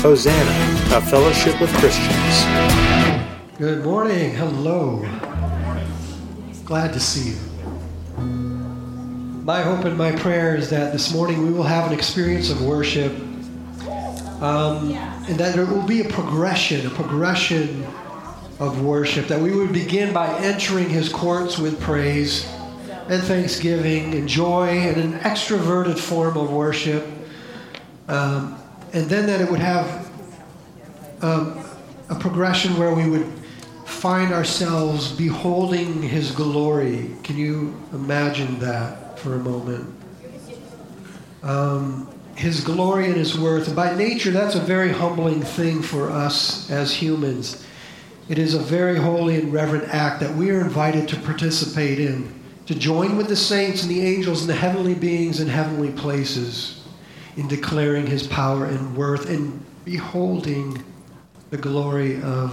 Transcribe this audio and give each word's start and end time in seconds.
Hosanna, 0.00 0.96
a 0.96 1.00
fellowship 1.00 1.60
with 1.60 1.70
Christians. 1.74 2.44
Good 3.58 3.82
morning. 3.82 4.32
Hello. 4.32 5.04
Glad 6.64 6.92
to 6.92 7.00
see 7.00 7.30
you. 7.30 8.22
My 9.42 9.60
hope 9.60 9.84
and 9.86 9.98
my 9.98 10.12
prayer 10.12 10.54
is 10.54 10.70
that 10.70 10.92
this 10.92 11.12
morning 11.12 11.42
we 11.42 11.50
will 11.50 11.64
have 11.64 11.90
an 11.90 11.92
experience 11.92 12.48
of 12.48 12.64
worship 12.64 13.12
um, 14.40 14.92
and 14.92 15.36
that 15.36 15.56
there 15.56 15.66
will 15.66 15.82
be 15.82 16.02
a 16.02 16.08
progression, 16.08 16.86
a 16.86 16.90
progression 16.90 17.84
of 18.60 18.80
worship, 18.84 19.26
that 19.26 19.40
we 19.40 19.50
would 19.50 19.72
begin 19.72 20.12
by 20.12 20.32
entering 20.38 20.88
his 20.88 21.08
courts 21.08 21.58
with 21.58 21.80
praise 21.80 22.48
and 23.08 23.20
thanksgiving 23.24 24.14
and 24.14 24.28
joy 24.28 24.68
and 24.68 24.96
an 24.98 25.18
extroverted 25.20 25.98
form 25.98 26.36
of 26.36 26.52
worship. 26.52 27.04
Um, 28.06 28.62
and 28.92 29.08
then 29.08 29.26
that 29.26 29.40
it 29.40 29.50
would 29.50 29.60
have 29.60 30.10
um, 31.20 31.62
a 32.08 32.14
progression 32.14 32.78
where 32.78 32.94
we 32.94 33.08
would 33.08 33.26
find 33.84 34.32
ourselves 34.32 35.12
beholding 35.12 36.02
his 36.02 36.30
glory. 36.30 37.10
Can 37.22 37.36
you 37.36 37.76
imagine 37.92 38.58
that 38.60 39.18
for 39.18 39.34
a 39.34 39.38
moment? 39.38 39.94
Um, 41.42 42.08
his 42.34 42.62
glory 42.62 43.06
and 43.06 43.16
his 43.16 43.38
worth. 43.38 43.74
By 43.74 43.94
nature, 43.94 44.30
that's 44.30 44.54
a 44.54 44.60
very 44.60 44.92
humbling 44.92 45.42
thing 45.42 45.82
for 45.82 46.10
us 46.10 46.70
as 46.70 46.94
humans. 46.94 47.66
It 48.28 48.38
is 48.38 48.54
a 48.54 48.58
very 48.58 48.96
holy 48.96 49.36
and 49.40 49.52
reverent 49.52 49.88
act 49.88 50.20
that 50.20 50.34
we 50.34 50.50
are 50.50 50.60
invited 50.60 51.08
to 51.08 51.16
participate 51.20 51.98
in, 51.98 52.32
to 52.66 52.74
join 52.74 53.16
with 53.16 53.28
the 53.28 53.36
saints 53.36 53.82
and 53.82 53.90
the 53.90 54.02
angels 54.02 54.42
and 54.42 54.50
the 54.50 54.54
heavenly 54.54 54.94
beings 54.94 55.40
in 55.40 55.48
heavenly 55.48 55.90
places 55.90 56.77
in 57.38 57.46
declaring 57.46 58.04
his 58.04 58.26
power 58.26 58.66
and 58.66 58.96
worth 58.96 59.30
and 59.30 59.64
beholding 59.84 60.82
the 61.50 61.56
glory 61.56 62.20
of 62.22 62.52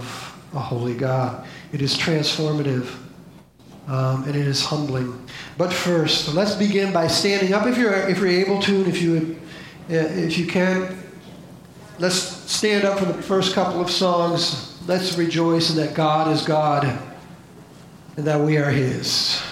a 0.54 0.60
holy 0.60 0.94
God. 0.94 1.44
It 1.72 1.82
is 1.82 1.96
transformative 1.96 2.94
um, 3.88 4.22
and 4.24 4.36
it 4.36 4.46
is 4.46 4.64
humbling. 4.64 5.28
But 5.58 5.72
first, 5.72 6.34
let's 6.34 6.54
begin 6.54 6.92
by 6.92 7.08
standing 7.08 7.52
up 7.52 7.66
if 7.66 7.76
you're, 7.76 7.94
if 8.08 8.18
you're 8.18 8.28
able 8.28 8.62
to 8.62 8.76
and 8.76 8.86
if 8.86 9.02
you, 9.02 9.38
uh, 9.90 9.94
if 9.94 10.38
you 10.38 10.46
can. 10.46 10.96
Let's 11.98 12.16
stand 12.16 12.84
up 12.84 13.00
for 13.00 13.06
the 13.06 13.20
first 13.20 13.54
couple 13.54 13.80
of 13.80 13.90
songs. 13.90 14.80
Let's 14.86 15.18
rejoice 15.18 15.70
in 15.70 15.76
that 15.76 15.94
God 15.94 16.30
is 16.30 16.42
God 16.42 16.84
and 18.16 18.24
that 18.24 18.40
we 18.40 18.56
are 18.56 18.70
His. 18.70 19.42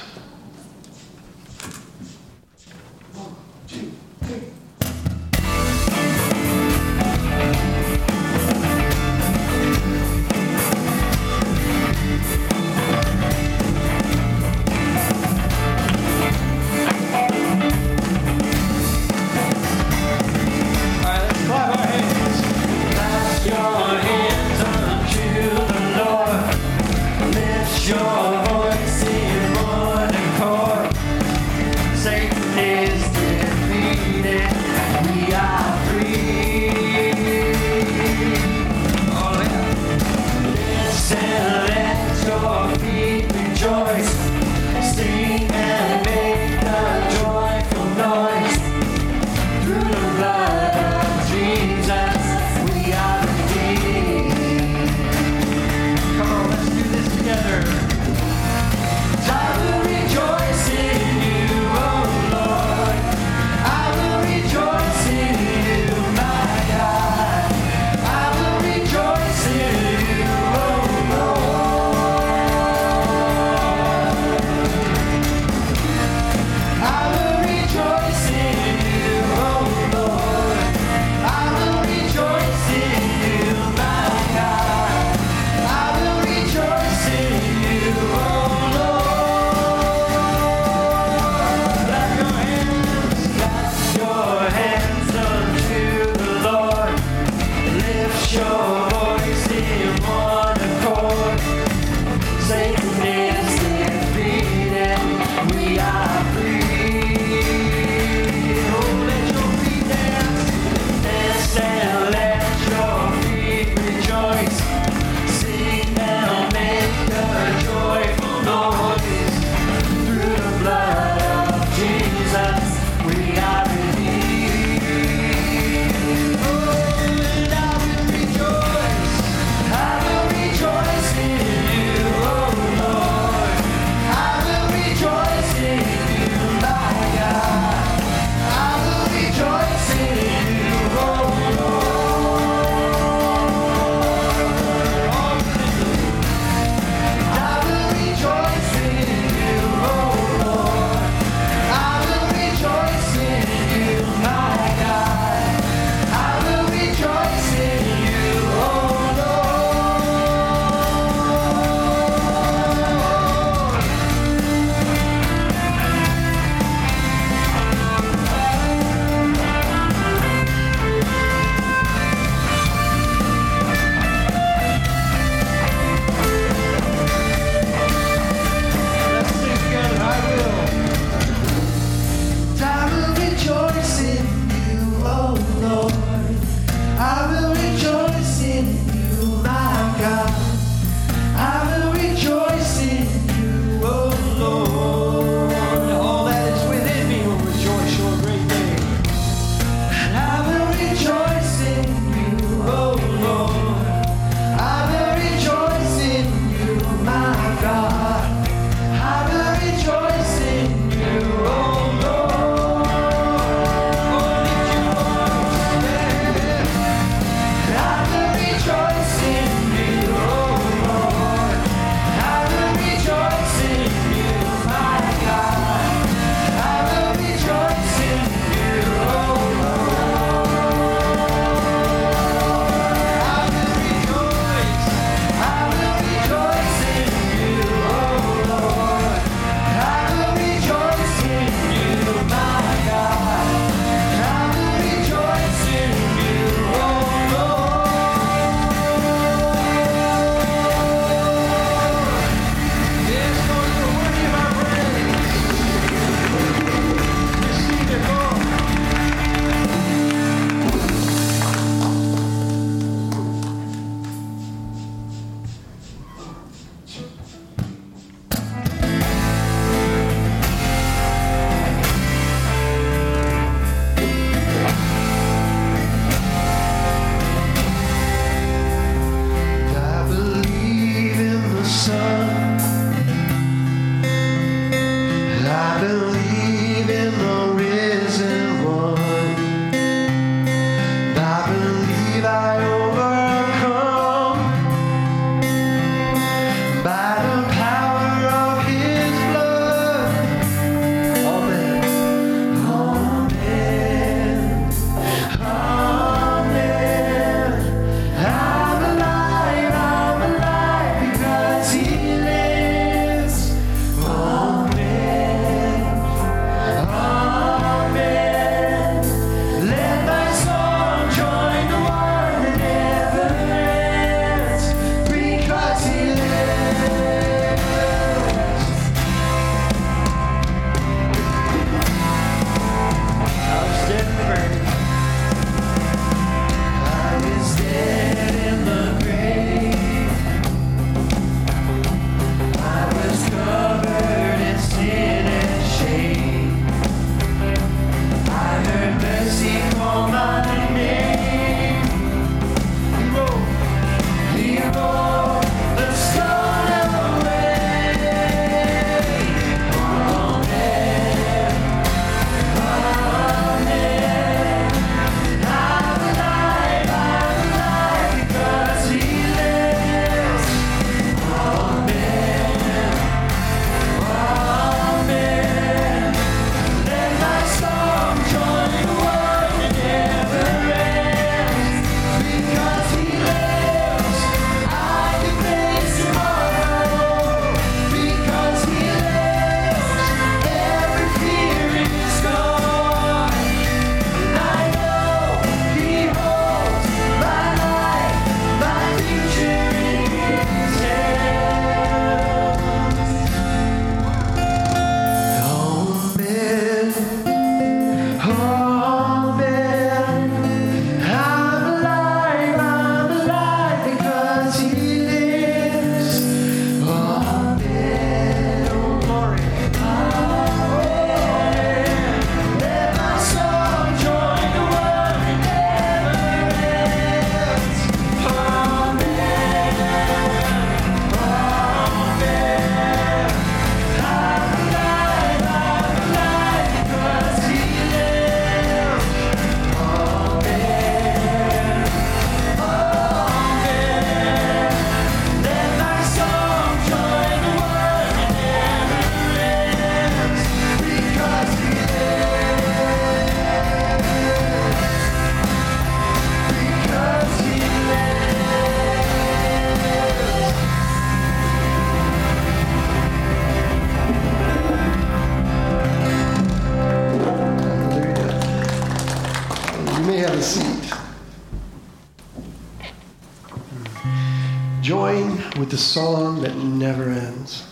The 475.74 475.78
song 475.78 476.40
that 476.40 476.54
never 476.56 477.10
ends. 477.10 477.66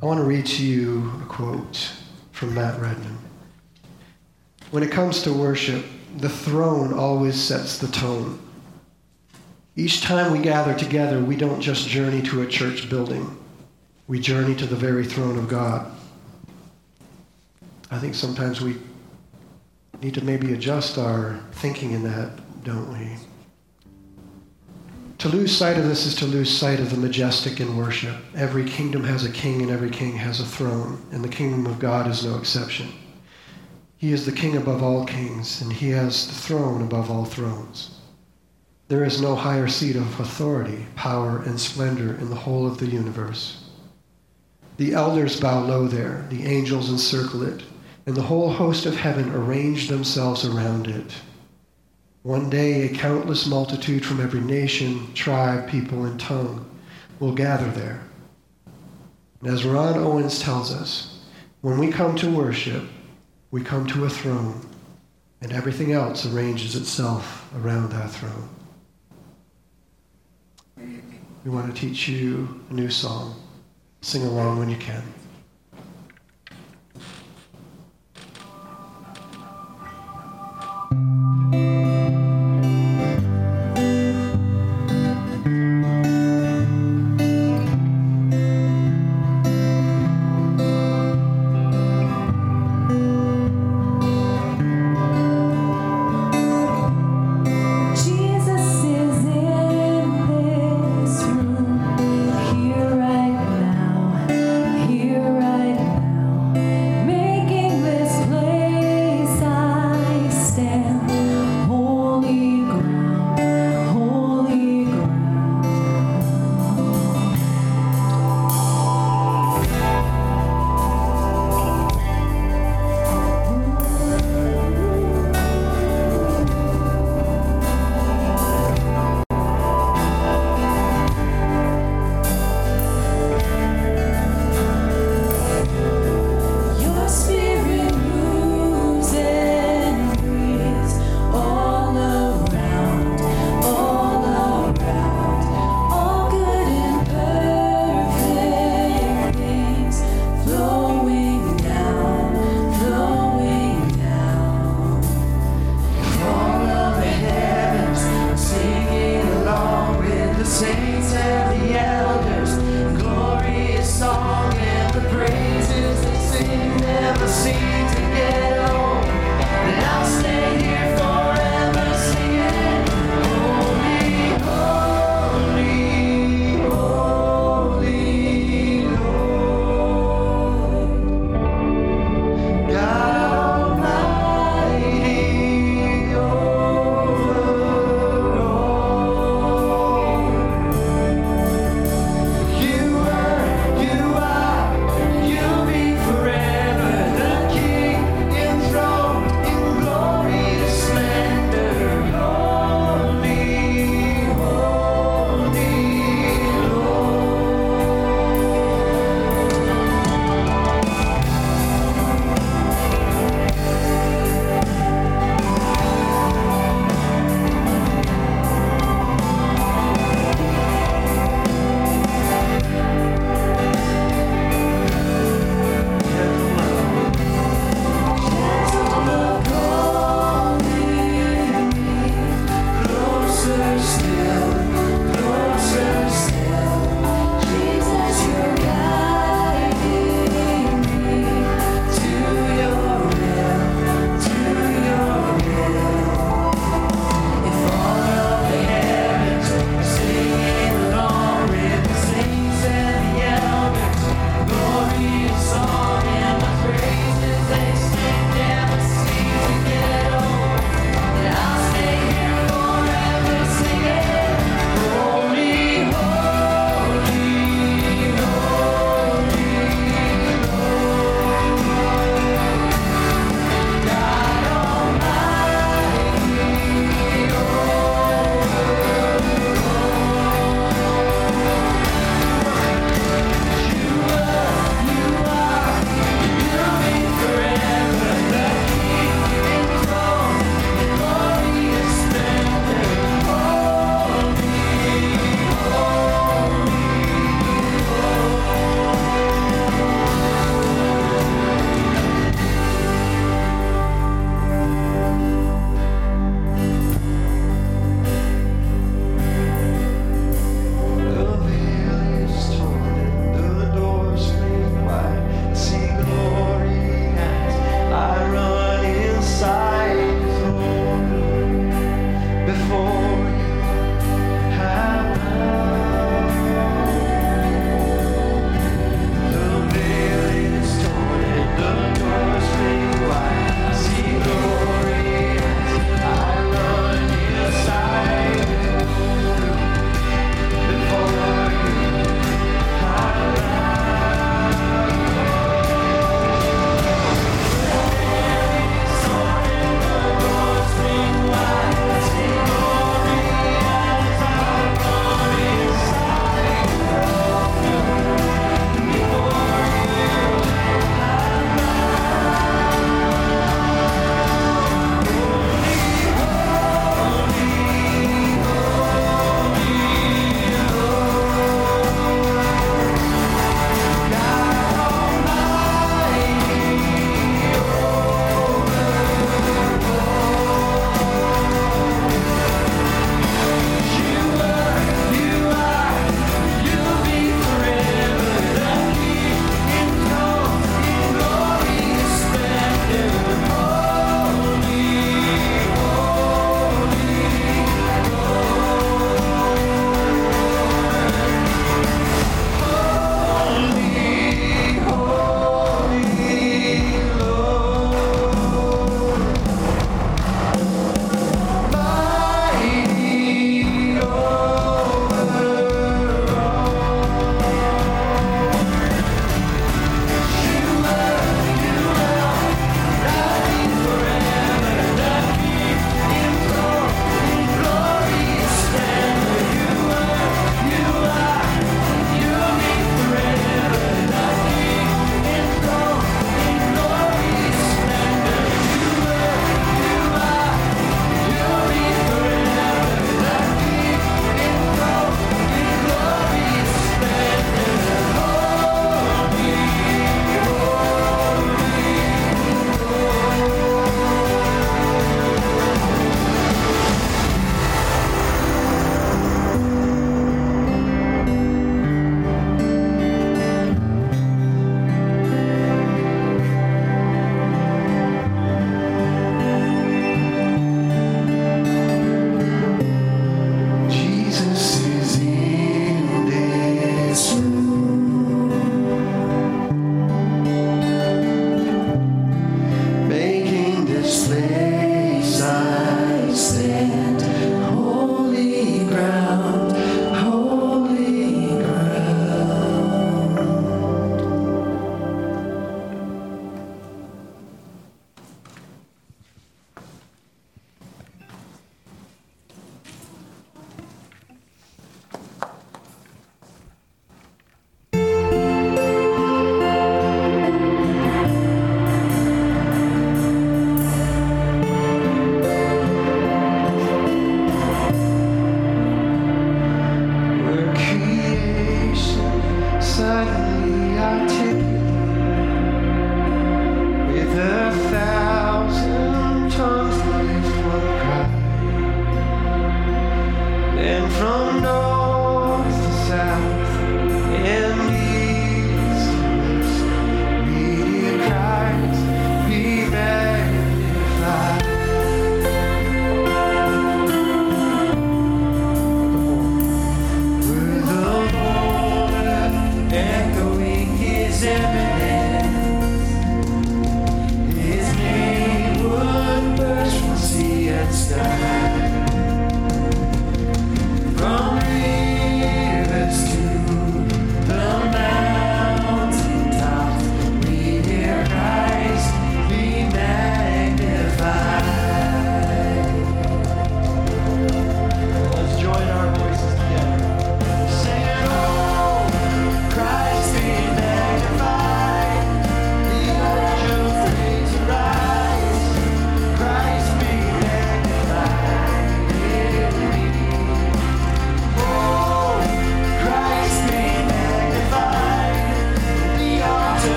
I 0.00 0.06
want 0.06 0.20
to 0.20 0.24
read 0.24 0.46
to 0.46 0.64
you 0.64 1.10
a 1.20 1.26
quote 1.26 1.94
from 2.30 2.54
Matt 2.54 2.80
Redman. 2.80 3.18
When 4.70 4.84
it 4.84 4.92
comes 4.92 5.20
to 5.24 5.32
worship, 5.32 5.84
the 6.18 6.28
throne 6.28 6.92
always 6.92 7.34
sets 7.34 7.76
the 7.76 7.88
tone. 7.88 8.38
Each 9.74 10.00
time 10.00 10.30
we 10.30 10.38
gather 10.38 10.78
together, 10.78 11.18
we 11.18 11.34
don't 11.34 11.60
just 11.60 11.88
journey 11.88 12.22
to 12.28 12.42
a 12.42 12.46
church 12.46 12.88
building, 12.88 13.36
we 14.06 14.20
journey 14.20 14.54
to 14.54 14.66
the 14.66 14.76
very 14.76 15.04
throne 15.04 15.36
of 15.36 15.48
God. 15.48 15.90
I 17.90 17.98
think 17.98 18.14
sometimes 18.14 18.60
we 18.60 18.76
need 20.02 20.14
to 20.14 20.24
maybe 20.24 20.52
adjust 20.52 20.98
our 20.98 21.40
thinking 21.50 21.90
in 21.90 22.04
that, 22.04 22.30
don't 22.62 22.92
we? 22.92 23.16
To 25.18 25.28
lose 25.28 25.56
sight 25.56 25.76
of 25.76 25.84
this 25.84 26.06
is 26.06 26.14
to 26.16 26.26
lose 26.26 26.48
sight 26.48 26.78
of 26.78 26.90
the 26.90 26.96
majestic 26.96 27.58
in 27.58 27.76
worship. 27.76 28.14
Every 28.36 28.64
kingdom 28.64 29.02
has 29.02 29.24
a 29.24 29.32
king 29.32 29.62
and 29.62 29.70
every 29.70 29.90
king 29.90 30.16
has 30.16 30.38
a 30.38 30.46
throne, 30.46 31.04
and 31.10 31.24
the 31.24 31.28
kingdom 31.28 31.66
of 31.66 31.80
God 31.80 32.06
is 32.08 32.24
no 32.24 32.38
exception. 32.38 32.92
He 33.96 34.12
is 34.12 34.24
the 34.24 34.30
king 34.30 34.56
above 34.56 34.80
all 34.80 35.04
kings, 35.04 35.60
and 35.60 35.72
he 35.72 35.90
has 35.90 36.28
the 36.28 36.34
throne 36.34 36.82
above 36.82 37.10
all 37.10 37.24
thrones. 37.24 37.98
There 38.86 39.04
is 39.04 39.20
no 39.20 39.34
higher 39.34 39.66
seat 39.66 39.96
of 39.96 40.20
authority, 40.20 40.86
power, 40.94 41.42
and 41.42 41.60
splendor 41.60 42.14
in 42.14 42.30
the 42.30 42.36
whole 42.36 42.64
of 42.64 42.78
the 42.78 42.86
universe. 42.86 43.64
The 44.76 44.94
elders 44.94 45.40
bow 45.40 45.64
low 45.64 45.88
there, 45.88 46.26
the 46.30 46.46
angels 46.46 46.90
encircle 46.90 47.42
it, 47.42 47.64
and 48.06 48.14
the 48.14 48.22
whole 48.22 48.52
host 48.52 48.86
of 48.86 48.94
heaven 48.94 49.34
arrange 49.34 49.88
themselves 49.88 50.44
around 50.44 50.86
it. 50.86 51.12
One 52.22 52.50
day, 52.50 52.82
a 52.82 52.94
countless 52.94 53.46
multitude 53.46 54.04
from 54.04 54.20
every 54.20 54.40
nation, 54.40 55.12
tribe, 55.14 55.68
people, 55.68 56.04
and 56.04 56.18
tongue 56.18 56.68
will 57.20 57.32
gather 57.32 57.70
there. 57.70 58.02
And 59.40 59.50
as 59.50 59.64
Ron 59.64 59.98
Owens 59.98 60.40
tells 60.40 60.72
us, 60.72 61.24
when 61.60 61.78
we 61.78 61.90
come 61.90 62.16
to 62.16 62.30
worship, 62.30 62.84
we 63.50 63.62
come 63.62 63.86
to 63.88 64.04
a 64.04 64.10
throne, 64.10 64.66
and 65.40 65.52
everything 65.52 65.92
else 65.92 66.26
arranges 66.26 66.74
itself 66.74 67.50
around 67.56 67.90
that 67.90 68.10
throne. 68.10 68.48
We 71.44 71.50
want 71.50 71.72
to 71.74 71.80
teach 71.80 72.08
you 72.08 72.62
a 72.68 72.74
new 72.74 72.90
song. 72.90 73.40
Sing 74.00 74.22
along 74.24 74.58
when 74.58 74.68
you 74.68 74.76
can. 74.76 75.02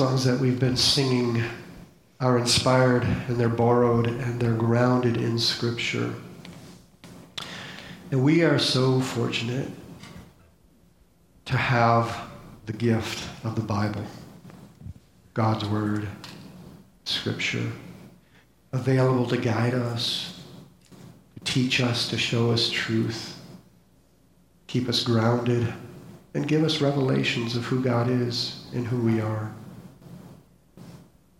songs 0.00 0.24
that 0.24 0.40
we've 0.40 0.58
been 0.58 0.78
singing 0.78 1.44
are 2.20 2.38
inspired 2.38 3.02
and 3.02 3.36
they're 3.36 3.50
borrowed 3.50 4.06
and 4.06 4.40
they're 4.40 4.54
grounded 4.54 5.18
in 5.18 5.38
Scripture. 5.38 6.14
And 8.10 8.24
we 8.24 8.42
are 8.42 8.58
so 8.58 8.98
fortunate 9.02 9.68
to 11.44 11.54
have 11.54 12.18
the 12.64 12.72
gift 12.72 13.28
of 13.44 13.56
the 13.56 13.60
Bible, 13.60 14.02
God's 15.34 15.66
Word, 15.66 16.08
Scripture, 17.04 17.70
available 18.72 19.26
to 19.26 19.36
guide 19.36 19.74
us, 19.74 20.42
to 21.34 21.52
teach 21.52 21.82
us, 21.82 22.08
to 22.08 22.16
show 22.16 22.52
us 22.52 22.70
truth, 22.70 23.38
keep 24.66 24.88
us 24.88 25.04
grounded, 25.04 25.70
and 26.32 26.48
give 26.48 26.64
us 26.64 26.80
revelations 26.80 27.54
of 27.54 27.66
who 27.66 27.82
God 27.82 28.08
is 28.08 28.64
and 28.72 28.86
who 28.86 29.02
we 29.02 29.20
are. 29.20 29.52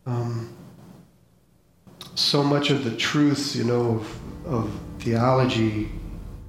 Um, 0.07 0.55
so 2.15 2.43
much 2.43 2.71
of 2.71 2.85
the 2.85 2.97
truths, 2.97 3.55
you 3.55 3.65
know, 3.65 4.01
of, 4.47 4.47
of 4.47 4.81
theology 4.99 5.91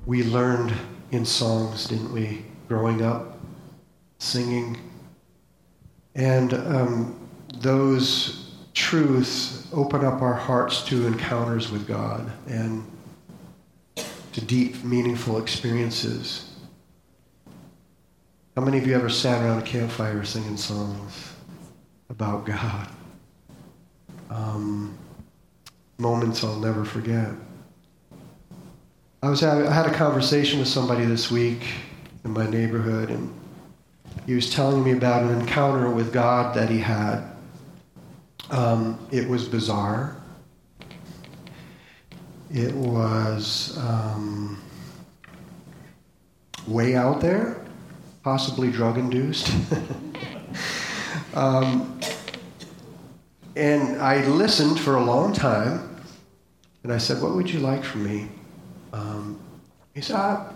we 0.05 0.23
learned 0.23 0.73
in 1.11 1.25
songs, 1.25 1.87
didn't 1.87 2.11
we, 2.11 2.43
growing 2.67 3.01
up, 3.01 3.39
singing. 4.19 4.77
And 6.15 6.53
um, 6.53 7.29
those 7.55 8.55
truths 8.73 9.67
open 9.73 10.03
up 10.03 10.21
our 10.21 10.33
hearts 10.33 10.83
to 10.85 11.05
encounters 11.07 11.71
with 11.71 11.87
God 11.87 12.31
and 12.47 12.85
to 13.95 14.41
deep, 14.41 14.83
meaningful 14.83 15.37
experiences. 15.37 16.55
How 18.55 18.63
many 18.63 18.77
of 18.77 18.87
you 18.87 18.95
ever 18.95 19.09
sat 19.09 19.43
around 19.43 19.59
a 19.59 19.65
campfire 19.65 20.23
singing 20.23 20.57
songs 20.57 21.33
about 22.09 22.45
God? 22.45 22.87
Um, 24.31 24.97
moments 25.97 26.43
I'll 26.43 26.59
never 26.59 26.85
forget. 26.85 27.29
I 29.21 29.29
was 29.29 29.41
having, 29.41 29.67
I 29.67 29.73
had 29.73 29.85
a 29.85 29.93
conversation 29.93 30.59
with 30.59 30.69
somebody 30.69 31.05
this 31.05 31.29
week 31.29 31.67
in 32.23 32.31
my 32.31 32.49
neighborhood, 32.49 33.09
and 33.09 33.31
he 34.25 34.33
was 34.33 34.51
telling 34.51 34.83
me 34.83 34.93
about 34.93 35.23
an 35.23 35.39
encounter 35.39 35.89
with 35.89 36.13
God 36.13 36.55
that 36.55 36.69
he 36.69 36.79
had. 36.79 37.23
Um, 38.49 38.97
it 39.11 39.27
was 39.27 39.47
bizarre. 39.47 40.15
It 42.49 42.73
was 42.73 43.77
um, 43.77 44.61
way 46.67 46.95
out 46.95 47.21
there, 47.21 47.63
possibly 48.23 48.71
drug 48.71 48.97
induced. 48.97 49.53
um, 51.33 51.99
and 53.55 54.01
I 54.01 54.25
listened 54.27 54.79
for 54.79 54.95
a 54.95 55.03
long 55.03 55.33
time, 55.33 55.97
and 56.83 56.93
I 56.93 56.97
said, 56.97 57.21
What 57.21 57.35
would 57.35 57.49
you 57.49 57.59
like 57.59 57.83
from 57.83 58.03
me? 58.03 58.29
Um, 58.93 59.39
he 59.93 60.01
said, 60.01 60.15
I, 60.15 60.53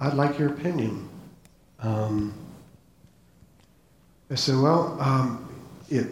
would 0.00 0.14
like 0.14 0.38
your 0.38 0.48
opinion. 0.48 1.08
Um, 1.80 2.34
I 4.30 4.34
said, 4.34 4.56
Well, 4.56 4.98
um, 5.00 5.48
it, 5.88 6.08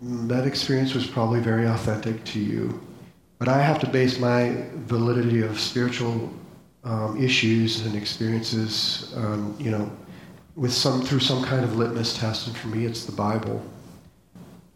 that 0.00 0.46
experience 0.46 0.94
was 0.94 1.06
probably 1.06 1.40
very 1.40 1.66
authentic 1.66 2.24
to 2.24 2.40
you, 2.40 2.80
but 3.38 3.48
I 3.48 3.60
have 3.60 3.78
to 3.80 3.86
base 3.86 4.18
my 4.18 4.64
validity 4.74 5.42
of 5.42 5.60
spiritual 5.60 6.32
um, 6.84 7.22
issues 7.22 7.84
and 7.84 7.94
experiences, 7.94 9.14
you 9.58 9.70
know, 9.70 9.90
with 10.56 10.72
some 10.72 11.02
through 11.02 11.20
some 11.20 11.42
kind 11.44 11.64
of 11.64 11.76
litmus 11.76 12.16
test, 12.16 12.46
and 12.46 12.56
for 12.56 12.68
me, 12.68 12.84
it's 12.86 13.04
the 13.04 13.12
Bible. 13.12 13.62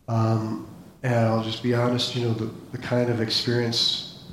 Um, 0.09 0.67
and 1.03 1.15
I'll 1.15 1.45
just 1.45 1.63
be 1.63 1.75
honest, 1.75 2.17
you 2.17 2.27
know, 2.27 2.35
the, 2.35 2.51
the 2.73 2.79
kind 2.79 3.11
of 3.11 3.21
experience 3.21 4.25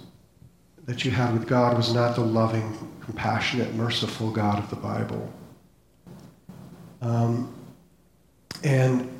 that 0.85 1.03
you 1.03 1.11
had 1.11 1.33
with 1.33 1.47
God 1.47 1.77
was 1.77 1.93
not 1.93 2.15
the 2.15 2.21
loving, 2.21 2.77
compassionate, 3.01 3.73
merciful 3.75 4.31
God 4.31 4.57
of 4.57 4.69
the 4.69 4.75
Bible. 4.75 5.31
Um, 7.01 7.53
and 8.63 9.11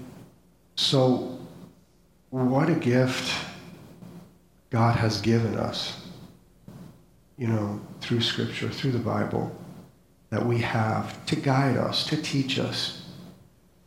so, 0.75 1.37
what 2.29 2.69
a 2.69 2.75
gift 2.75 3.33
God 4.69 4.95
has 4.95 5.21
given 5.21 5.55
us, 5.55 6.05
you 7.37 7.47
know, 7.47 7.79
through 8.01 8.21
Scripture, 8.21 8.69
through 8.69 8.91
the 8.91 8.99
Bible, 8.99 9.55
that 10.29 10.45
we 10.45 10.59
have 10.59 11.25
to 11.27 11.35
guide 11.35 11.77
us, 11.77 12.05
to 12.07 12.21
teach 12.21 12.59
us, 12.59 13.05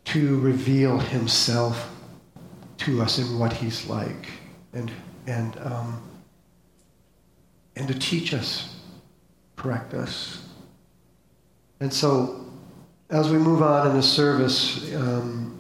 to 0.05 0.39
reveal 0.41 0.99
Himself 0.99 1.91
to 2.79 3.03
us 3.03 3.19
in 3.19 3.39
what 3.39 3.53
he's 3.53 3.87
like 3.87 4.31
and, 4.73 4.91
and, 5.27 5.57
um, 5.59 6.03
and 7.77 7.89
to 7.89 7.99
teach 7.99 8.35
us, 8.35 8.77
correct 9.57 9.95
us. 9.95 10.47
And 11.81 11.93
so, 11.93 12.45
as 13.11 13.31
we 13.31 13.39
move 13.39 13.63
on 13.63 13.89
in 13.89 13.97
the 13.97 14.03
service, 14.03 14.95
um, 14.95 15.59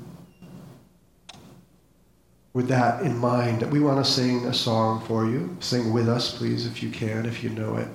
with 2.52 2.68
that 2.68 3.02
in 3.02 3.16
mind, 3.16 3.62
we 3.70 3.78
want 3.78 4.04
to 4.04 4.10
sing 4.10 4.46
a 4.46 4.52
song 4.52 5.04
for 5.06 5.26
you. 5.26 5.56
Sing 5.60 5.92
with 5.92 6.08
us, 6.08 6.36
please, 6.36 6.66
if 6.66 6.82
you 6.82 6.90
can, 6.90 7.24
if 7.24 7.44
you 7.44 7.50
know 7.50 7.76
it. 7.76 7.88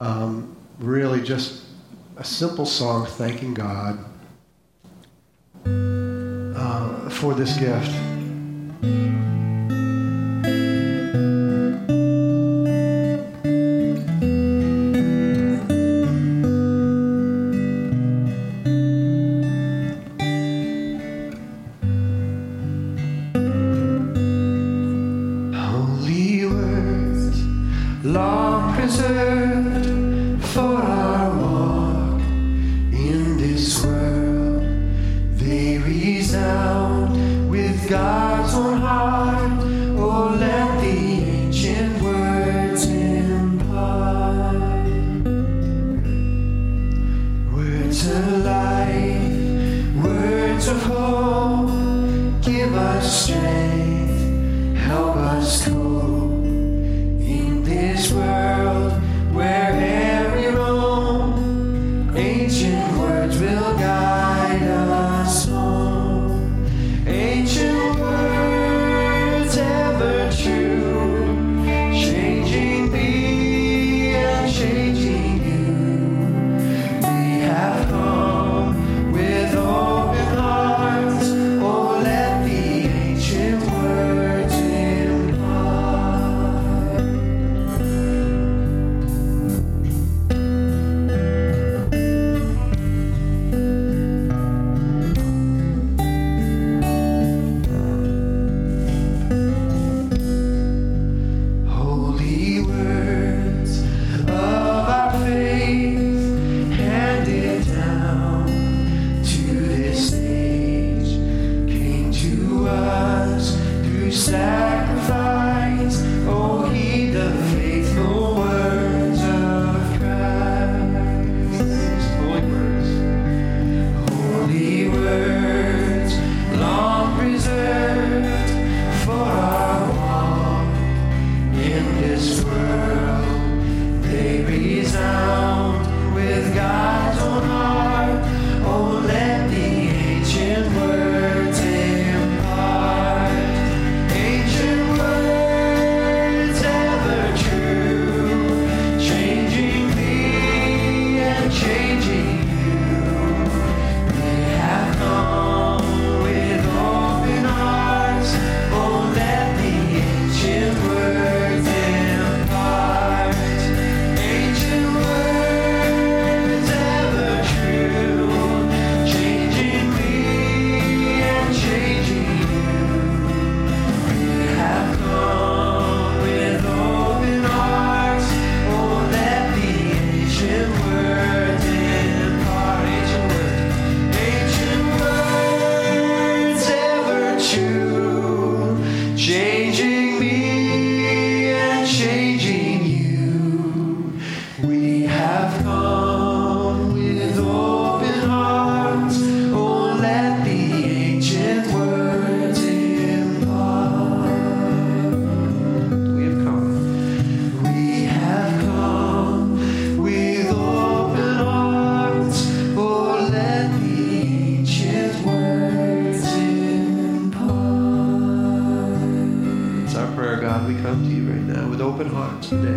Um, 0.00 0.56
really, 0.78 1.22
just 1.22 1.64
a 2.16 2.24
simple 2.24 2.64
song 2.64 3.04
thanking 3.04 3.52
God 3.52 3.98
uh, 5.66 7.10
for 7.10 7.34
this 7.34 7.58
gift. 7.58 8.15
Words 8.82 9.55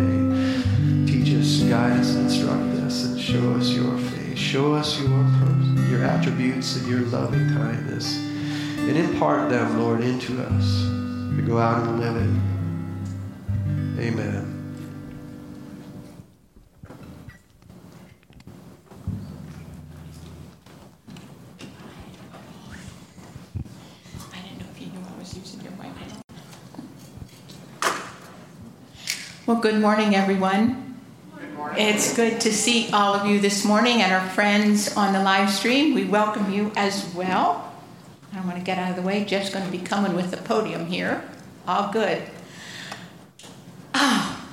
today. 0.00 1.06
Teach 1.06 1.34
us, 1.34 1.60
guide 1.68 1.98
us, 2.00 2.14
instruct 2.14 2.74
us, 2.84 3.04
and 3.04 3.20
show 3.20 3.52
us 3.54 3.70
your 3.70 3.96
face. 3.98 4.38
Show 4.38 4.74
us 4.74 5.00
your 5.00 5.10
your 5.90 6.04
attributes 6.04 6.76
and 6.76 6.88
your 6.88 7.00
loving 7.00 7.48
kindness, 7.48 8.16
and 8.16 8.96
impart 8.96 9.50
them, 9.50 9.78
Lord, 9.80 10.02
into 10.02 10.40
us 10.42 10.82
to 11.36 11.42
go 11.46 11.58
out 11.58 11.86
and 11.86 12.00
live 12.00 12.16
it. 12.16 14.02
Amen. 14.06 14.59
Well, 29.50 29.58
good 29.58 29.80
morning, 29.80 30.14
everyone. 30.14 30.96
Good 31.36 31.54
morning. 31.54 31.88
It's 31.88 32.14
good 32.14 32.40
to 32.42 32.52
see 32.52 32.88
all 32.92 33.14
of 33.14 33.26
you 33.26 33.40
this 33.40 33.64
morning 33.64 34.00
and 34.00 34.12
our 34.12 34.24
friends 34.28 34.96
on 34.96 35.12
the 35.12 35.20
live 35.20 35.50
stream. 35.50 35.92
We 35.92 36.04
welcome 36.04 36.52
you 36.52 36.70
as 36.76 37.12
well. 37.16 37.74
I 38.32 38.40
want 38.42 38.58
to 38.58 38.62
get 38.62 38.78
out 38.78 38.90
of 38.90 38.94
the 38.96 39.02
way. 39.02 39.24
Jeff's 39.24 39.50
going 39.50 39.66
to 39.66 39.72
be 39.72 39.80
coming 39.80 40.14
with 40.14 40.30
the 40.30 40.36
podium 40.36 40.86
here. 40.86 41.28
All 41.66 41.92
good. 41.92 42.22
Ah. 43.92 44.46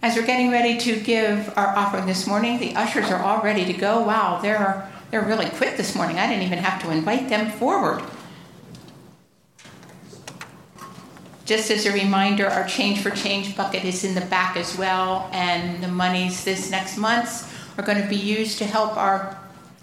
As 0.00 0.14
we're 0.14 0.26
getting 0.26 0.52
ready 0.52 0.78
to 0.78 1.00
give 1.00 1.52
our 1.56 1.76
offering 1.76 2.06
this 2.06 2.24
morning, 2.24 2.60
the 2.60 2.76
ushers 2.76 3.10
are 3.10 3.20
all 3.20 3.42
ready 3.42 3.64
to 3.64 3.72
go. 3.72 4.00
Wow, 4.02 4.38
they're, 4.40 4.88
they're 5.10 5.24
really 5.24 5.50
quick 5.50 5.76
this 5.76 5.96
morning. 5.96 6.20
I 6.20 6.28
didn't 6.28 6.44
even 6.44 6.58
have 6.58 6.80
to 6.82 6.92
invite 6.92 7.28
them 7.28 7.50
forward. 7.50 8.04
Just 11.48 11.70
as 11.70 11.86
a 11.86 11.92
reminder, 11.94 12.46
our 12.46 12.68
Change 12.68 13.00
for 13.00 13.08
Change 13.08 13.56
bucket 13.56 13.82
is 13.82 14.04
in 14.04 14.14
the 14.14 14.20
back 14.20 14.58
as 14.58 14.76
well, 14.76 15.30
and 15.32 15.82
the 15.82 15.88
monies 15.88 16.44
this 16.44 16.70
next 16.70 16.98
month 16.98 17.50
are 17.78 17.82
going 17.82 18.02
to 18.02 18.06
be 18.06 18.16
used 18.16 18.58
to 18.58 18.66
help 18.66 18.98
our 18.98 19.40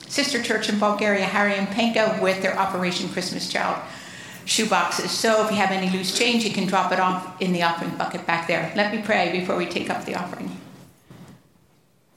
sister 0.07 0.43
church 0.43 0.69
in 0.69 0.77
Bulgaria, 0.77 1.25
Harry 1.25 1.55
and 1.55 1.67
Penka, 1.69 2.21
with 2.21 2.43
their 2.43 2.55
Operation 2.55 3.09
Christmas 3.09 3.51
Child 3.51 3.81
shoe 4.45 4.69
boxes. 4.69 5.09
So 5.09 5.43
if 5.43 5.49
you 5.49 5.57
have 5.57 5.71
any 5.71 5.89
loose 5.89 6.15
change, 6.15 6.45
you 6.45 6.51
can 6.51 6.67
drop 6.67 6.91
it 6.91 6.99
off 6.99 7.41
in 7.41 7.51
the 7.51 7.63
offering 7.63 7.97
bucket 7.97 8.27
back 8.27 8.47
there. 8.47 8.71
Let 8.75 8.93
me 8.93 9.01
pray 9.01 9.31
before 9.31 9.57
we 9.57 9.65
take 9.65 9.89
up 9.89 10.05
the 10.05 10.13
offering. 10.13 10.55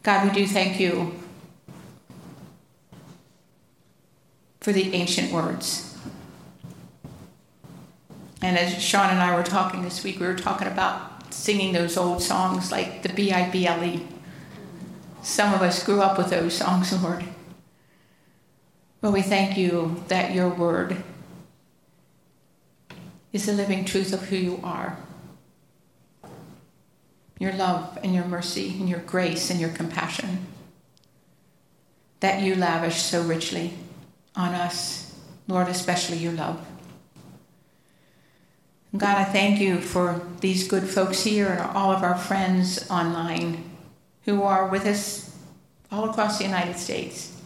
God, 0.03 0.29
we 0.29 0.35
do 0.35 0.47
thank 0.47 0.79
you 0.79 1.15
for 4.61 4.75
the 4.75 4.93
ancient 4.93 5.33
words 5.33 5.88
and 8.43 8.57
as 8.59 8.83
Sean 8.83 9.11
and 9.11 9.21
I 9.21 9.37
were 9.37 9.43
talking 9.43 9.83
this 9.83 10.05
week, 10.05 10.21
we 10.21 10.27
were 10.27 10.35
talking 10.35 10.69
about 10.69 11.33
singing 11.33 11.73
those 11.73 11.97
old 11.97 12.23
songs 12.23 12.71
like 12.71 13.03
the 13.03 13.09
B 13.09 13.33
I 13.33 13.51
B 13.51 13.67
L 13.67 13.83
E. 13.83 14.07
Some 15.23 15.53
of 15.53 15.63
us 15.63 15.85
grew 15.85 16.01
up 16.01 16.17
with 16.17 16.31
those 16.31 16.55
songs, 16.55 16.93
Lord. 17.03 17.25
But 19.01 19.13
we 19.13 19.23
thank 19.23 19.57
you 19.57 20.03
that 20.09 20.35
your 20.35 20.49
word 20.49 21.03
is 23.33 23.47
the 23.47 23.53
living 23.53 23.85
truth 23.85 24.13
of 24.13 24.29
who 24.29 24.37
you 24.37 24.61
are. 24.63 24.99
Your 27.39 27.53
love 27.53 27.99
and 28.03 28.15
your 28.15 28.25
mercy 28.25 28.77
and 28.79 28.89
your 28.89 29.01
grace 29.01 29.51
and 29.51 29.61
your 29.61 29.71
compassion 29.71 30.47
that 32.21 32.43
you 32.43 32.55
lavish 32.57 33.01
so 33.01 33.23
richly 33.23 33.75
on 34.35 34.55
us, 34.55 35.15
Lord, 35.47 35.69
especially 35.69 36.19
your 36.19 36.33
love. 36.33 36.65
God, 38.97 39.19
I 39.19 39.25
thank 39.25 39.61
you 39.61 39.81
for 39.81 40.23
these 40.41 40.67
good 40.67 40.85
folks 40.85 41.23
here 41.23 41.49
and 41.49 41.61
all 41.77 41.93
of 41.93 42.03
our 42.03 42.17
friends 42.17 42.91
online 42.91 43.71
who 44.25 44.43
are 44.43 44.67
with 44.69 44.87
us 44.87 45.37
all 45.93 46.09
across 46.09 46.39
the 46.39 46.45
United 46.45 46.79
States. 46.79 47.39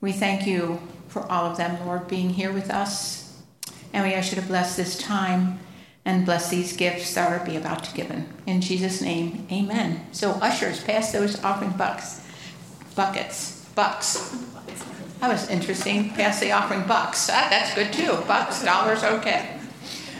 We 0.00 0.12
thank 0.12 0.46
you 0.46 0.80
for 1.08 1.30
all 1.30 1.50
of 1.50 1.58
them, 1.58 1.84
Lord, 1.86 2.08
being 2.08 2.30
here 2.30 2.52
with 2.52 2.70
us. 2.70 3.42
And 3.92 4.06
we 4.06 4.14
ask 4.14 4.34
you 4.34 4.40
to 4.40 4.46
bless 4.46 4.76
this 4.76 4.96
time 4.96 5.58
and 6.06 6.24
bless 6.24 6.48
these 6.48 6.74
gifts 6.74 7.14
that 7.14 7.30
are 7.30 7.44
be 7.44 7.56
about 7.56 7.84
to 7.84 7.94
given. 7.94 8.28
In 8.46 8.62
Jesus' 8.62 9.02
name, 9.02 9.46
amen. 9.52 10.06
So, 10.12 10.32
ushers, 10.40 10.82
pass 10.82 11.12
those 11.12 11.42
offering 11.44 11.72
bucks, 11.72 12.26
buckets, 12.94 13.66
bucks. 13.74 14.42
That 15.20 15.28
was 15.28 15.50
interesting. 15.50 16.10
Pass 16.10 16.40
the 16.40 16.52
offering 16.52 16.86
bucks. 16.86 17.28
Ah, 17.30 17.48
that's 17.50 17.74
good 17.74 17.92
too. 17.92 18.22
Bucks, 18.26 18.64
dollars, 18.64 19.02
okay. 19.02 19.55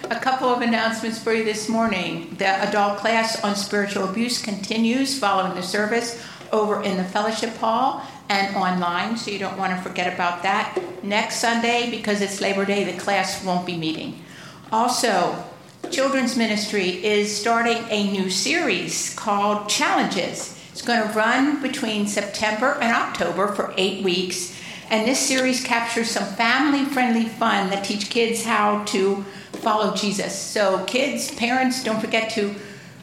A 0.05 0.21
couple 0.21 0.49
of 0.49 0.63
announcements 0.63 1.19
for 1.19 1.33
you 1.33 1.45
this 1.45 1.69
morning. 1.69 2.35
The 2.39 2.47
adult 2.47 2.99
class 2.99 3.43
on 3.43 3.57
spiritual 3.57 4.09
abuse 4.09 4.41
continues 4.41 5.19
following 5.19 5.55
the 5.55 5.63
service 5.63 6.23
over 6.53 6.83
in 6.83 6.97
the 6.97 7.05
fellowship 7.05 7.57
hall 7.57 8.03
and 8.29 8.55
online, 8.55 9.17
so 9.17 9.31
you 9.31 9.39
don't 9.39 9.59
want 9.59 9.75
to 9.77 9.83
forget 9.83 10.13
about 10.13 10.43
that. 10.43 10.79
Next 11.03 11.37
Sunday, 11.37 11.91
because 11.91 12.21
it's 12.21 12.41
Labor 12.41 12.65
Day, 12.65 12.85
the 12.85 12.99
class 12.99 13.45
won't 13.45 13.67
be 13.67 13.77
meeting. 13.77 14.23
Also, 14.71 15.45
Children's 15.91 16.37
Ministry 16.37 17.05
is 17.05 17.37
starting 17.37 17.79
a 17.91 18.11
new 18.11 18.31
series 18.31 19.15
called 19.15 19.69
Challenges. 19.69 20.61
It's 20.71 20.83
going 20.83 21.07
to 21.07 21.15
run 21.15 21.63
between 21.63 22.07
September 22.07 22.77
and 22.81 22.95
October 22.95 23.49
for 23.49 23.73
eight 23.77 24.05
weeks. 24.05 24.61
And 24.91 25.07
this 25.07 25.19
series 25.19 25.65
captures 25.65 26.11
some 26.11 26.27
family 26.35 26.85
friendly 26.85 27.25
fun 27.25 27.71
that 27.71 27.85
teach 27.85 28.09
kids 28.11 28.45
how 28.45 28.85
to 28.85 29.25
follow 29.57 29.95
Jesus. 29.95 30.37
So, 30.37 30.85
kids, 30.85 31.35
parents, 31.35 31.83
don't 31.83 32.01
forget 32.01 32.31
to 32.33 32.55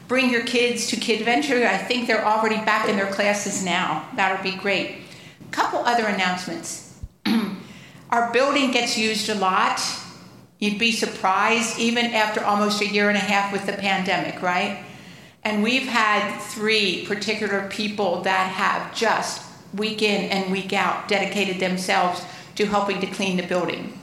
bring 0.08 0.30
your 0.30 0.44
kids 0.46 0.88
to 0.88 0.96
Kid 0.96 1.26
Venture. 1.26 1.66
I 1.66 1.78
think 1.78 2.08
they're 2.08 2.26
already 2.26 2.58
back 2.58 2.88
in 2.88 2.96
their 2.96 3.12
classes 3.12 3.64
now. 3.64 4.08
That'll 4.16 4.44
be 4.44 4.58
great. 4.58 4.98
A 5.42 5.52
couple 5.52 5.80
other 5.80 6.06
announcements. 6.06 7.00
Our 8.10 8.32
building 8.32 8.72
gets 8.72 8.98
used 8.98 9.30
a 9.30 9.36
lot. 9.36 9.82
You'd 10.60 10.80
be 10.80 10.92
surprised, 10.92 11.80
even 11.80 12.06
after 12.08 12.44
almost 12.44 12.82
a 12.82 12.88
year 12.88 13.10
and 13.10 13.18
a 13.18 13.22
half 13.22 13.52
with 13.52 13.66
the 13.66 13.74
pandemic, 13.74 14.42
right? 14.42 14.86
And 15.44 15.62
we've 15.62 15.88
had 15.88 16.40
three 16.40 17.06
particular 17.06 17.68
people 17.70 18.22
that 18.22 18.52
have 18.52 18.96
just 18.96 19.42
week 19.74 20.02
in 20.02 20.30
and 20.30 20.52
week 20.52 20.72
out 20.72 21.08
dedicated 21.08 21.60
themselves 21.60 22.24
to 22.56 22.66
helping 22.66 23.02
to 23.02 23.08
clean 23.08 23.38
the 23.38 23.48
building. 23.48 24.00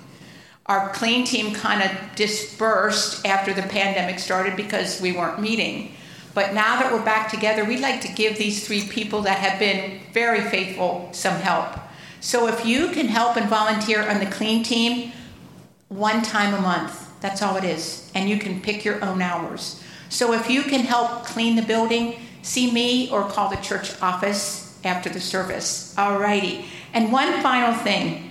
Our 0.70 0.88
clean 0.90 1.24
team 1.24 1.52
kind 1.52 1.82
of 1.82 1.90
dispersed 2.14 3.26
after 3.26 3.52
the 3.52 3.62
pandemic 3.62 4.20
started 4.20 4.54
because 4.54 5.00
we 5.00 5.10
weren't 5.10 5.40
meeting. 5.40 5.96
But 6.32 6.54
now 6.54 6.78
that 6.78 6.92
we're 6.92 7.04
back 7.04 7.28
together, 7.28 7.64
we'd 7.64 7.80
like 7.80 8.00
to 8.02 8.12
give 8.12 8.38
these 8.38 8.64
three 8.64 8.86
people 8.86 9.22
that 9.22 9.38
have 9.38 9.58
been 9.58 9.98
very 10.12 10.42
faithful 10.42 11.08
some 11.10 11.34
help. 11.40 11.76
So 12.20 12.46
if 12.46 12.64
you 12.64 12.90
can 12.90 13.08
help 13.08 13.36
and 13.36 13.50
volunteer 13.50 14.08
on 14.08 14.20
the 14.20 14.26
clean 14.26 14.62
team, 14.62 15.10
one 15.88 16.22
time 16.22 16.54
a 16.54 16.60
month, 16.60 17.20
that's 17.20 17.42
all 17.42 17.56
it 17.56 17.64
is. 17.64 18.08
And 18.14 18.30
you 18.30 18.38
can 18.38 18.60
pick 18.60 18.84
your 18.84 19.04
own 19.04 19.20
hours. 19.20 19.82
So 20.08 20.34
if 20.34 20.48
you 20.48 20.62
can 20.62 20.82
help 20.82 21.24
clean 21.24 21.56
the 21.56 21.62
building, 21.62 22.14
see 22.42 22.70
me 22.70 23.10
or 23.10 23.28
call 23.28 23.48
the 23.48 23.56
church 23.56 24.00
office 24.00 24.78
after 24.84 25.10
the 25.10 25.20
service. 25.20 25.98
All 25.98 26.20
righty. 26.20 26.66
And 26.94 27.10
one 27.10 27.42
final 27.42 27.74
thing 27.74 28.29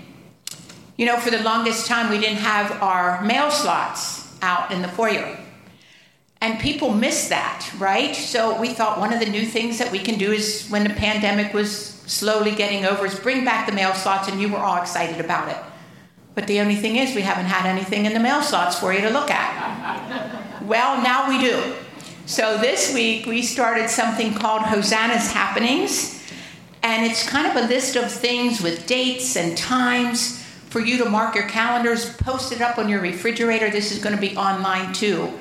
you 0.99 1.05
know, 1.05 1.17
for 1.17 1.31
the 1.31 1.41
longest 1.43 1.88
time, 1.88 2.09
we 2.09 2.19
didn't 2.19 2.39
have 2.39 2.83
our 2.83 3.23
mail 3.23 3.49
slots 3.51 4.29
out 4.41 4.69
in 4.69 4.81
the 4.81 4.88
foyer. 4.89 5.39
And 6.41 6.59
people 6.59 6.93
miss 6.93 7.29
that, 7.29 7.71
right? 7.77 8.13
So 8.13 8.59
we 8.59 8.73
thought 8.73 8.99
one 8.99 9.13
of 9.13 9.21
the 9.21 9.25
new 9.25 9.45
things 9.45 9.79
that 9.79 9.93
we 9.93 9.99
can 9.99 10.19
do 10.19 10.33
is 10.33 10.67
when 10.67 10.83
the 10.83 10.89
pandemic 10.89 11.53
was 11.53 11.73
slowly 12.05 12.51
getting 12.51 12.83
over 12.83 13.05
is 13.05 13.17
bring 13.17 13.45
back 13.45 13.65
the 13.65 13.71
mail 13.71 13.93
slots, 13.93 14.27
and 14.27 14.41
you 14.41 14.49
were 14.49 14.57
all 14.57 14.81
excited 14.81 15.23
about 15.23 15.47
it. 15.47 15.55
But 16.35 16.47
the 16.47 16.59
only 16.59 16.75
thing 16.75 16.97
is, 16.97 17.15
we 17.15 17.21
haven't 17.21 17.45
had 17.45 17.65
anything 17.65 18.05
in 18.05 18.13
the 18.13 18.19
mail 18.19 18.41
slots 18.41 18.77
for 18.77 18.91
you 18.91 18.99
to 18.99 19.09
look 19.09 19.31
at. 19.31 20.62
well, 20.63 21.01
now 21.01 21.29
we 21.29 21.39
do. 21.39 21.75
So 22.25 22.58
this 22.58 22.93
week 22.93 23.25
we 23.25 23.41
started 23.41 23.89
something 23.89 24.33
called 24.33 24.63
Hosanna's 24.63 25.31
Happenings, 25.31 26.21
and 26.83 27.10
it's 27.10 27.25
kind 27.25 27.47
of 27.47 27.63
a 27.63 27.67
list 27.69 27.95
of 27.95 28.12
things 28.12 28.62
with 28.62 28.85
dates 28.85 29.37
and 29.37 29.58
times 29.58 30.38
for 30.70 30.80
you 30.80 30.98
to 31.00 31.10
mark 31.10 31.36
your 31.36 31.48
calendars, 31.48 32.15
post 32.17 32.52
it 32.52 32.62
up 32.62 32.78
on 32.78 32.90
your 32.90 33.02
refrigerator. 33.02 33.70
This 33.70 33.92
is 33.92 34.02
going 34.04 34.15
to 34.15 34.22
be 34.22 34.38
online 34.38 34.94
too. 34.94 35.34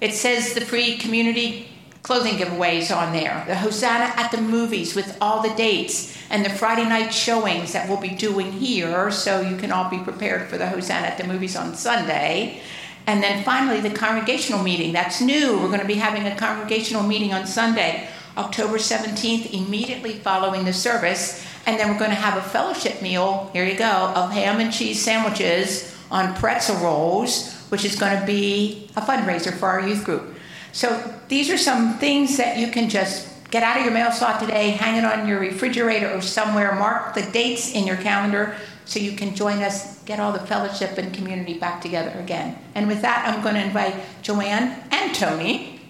It 0.00 0.12
says 0.12 0.54
the 0.54 0.60
free 0.60 0.98
community 0.98 1.68
clothing 2.02 2.34
giveaways 2.34 2.94
on 2.94 3.12
there, 3.12 3.44
the 3.46 3.54
Hosanna 3.54 4.12
at 4.16 4.32
the 4.32 4.40
movies 4.40 4.96
with 4.96 5.16
all 5.20 5.40
the 5.40 5.54
dates, 5.54 6.18
and 6.30 6.44
the 6.44 6.50
Friday 6.50 6.84
night 6.84 7.10
showings 7.10 7.72
that 7.72 7.88
we'll 7.88 8.00
be 8.00 8.08
doing 8.08 8.50
here, 8.50 9.10
so 9.12 9.40
you 9.40 9.56
can 9.56 9.70
all 9.70 9.88
be 9.88 9.98
prepared 9.98 10.48
for 10.48 10.58
the 10.58 10.68
Hosanna 10.68 11.06
at 11.06 11.18
the 11.18 11.24
movies 11.24 11.54
on 11.54 11.74
Sunday. 11.76 12.60
And 13.06 13.22
then 13.22 13.44
finally, 13.44 13.80
the 13.80 13.94
congregational 13.94 14.62
meeting. 14.62 14.92
That's 14.92 15.20
new. 15.20 15.58
We're 15.58 15.68
going 15.68 15.80
to 15.80 15.86
be 15.86 15.94
having 15.94 16.26
a 16.26 16.36
congregational 16.36 17.02
meeting 17.02 17.32
on 17.32 17.46
Sunday, 17.46 18.08
October 18.36 18.78
17th, 18.78 19.52
immediately 19.52 20.14
following 20.14 20.64
the 20.64 20.72
service. 20.72 21.44
And 21.66 21.78
then 21.78 21.88
we're 21.88 21.98
going 21.98 22.10
to 22.10 22.16
have 22.16 22.36
a 22.36 22.48
fellowship 22.48 23.02
meal, 23.02 23.50
here 23.52 23.64
you 23.64 23.78
go, 23.78 24.12
of 24.14 24.32
ham 24.32 24.60
and 24.60 24.72
cheese 24.72 25.00
sandwiches 25.02 25.96
on 26.10 26.34
pretzel 26.34 26.76
rolls, 26.76 27.56
which 27.68 27.84
is 27.84 27.96
going 27.96 28.18
to 28.18 28.26
be 28.26 28.90
a 28.96 29.00
fundraiser 29.00 29.52
for 29.52 29.66
our 29.68 29.86
youth 29.86 30.04
group. 30.04 30.34
So 30.72 31.20
these 31.28 31.50
are 31.50 31.58
some 31.58 31.98
things 31.98 32.36
that 32.36 32.58
you 32.58 32.68
can 32.68 32.88
just 32.88 33.28
get 33.50 33.62
out 33.62 33.76
of 33.76 33.84
your 33.84 33.92
mail 33.92 34.10
slot 34.10 34.40
today, 34.40 34.70
hang 34.70 34.96
it 34.96 35.04
on 35.04 35.28
your 35.28 35.38
refrigerator 35.38 36.10
or 36.10 36.20
somewhere, 36.20 36.74
mark 36.74 37.14
the 37.14 37.22
dates 37.22 37.74
in 37.74 37.86
your 37.86 37.96
calendar 37.96 38.56
so 38.84 38.98
you 38.98 39.12
can 39.12 39.34
join 39.34 39.62
us, 39.62 40.02
get 40.04 40.18
all 40.18 40.32
the 40.32 40.40
fellowship 40.40 40.98
and 40.98 41.14
community 41.14 41.58
back 41.58 41.80
together 41.80 42.18
again. 42.18 42.58
And 42.74 42.88
with 42.88 43.02
that, 43.02 43.28
I'm 43.28 43.42
going 43.42 43.54
to 43.54 43.62
invite 43.62 43.94
Joanne 44.22 44.82
and 44.90 45.14
Tony 45.14 45.80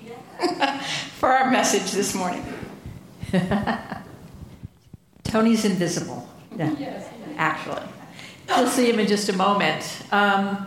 for 1.18 1.30
our 1.30 1.50
message 1.50 1.92
this 1.92 2.14
morning. 2.14 2.44
Tony's 5.24 5.64
invisible. 5.64 6.28
Yeah, 6.56 7.02
actually. 7.36 7.82
You'll 8.48 8.66
see 8.66 8.90
him 8.90 8.98
in 8.98 9.06
just 9.06 9.28
a 9.28 9.32
moment. 9.32 10.02
Um, 10.12 10.66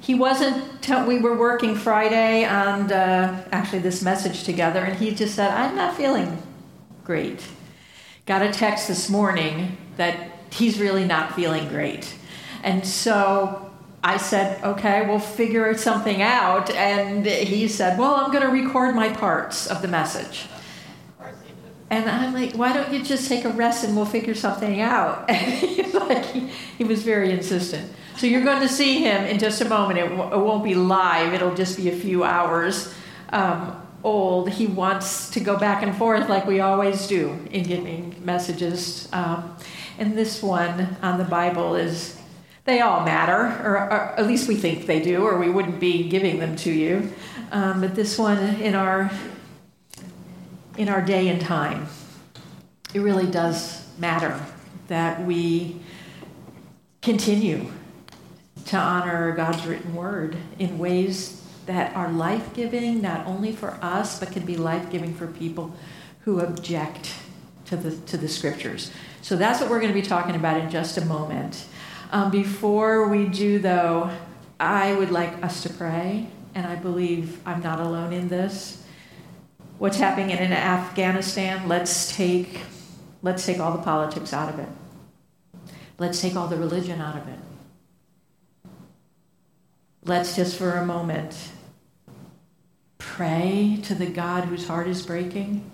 he 0.00 0.14
wasn't, 0.14 0.86
we 1.06 1.18
were 1.20 1.36
working 1.36 1.76
Friday 1.76 2.44
on 2.44 2.92
uh, 2.92 3.48
actually 3.52 3.78
this 3.78 4.02
message 4.02 4.42
together, 4.44 4.80
and 4.80 4.98
he 4.98 5.14
just 5.14 5.34
said, 5.34 5.50
I'm 5.50 5.76
not 5.76 5.96
feeling 5.96 6.42
great. 7.04 7.42
Got 8.26 8.42
a 8.42 8.50
text 8.52 8.88
this 8.88 9.08
morning 9.08 9.76
that 9.96 10.16
he's 10.50 10.78
really 10.80 11.04
not 11.04 11.34
feeling 11.34 11.68
great. 11.68 12.14
And 12.62 12.86
so 12.86 13.70
I 14.04 14.16
said, 14.16 14.62
okay, 14.64 15.06
we'll 15.06 15.20
figure 15.20 15.76
something 15.76 16.22
out. 16.22 16.70
And 16.70 17.24
he 17.24 17.68
said, 17.68 17.98
well, 17.98 18.16
I'm 18.16 18.32
going 18.32 18.44
to 18.44 18.48
record 18.48 18.94
my 18.94 19.08
parts 19.08 19.66
of 19.68 19.82
the 19.82 19.88
message. 19.88 20.46
And 21.92 22.08
I'm 22.08 22.32
like, 22.32 22.54
why 22.54 22.72
don't 22.72 22.90
you 22.90 23.04
just 23.04 23.28
take 23.28 23.44
a 23.44 23.50
rest 23.50 23.84
and 23.84 23.94
we'll 23.94 24.06
figure 24.06 24.34
something 24.34 24.80
out? 24.80 25.30
Like, 25.92 26.24
he, 26.24 26.48
he 26.78 26.84
was 26.84 27.02
very 27.02 27.30
insistent. 27.30 27.90
So 28.16 28.26
you're 28.26 28.42
going 28.42 28.60
to 28.60 28.68
see 28.68 28.98
him 28.98 29.24
in 29.24 29.38
just 29.38 29.60
a 29.60 29.68
moment. 29.68 29.98
It, 29.98 30.08
w- 30.08 30.32
it 30.32 30.38
won't 30.38 30.64
be 30.64 30.74
live, 30.74 31.32
it'll 31.32 31.54
just 31.54 31.76
be 31.76 31.90
a 31.90 31.94
few 31.94 32.24
hours 32.24 32.92
um, 33.30 33.80
old. 34.02 34.50
He 34.50 34.66
wants 34.66 35.30
to 35.30 35.40
go 35.40 35.58
back 35.58 35.82
and 35.82 35.94
forth 35.94 36.28
like 36.28 36.44
we 36.44 36.60
always 36.60 37.06
do 37.06 37.38
in 37.50 37.62
giving 37.62 38.16
messages. 38.24 39.08
Um, 39.12 39.56
and 39.98 40.18
this 40.18 40.42
one 40.42 40.96
on 41.02 41.18
the 41.18 41.24
Bible 41.24 41.76
is, 41.76 42.18
they 42.64 42.80
all 42.80 43.04
matter, 43.04 43.62
or, 43.64 43.76
or, 43.76 44.18
at 44.18 44.26
least 44.26 44.48
we 44.48 44.56
think 44.56 44.86
they 44.86 45.00
do, 45.00 45.22
or 45.22 45.38
we 45.38 45.50
wouldn't 45.50 45.78
be 45.78 46.08
giving 46.08 46.40
them 46.40 46.56
to 46.56 46.72
you. 46.72 47.12
Um, 47.52 47.80
but 47.80 47.94
this 47.94 48.18
one 48.18 48.38
in 48.60 48.74
our 48.74 49.10
in 50.76 50.88
our 50.88 51.02
day 51.02 51.28
and 51.28 51.40
time, 51.40 51.86
it 52.94 53.00
really 53.00 53.30
does 53.30 53.86
matter 53.98 54.38
that 54.88 55.24
we 55.24 55.76
continue 57.00 57.70
to 58.66 58.76
honor 58.76 59.32
God's 59.32 59.66
written 59.66 59.94
word 59.94 60.36
in 60.58 60.78
ways 60.78 61.42
that 61.66 61.94
are 61.94 62.10
life 62.10 62.54
giving, 62.54 63.00
not 63.00 63.26
only 63.26 63.52
for 63.52 63.78
us, 63.82 64.18
but 64.18 64.32
can 64.32 64.44
be 64.44 64.56
life 64.56 64.90
giving 64.90 65.14
for 65.14 65.26
people 65.26 65.74
who 66.20 66.40
object 66.40 67.14
to 67.66 67.76
the, 67.76 67.96
to 68.06 68.16
the 68.16 68.28
scriptures. 68.28 68.90
So 69.22 69.36
that's 69.36 69.60
what 69.60 69.70
we're 69.70 69.80
going 69.80 69.92
to 69.92 70.00
be 70.00 70.06
talking 70.06 70.34
about 70.34 70.60
in 70.60 70.70
just 70.70 70.98
a 70.98 71.04
moment. 71.04 71.66
Um, 72.10 72.30
before 72.30 73.08
we 73.08 73.26
do, 73.26 73.58
though, 73.58 74.10
I 74.58 74.92
would 74.94 75.10
like 75.10 75.42
us 75.42 75.62
to 75.62 75.70
pray, 75.70 76.28
and 76.54 76.66
I 76.66 76.76
believe 76.76 77.40
I'm 77.46 77.62
not 77.62 77.80
alone 77.80 78.12
in 78.12 78.28
this 78.28 78.81
what's 79.78 79.98
happening 79.98 80.30
in 80.30 80.52
Afghanistan, 80.52 81.68
let's 81.68 82.14
take, 82.16 82.60
let's 83.22 83.44
take 83.44 83.58
all 83.58 83.72
the 83.76 83.82
politics 83.82 84.32
out 84.32 84.52
of 84.52 84.58
it. 84.58 84.68
Let's 85.98 86.20
take 86.20 86.36
all 86.36 86.48
the 86.48 86.56
religion 86.56 87.00
out 87.00 87.16
of 87.16 87.28
it. 87.28 87.38
Let's 90.04 90.34
just 90.34 90.56
for 90.56 90.72
a 90.72 90.84
moment 90.84 91.36
pray 92.98 93.78
to 93.84 93.94
the 93.94 94.06
God 94.06 94.44
whose 94.44 94.66
heart 94.66 94.88
is 94.88 95.04
breaking 95.04 95.70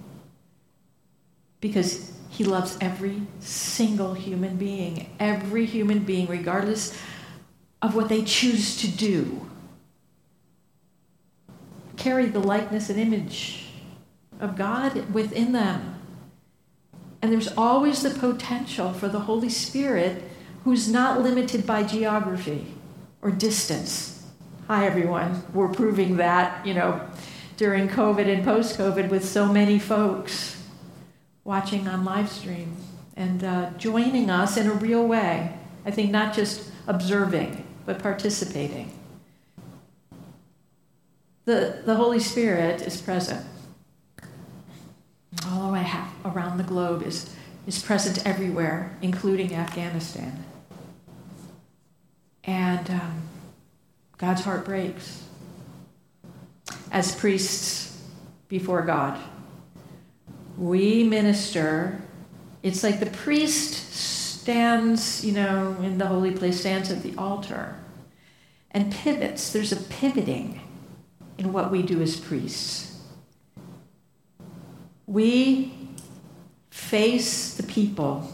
because 1.60 2.12
he 2.30 2.44
loves 2.44 2.76
every 2.80 3.22
single 3.40 4.14
human 4.14 4.56
being, 4.56 5.14
every 5.18 5.64
human 5.64 6.00
being, 6.00 6.26
regardless 6.26 6.96
of 7.80 7.94
what 7.94 8.08
they 8.08 8.22
choose 8.22 8.76
to 8.78 8.88
do. 8.88 9.48
Carry 11.96 12.26
the 12.26 12.38
likeness 12.38 12.90
and 12.90 13.00
image 13.00 13.67
of 14.40 14.56
God 14.56 15.12
within 15.12 15.52
them. 15.52 16.00
And 17.20 17.32
there's 17.32 17.52
always 17.56 18.02
the 18.02 18.10
potential 18.10 18.92
for 18.92 19.08
the 19.08 19.20
Holy 19.20 19.48
Spirit 19.48 20.22
who's 20.64 20.88
not 20.88 21.20
limited 21.20 21.66
by 21.66 21.82
geography 21.82 22.74
or 23.22 23.30
distance. 23.30 24.26
Hi, 24.68 24.86
everyone. 24.86 25.42
We're 25.52 25.68
proving 25.68 26.18
that, 26.18 26.64
you 26.64 26.74
know, 26.74 27.00
during 27.56 27.88
COVID 27.88 28.32
and 28.32 28.44
post 28.44 28.78
COVID 28.78 29.08
with 29.08 29.24
so 29.24 29.52
many 29.52 29.78
folks 29.78 30.62
watching 31.42 31.88
on 31.88 32.04
live 32.04 32.30
stream 32.30 32.76
and 33.16 33.42
uh, 33.42 33.70
joining 33.78 34.30
us 34.30 34.56
in 34.56 34.68
a 34.68 34.72
real 34.72 35.04
way. 35.04 35.58
I 35.84 35.90
think 35.90 36.10
not 36.10 36.34
just 36.34 36.70
observing, 36.86 37.66
but 37.84 37.98
participating. 37.98 38.92
The, 41.46 41.82
the 41.84 41.96
Holy 41.96 42.20
Spirit 42.20 42.82
is 42.82 43.00
present 43.00 43.44
all 45.46 45.66
the 45.66 45.72
way 45.72 45.90
around 46.24 46.58
the 46.58 46.64
globe 46.64 47.02
is, 47.02 47.34
is 47.66 47.82
present 47.82 48.26
everywhere, 48.26 48.96
including 49.02 49.54
Afghanistan. 49.54 50.44
And 52.44 52.90
um, 52.90 53.22
God's 54.16 54.42
heart 54.42 54.64
breaks. 54.64 55.24
As 56.90 57.14
priests 57.14 58.02
before 58.48 58.82
God, 58.82 59.18
we 60.56 61.04
minister. 61.04 62.00
It's 62.62 62.82
like 62.82 63.00
the 63.00 63.06
priest 63.06 63.92
stands, 63.92 65.24
you 65.24 65.32
know, 65.32 65.76
in 65.82 65.98
the 65.98 66.06
holy 66.06 66.30
place, 66.30 66.60
stands 66.60 66.90
at 66.90 67.02
the 67.02 67.14
altar 67.16 67.76
and 68.70 68.90
pivots. 68.92 69.52
There's 69.52 69.72
a 69.72 69.76
pivoting 69.76 70.60
in 71.36 71.52
what 71.52 71.70
we 71.70 71.82
do 71.82 72.00
as 72.00 72.16
priests 72.16 72.87
we 75.08 75.72
face 76.70 77.54
the 77.54 77.62
people 77.62 78.30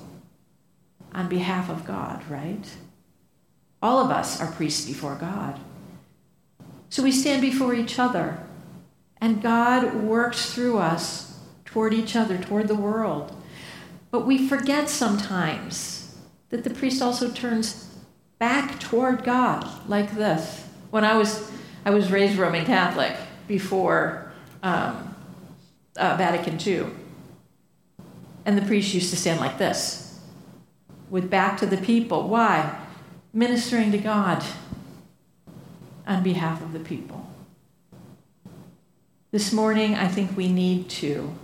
on 1.14 1.28
behalf 1.28 1.70
of 1.70 1.86
God, 1.86 2.22
right? 2.28 2.68
All 3.80 4.04
of 4.04 4.10
us 4.10 4.40
are 4.40 4.50
priests 4.50 4.84
before 4.84 5.14
God. 5.14 5.60
So 6.90 7.02
we 7.02 7.12
stand 7.12 7.40
before 7.40 7.74
each 7.74 7.98
other, 7.98 8.38
and 9.20 9.40
God 9.40 9.94
works 9.94 10.52
through 10.52 10.78
us 10.78 11.38
toward 11.64 11.94
each 11.94 12.16
other, 12.16 12.38
toward 12.38 12.66
the 12.66 12.74
world. 12.74 13.34
But 14.10 14.26
we 14.26 14.48
forget 14.48 14.88
sometimes 14.88 16.16
that 16.50 16.64
the 16.64 16.70
priest 16.70 17.00
also 17.00 17.30
turns 17.30 17.88
back 18.38 18.80
toward 18.80 19.22
God 19.22 19.68
like 19.88 20.14
this. 20.16 20.66
When 20.90 21.04
I 21.04 21.16
was, 21.16 21.50
I 21.84 21.90
was 21.90 22.10
raised 22.10 22.36
Roman 22.36 22.64
Catholic 22.64 23.16
before 23.46 24.32
um, 24.62 25.13
uh, 25.96 26.16
Vatican 26.16 26.58
II. 26.64 26.86
And 28.46 28.58
the 28.58 28.62
priest 28.62 28.92
used 28.92 29.10
to 29.10 29.16
stand 29.16 29.40
like 29.40 29.58
this, 29.58 30.20
with 31.08 31.30
back 31.30 31.58
to 31.58 31.66
the 31.66 31.78
people. 31.78 32.28
Why? 32.28 32.78
Ministering 33.32 33.90
to 33.92 33.98
God 33.98 34.44
on 36.06 36.22
behalf 36.22 36.62
of 36.62 36.72
the 36.72 36.80
people. 36.80 37.26
This 39.30 39.52
morning, 39.52 39.94
I 39.94 40.06
think 40.06 40.36
we 40.36 40.52
need 40.52 40.88
to 40.90 41.34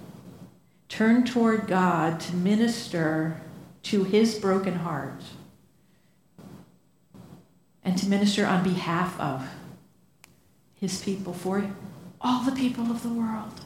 turn 0.88 1.24
toward 1.24 1.66
God 1.66 2.20
to 2.20 2.36
minister 2.36 3.40
to 3.84 4.04
his 4.04 4.38
broken 4.38 4.74
heart 4.74 5.22
and 7.82 7.96
to 7.98 8.08
minister 8.08 8.46
on 8.46 8.62
behalf 8.62 9.18
of 9.18 9.48
his 10.74 11.02
people, 11.02 11.32
for 11.32 11.70
all 12.20 12.44
the 12.44 12.52
people 12.52 12.90
of 12.90 13.02
the 13.02 13.08
world. 13.08 13.60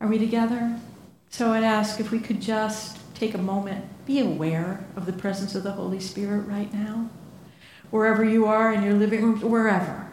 Are 0.00 0.08
we 0.08 0.18
together? 0.18 0.78
So 1.30 1.52
I'd 1.52 1.64
ask 1.64 2.00
if 2.00 2.10
we 2.10 2.18
could 2.18 2.40
just 2.40 2.98
take 3.14 3.34
a 3.34 3.38
moment, 3.38 3.84
be 4.04 4.20
aware 4.20 4.84
of 4.94 5.06
the 5.06 5.12
presence 5.12 5.54
of 5.54 5.62
the 5.62 5.72
Holy 5.72 6.00
Spirit 6.00 6.46
right 6.46 6.72
now. 6.72 7.08
Wherever 7.90 8.22
you 8.24 8.46
are 8.46 8.72
in 8.72 8.82
your 8.82 8.94
living 8.94 9.22
room, 9.22 9.40
wherever. 9.40 10.06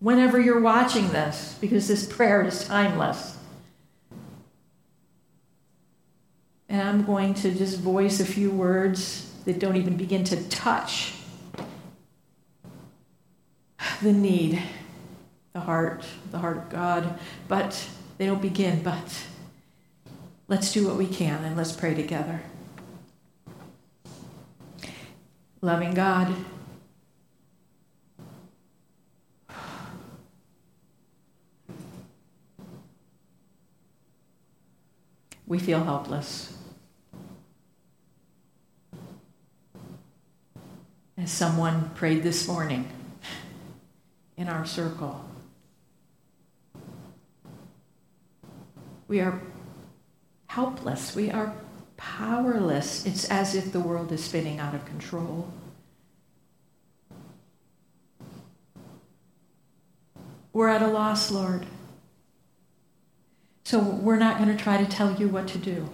Whenever 0.00 0.40
you're 0.40 0.60
watching 0.60 1.10
this, 1.10 1.56
because 1.60 1.86
this 1.86 2.04
prayer 2.04 2.42
is 2.42 2.64
timeless. 2.64 3.38
And 6.68 6.88
I'm 6.88 7.04
going 7.04 7.34
to 7.34 7.52
just 7.52 7.78
voice 7.78 8.18
a 8.18 8.24
few 8.24 8.50
words 8.50 9.32
that 9.44 9.58
don't 9.58 9.76
even 9.76 9.96
begin 9.96 10.24
to 10.24 10.48
touch 10.48 11.14
the 14.00 14.12
need, 14.12 14.62
the 15.52 15.60
heart, 15.60 16.04
the 16.30 16.38
heart 16.38 16.56
of 16.56 16.70
God. 16.70 17.18
But 17.46 17.86
they 18.22 18.28
don't 18.28 18.40
begin, 18.40 18.84
but 18.84 19.26
let's 20.46 20.72
do 20.72 20.86
what 20.86 20.94
we 20.94 21.08
can 21.08 21.42
and 21.42 21.56
let's 21.56 21.72
pray 21.72 21.92
together. 21.92 22.40
Loving 25.60 25.92
God, 25.92 26.32
we 35.48 35.58
feel 35.58 35.82
helpless. 35.82 36.56
As 41.18 41.32
someone 41.32 41.90
prayed 41.96 42.22
this 42.22 42.46
morning 42.46 42.88
in 44.36 44.46
our 44.46 44.64
circle, 44.64 45.24
we 49.08 49.20
are 49.20 49.40
helpless. 50.46 51.14
We 51.14 51.30
are 51.30 51.54
powerless. 51.96 53.06
It's 53.06 53.28
as 53.30 53.54
if 53.54 53.72
the 53.72 53.80
world 53.80 54.12
is 54.12 54.22
spinning 54.24 54.58
out 54.58 54.74
of 54.74 54.84
control. 54.84 55.52
We're 60.52 60.68
at 60.68 60.82
a 60.82 60.88
loss, 60.88 61.30
Lord. 61.30 61.66
So 63.64 63.78
we're 63.78 64.16
not 64.16 64.38
going 64.38 64.54
to 64.54 64.62
try 64.62 64.76
to 64.76 64.84
tell 64.84 65.14
you 65.14 65.28
what 65.28 65.48
to 65.48 65.58
do 65.58 65.88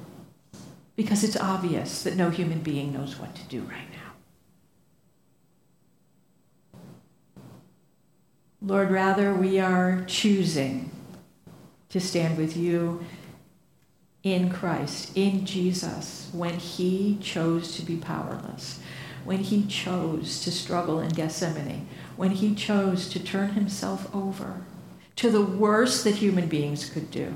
because 0.96 1.22
it's 1.22 1.36
obvious 1.36 2.02
that 2.02 2.16
no 2.16 2.30
human 2.30 2.58
being 2.60 2.92
knows 2.92 3.20
what 3.20 3.36
to 3.36 3.42
do 3.44 3.60
right 3.60 3.88
now. 3.92 3.98
Lord, 8.60 8.90
rather, 8.90 9.32
we 9.32 9.60
are 9.60 10.02
choosing 10.08 10.90
to 11.90 12.00
stand 12.00 12.36
with 12.36 12.56
you 12.56 13.04
in 14.22 14.50
Christ, 14.50 15.16
in 15.16 15.46
Jesus, 15.46 16.28
when 16.32 16.54
he 16.54 17.18
chose 17.20 17.76
to 17.76 17.82
be 17.82 17.96
powerless, 17.96 18.80
when 19.24 19.38
he 19.38 19.66
chose 19.66 20.42
to 20.42 20.50
struggle 20.50 21.00
in 21.00 21.10
Gethsemane, 21.10 21.88
when 22.16 22.32
he 22.32 22.54
chose 22.54 23.08
to 23.10 23.20
turn 23.20 23.50
himself 23.50 24.14
over 24.14 24.64
to 25.16 25.30
the 25.30 25.42
worst 25.42 26.04
that 26.04 26.16
human 26.16 26.48
beings 26.48 26.88
could 26.88 27.10
do 27.10 27.34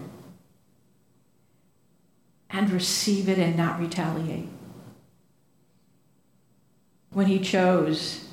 and 2.51 2.71
receive 2.71 3.29
it 3.29 3.39
and 3.39 3.57
not 3.57 3.81
retaliate. 3.81 4.49
When 7.11 7.27
he 7.27 7.39
chose 7.39 8.29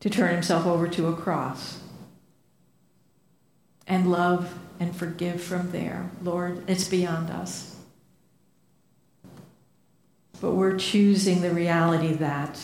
to 0.00 0.10
turn 0.10 0.32
himself 0.34 0.66
over 0.66 0.88
to 0.88 1.08
a 1.08 1.16
cross 1.16 1.78
and 3.86 4.10
love 4.10 4.58
and 4.80 4.94
forgive 4.94 5.42
from 5.42 5.70
there. 5.70 6.10
Lord, 6.22 6.62
it's 6.68 6.88
beyond 6.88 7.30
us. 7.30 7.76
But 10.40 10.52
we're 10.52 10.76
choosing 10.76 11.40
the 11.40 11.52
reality 11.52 12.14
that 12.14 12.60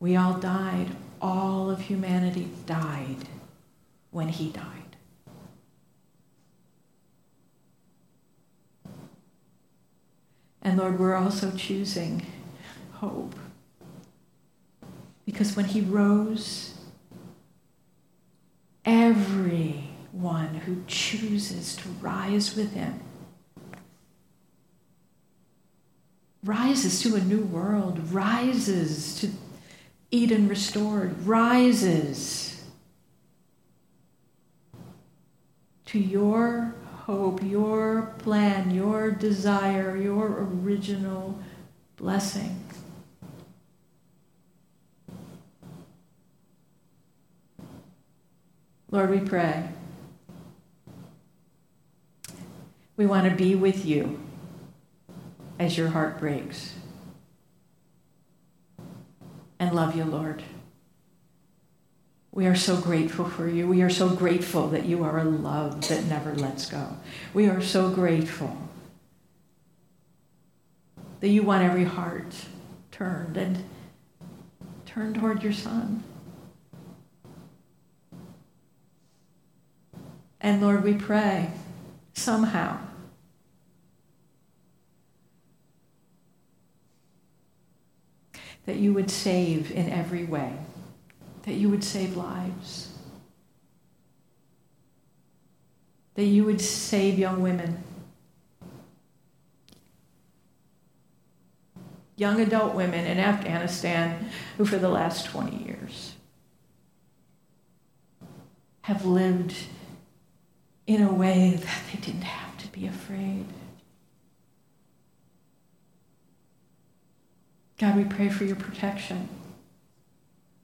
we 0.00 0.16
all 0.16 0.34
died. 0.34 0.88
All 1.20 1.70
of 1.70 1.82
humanity 1.82 2.48
died 2.64 3.28
when 4.10 4.28
he 4.28 4.50
died. 4.50 4.64
And 10.62 10.78
Lord, 10.78 10.98
we're 10.98 11.14
also 11.14 11.50
choosing 11.50 12.26
hope. 12.92 13.34
Because 15.24 15.56
when 15.56 15.66
he 15.66 15.80
rose, 15.80 16.74
everyone 20.08 20.54
who 20.54 20.82
chooses 20.86 21.76
to 21.76 21.88
rise 22.00 22.56
with 22.56 22.72
him 22.72 23.00
rises 26.44 27.02
to 27.02 27.16
a 27.16 27.20
new 27.20 27.42
world, 27.42 28.12
rises 28.12 29.20
to 29.20 29.28
Eden 30.10 30.48
restored, 30.48 31.26
rises 31.26 32.64
to 35.84 35.98
your 35.98 36.74
hope, 37.00 37.42
your 37.42 38.14
plan, 38.18 38.70
your 38.70 39.10
desire, 39.10 39.96
your 39.96 40.48
original 40.62 41.38
blessing. 41.96 42.64
Lord, 48.90 49.10
we 49.10 49.20
pray. 49.20 49.68
We 52.98 53.06
want 53.06 53.30
to 53.30 53.34
be 53.34 53.54
with 53.54 53.86
you 53.86 54.20
as 55.56 55.78
your 55.78 55.90
heart 55.90 56.18
breaks 56.18 56.74
and 59.60 59.72
love 59.72 59.94
you, 59.94 60.02
Lord. 60.02 60.42
We 62.32 62.46
are 62.46 62.56
so 62.56 62.76
grateful 62.76 63.24
for 63.24 63.48
you. 63.48 63.68
We 63.68 63.82
are 63.82 63.90
so 63.90 64.08
grateful 64.08 64.66
that 64.70 64.84
you 64.84 65.04
are 65.04 65.20
a 65.20 65.24
love 65.24 65.86
that 65.88 66.06
never 66.06 66.34
lets 66.34 66.68
go. 66.68 66.96
We 67.32 67.46
are 67.46 67.62
so 67.62 67.88
grateful 67.88 68.56
that 71.20 71.28
you 71.28 71.44
want 71.44 71.62
every 71.62 71.84
heart 71.84 72.34
turned 72.90 73.36
and 73.36 73.64
turned 74.86 75.14
toward 75.14 75.44
your 75.44 75.52
Son. 75.52 76.02
And 80.40 80.60
Lord, 80.60 80.82
we 80.82 80.94
pray 80.94 81.52
somehow 82.12 82.87
that 88.68 88.76
you 88.76 88.92
would 88.92 89.10
save 89.10 89.72
in 89.72 89.88
every 89.88 90.24
way 90.24 90.52
that 91.44 91.54
you 91.54 91.70
would 91.70 91.82
save 91.82 92.18
lives, 92.18 92.92
that 96.16 96.26
you 96.26 96.44
would 96.44 96.60
save 96.60 97.18
young 97.18 97.40
women, 97.40 97.82
young 102.16 102.38
adult 102.42 102.74
women 102.74 103.06
in 103.06 103.18
Afghanistan 103.18 104.28
who, 104.58 104.66
for 104.66 104.76
the 104.76 104.90
last 104.90 105.24
20 105.24 105.64
years, 105.64 106.12
have 108.82 109.06
lived 109.06 109.54
in 110.86 111.00
a 111.00 111.10
way 111.10 111.52
that 111.54 111.80
they 111.90 111.98
didn't 112.00 112.20
have 112.20 112.58
to 112.58 112.68
be 112.68 112.86
afraid. 112.86 113.46
God, 117.78 117.96
we 117.96 118.04
pray 118.04 118.28
for 118.28 118.44
your 118.44 118.56
protection. 118.56 119.28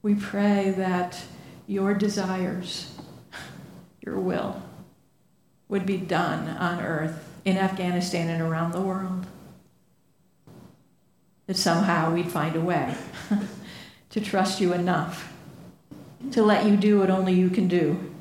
We 0.01 0.15
pray 0.15 0.73
that 0.77 1.23
your 1.65 1.93
desires, 1.93 2.95
your 4.01 4.19
will, 4.19 4.61
would 5.69 5.85
be 5.85 5.97
done 5.97 6.49
on 6.49 6.81
earth, 6.81 7.27
in 7.45 7.57
Afghanistan, 7.57 8.29
and 8.29 8.41
around 8.41 8.73
the 8.73 8.81
world. 8.81 9.25
That 11.47 11.57
somehow 11.57 12.13
we'd 12.13 12.31
find 12.31 12.55
a 12.55 12.61
way 12.61 12.95
to 14.09 14.21
trust 14.21 14.59
you 14.59 14.73
enough 14.73 15.31
to 16.31 16.43
let 16.43 16.65
you 16.65 16.75
do 16.75 16.99
what 16.99 17.09
only 17.09 17.33
you 17.33 17.49
can 17.49 17.67
do, 17.67 18.13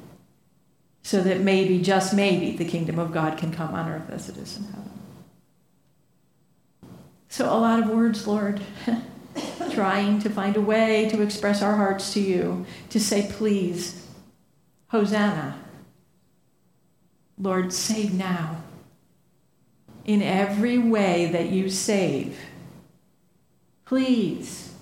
so 1.03 1.23
that 1.23 1.41
maybe, 1.41 1.81
just 1.81 2.15
maybe, 2.15 2.57
the 2.57 2.65
kingdom 2.65 2.99
of 2.99 3.13
God 3.13 3.39
can 3.39 3.53
come 3.53 3.75
on 3.75 3.89
earth 3.89 4.11
as 4.11 4.29
it 4.29 4.37
is 4.37 4.57
in 4.57 4.65
heaven. 4.65 4.94
So, 7.35 7.47
a 7.47 7.59
lot 7.59 7.81
of 7.81 7.89
words, 7.89 8.29
Lord. 8.29 8.61
trying 9.73 10.21
to 10.21 10.31
find 10.31 10.57
a 10.57 10.61
way 10.61 11.09
to 11.09 11.21
express 11.21 11.63
our 11.63 11.75
hearts 11.75 12.13
to 12.13 12.21
you, 12.21 12.65
to 12.91 13.01
say, 13.01 13.29
please, 13.29 14.07
Hosanna. 14.91 15.59
Lord, 17.37 17.73
save 17.73 18.15
now. 18.15 18.63
In 20.05 20.23
every 20.23 20.79
way 20.79 21.27
that 21.33 21.49
you 21.49 21.71
save, 21.71 22.39
please 23.85 24.73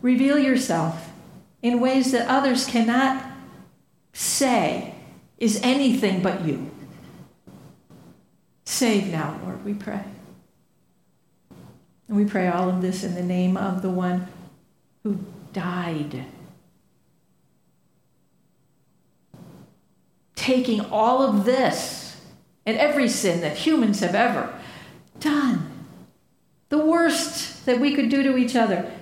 reveal 0.00 0.38
yourself 0.38 1.10
in 1.60 1.80
ways 1.80 2.12
that 2.12 2.28
others 2.28 2.66
cannot 2.66 3.26
say 4.12 4.94
is 5.38 5.58
anything 5.64 6.22
but 6.22 6.44
you. 6.44 6.70
Save 8.66 9.06
now, 9.06 9.40
Lord, 9.44 9.64
we 9.64 9.72
pray. 9.72 10.02
And 12.08 12.16
we 12.16 12.24
pray 12.24 12.48
all 12.48 12.68
of 12.68 12.82
this 12.82 13.04
in 13.04 13.14
the 13.14 13.22
name 13.22 13.56
of 13.56 13.80
the 13.80 13.88
one 13.90 14.26
who 15.02 15.20
died. 15.52 16.26
Taking 20.34 20.80
all 20.80 21.22
of 21.22 21.44
this 21.44 22.20
and 22.66 22.76
every 22.76 23.08
sin 23.08 23.40
that 23.40 23.56
humans 23.56 24.00
have 24.00 24.14
ever 24.14 24.52
done, 25.20 25.70
the 26.68 26.78
worst 26.78 27.64
that 27.66 27.80
we 27.80 27.94
could 27.94 28.08
do 28.08 28.22
to 28.24 28.36
each 28.36 28.56
other, 28.56 28.92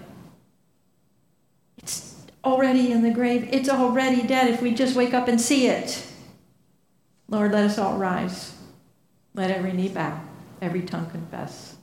it's 1.79 2.15
already 2.45 2.93
in 2.93 3.03
the 3.03 3.11
grave. 3.11 3.49
It's 3.51 3.71
already 3.71 4.23
dead 4.23 4.49
if 4.49 4.61
we 4.61 4.75
just 4.75 4.95
wake 4.95 5.15
up 5.15 5.27
and 5.27 5.41
see 5.41 5.67
it. 5.67 6.07
Lord, 7.29 7.53
let 7.53 7.65
us 7.65 7.79
all 7.79 7.97
rise. 7.97 8.54
Let 9.35 9.51
every 9.51 9.73
knee 9.73 9.89
bow, 9.89 10.21
every 10.63 10.83
tongue 10.83 11.11
confess. 11.11 11.77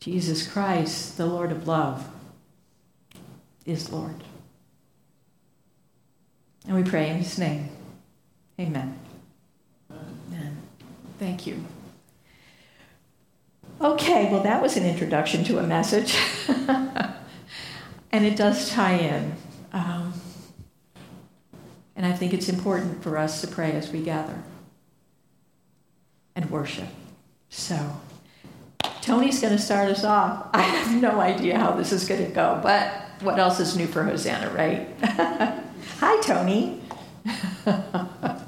Jesus 0.00 0.46
Christ, 0.46 1.16
the 1.16 1.26
Lord 1.26 1.52
of 1.52 1.68
love, 1.68 2.08
is 3.64 3.90
Lord. 3.90 4.16
And 6.66 6.76
we 6.76 6.82
pray 6.82 7.08
in 7.08 7.18
his 7.18 7.38
name. 7.38 7.68
Amen. 8.58 8.98
Amen. 9.90 10.56
Thank 11.18 11.46
you. 11.46 11.64
Okay, 13.80 14.30
well, 14.30 14.42
that 14.42 14.60
was 14.60 14.76
an 14.76 14.84
introduction 14.84 15.44
to 15.44 15.58
a 15.58 15.62
message. 15.62 16.16
and 16.48 18.24
it 18.24 18.36
does 18.36 18.70
tie 18.70 18.96
in. 18.96 19.34
Um, 19.72 20.12
and 21.94 22.04
I 22.04 22.12
think 22.12 22.34
it's 22.34 22.48
important 22.48 23.02
for 23.02 23.16
us 23.18 23.40
to 23.40 23.46
pray 23.46 23.72
as 23.72 23.90
we 23.90 24.02
gather 24.02 24.42
worship. 26.54 26.88
So, 27.50 27.76
Tony's 29.02 29.40
going 29.40 29.56
to 29.56 29.58
start 29.60 29.88
us 29.88 30.04
off. 30.04 30.50
I 30.54 30.62
have 30.62 31.02
no 31.02 31.20
idea 31.20 31.58
how 31.58 31.72
this 31.72 31.90
is 31.90 32.06
going 32.06 32.24
to 32.24 32.30
go, 32.30 32.60
but 32.62 32.92
what 33.22 33.40
else 33.40 33.58
is 33.58 33.76
new 33.76 33.88
for 33.88 34.04
Hosanna, 34.04 34.48
right? 34.50 34.88
Hi, 35.98 36.20
Tony. 36.20 36.80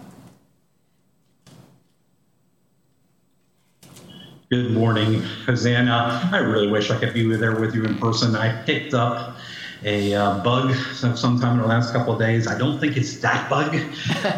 Good 4.50 4.70
morning, 4.70 5.22
Hosanna. 5.44 6.30
I 6.32 6.38
really 6.38 6.68
wish 6.68 6.92
I 6.92 7.00
could 7.00 7.12
be 7.12 7.26
there 7.34 7.58
with 7.58 7.74
you 7.74 7.84
in 7.84 7.98
person. 7.98 8.36
I 8.36 8.62
picked 8.62 8.94
up 8.94 9.36
a 9.82 10.14
uh, 10.14 10.44
bug 10.44 10.72
sometime 10.94 11.56
in 11.56 11.62
the 11.62 11.66
last 11.66 11.92
couple 11.92 12.12
of 12.12 12.20
days. 12.20 12.46
I 12.46 12.56
don't 12.56 12.78
think 12.78 12.96
it's 12.96 13.16
that 13.18 13.50
bug, 13.50 13.76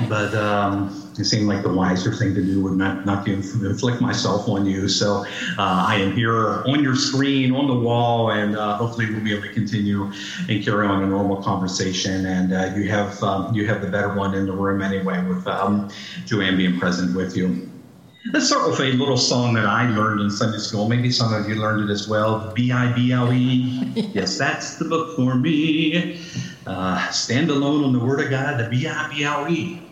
but 0.08 0.34
um, 0.34 1.07
it 1.18 1.24
seemed 1.24 1.48
like 1.48 1.62
the 1.62 1.72
wiser 1.72 2.12
thing 2.12 2.34
to 2.34 2.42
do 2.42 2.60
would 2.62 2.76
not, 2.76 3.04
not 3.04 3.24
to 3.26 3.32
inflict 3.34 4.00
myself 4.00 4.48
on 4.48 4.66
you. 4.66 4.88
So 4.88 5.24
uh, 5.58 5.86
I 5.88 5.96
am 5.96 6.12
here 6.12 6.62
on 6.66 6.82
your 6.82 6.94
screen, 6.94 7.52
on 7.54 7.66
the 7.66 7.74
wall, 7.74 8.30
and 8.30 8.56
uh, 8.56 8.76
hopefully 8.76 9.12
we'll 9.12 9.22
be 9.22 9.32
able 9.32 9.42
to 9.42 9.52
continue 9.52 10.10
and 10.48 10.64
carry 10.64 10.86
on 10.86 11.02
a 11.02 11.06
normal 11.06 11.42
conversation. 11.42 12.26
And 12.26 12.52
uh, 12.52 12.72
you 12.74 12.88
have 12.90 13.22
um, 13.22 13.54
you 13.54 13.66
have 13.66 13.80
the 13.80 13.88
better 13.88 14.14
one 14.14 14.34
in 14.34 14.46
the 14.46 14.52
room 14.52 14.82
anyway, 14.82 15.24
with 15.26 15.46
um, 15.46 15.88
Joanne 16.24 16.56
being 16.56 16.78
present 16.78 17.14
with 17.14 17.36
you. 17.36 17.68
Let's 18.32 18.46
start 18.46 18.68
with 18.68 18.80
a 18.80 18.92
little 18.92 19.16
song 19.16 19.54
that 19.54 19.64
I 19.64 19.88
learned 19.88 20.20
in 20.20 20.30
Sunday 20.30 20.58
school. 20.58 20.88
Maybe 20.88 21.10
some 21.10 21.32
of 21.32 21.48
you 21.48 21.54
learned 21.54 21.88
it 21.88 21.92
as 21.92 22.06
well. 22.08 22.52
B 22.54 22.72
I 22.72 22.92
B 22.92 23.12
L 23.12 23.32
E. 23.32 23.94
Yes, 24.14 24.38
that's 24.38 24.76
the 24.76 24.84
book 24.84 25.16
for 25.16 25.36
me. 25.36 26.20
Uh, 26.66 27.10
stand 27.10 27.50
alone 27.50 27.84
on 27.84 27.92
the 27.92 27.98
Word 28.00 28.20
of 28.20 28.30
God, 28.30 28.58
the 28.58 28.68
B 28.68 28.86
I 28.86 29.08
B 29.08 29.22
L 29.24 29.48
E. 29.48 29.87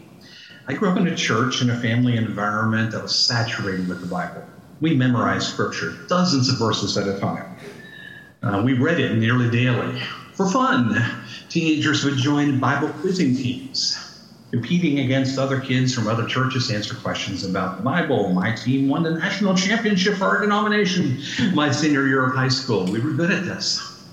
I 0.68 0.74
grew 0.74 0.88
up 0.88 0.96
in 0.96 1.06
a 1.06 1.14
church 1.14 1.62
in 1.62 1.70
a 1.70 1.76
family 1.78 2.16
environment 2.16 2.90
that 2.90 3.02
was 3.02 3.16
saturated 3.16 3.88
with 3.88 4.00
the 4.00 4.06
Bible. 4.06 4.42
We 4.80 4.94
memorized 4.94 5.46
Scripture, 5.46 5.96
dozens 6.08 6.48
of 6.48 6.58
verses 6.58 6.96
at 6.98 7.06
a 7.06 7.20
time. 7.20 7.56
Uh, 8.42 8.62
we 8.64 8.72
read 8.72 8.98
it 8.98 9.16
nearly 9.16 9.48
daily. 9.48 10.02
For 10.32 10.50
fun, 10.50 11.04
teenagers 11.48 12.04
would 12.04 12.16
join 12.16 12.58
Bible 12.58 12.88
quizzing 13.00 13.36
teams 13.36 14.02
competing 14.50 15.00
against 15.00 15.38
other 15.38 15.60
kids 15.60 15.94
from 15.94 16.08
other 16.08 16.26
churches 16.26 16.68
to 16.68 16.74
answer 16.74 16.94
questions 16.94 17.44
about 17.44 17.76
the 17.76 17.82
Bible. 17.82 18.32
My 18.32 18.52
team 18.52 18.88
won 18.88 19.02
the 19.02 19.10
national 19.10 19.54
championship 19.54 20.14
for 20.14 20.24
our 20.24 20.40
denomination 20.40 21.20
my 21.54 21.70
senior 21.70 22.06
year 22.06 22.24
of 22.24 22.34
high 22.34 22.48
school. 22.48 22.84
We 22.86 23.00
were 23.00 23.12
good 23.12 23.30
at 23.30 23.44
this. 23.44 24.04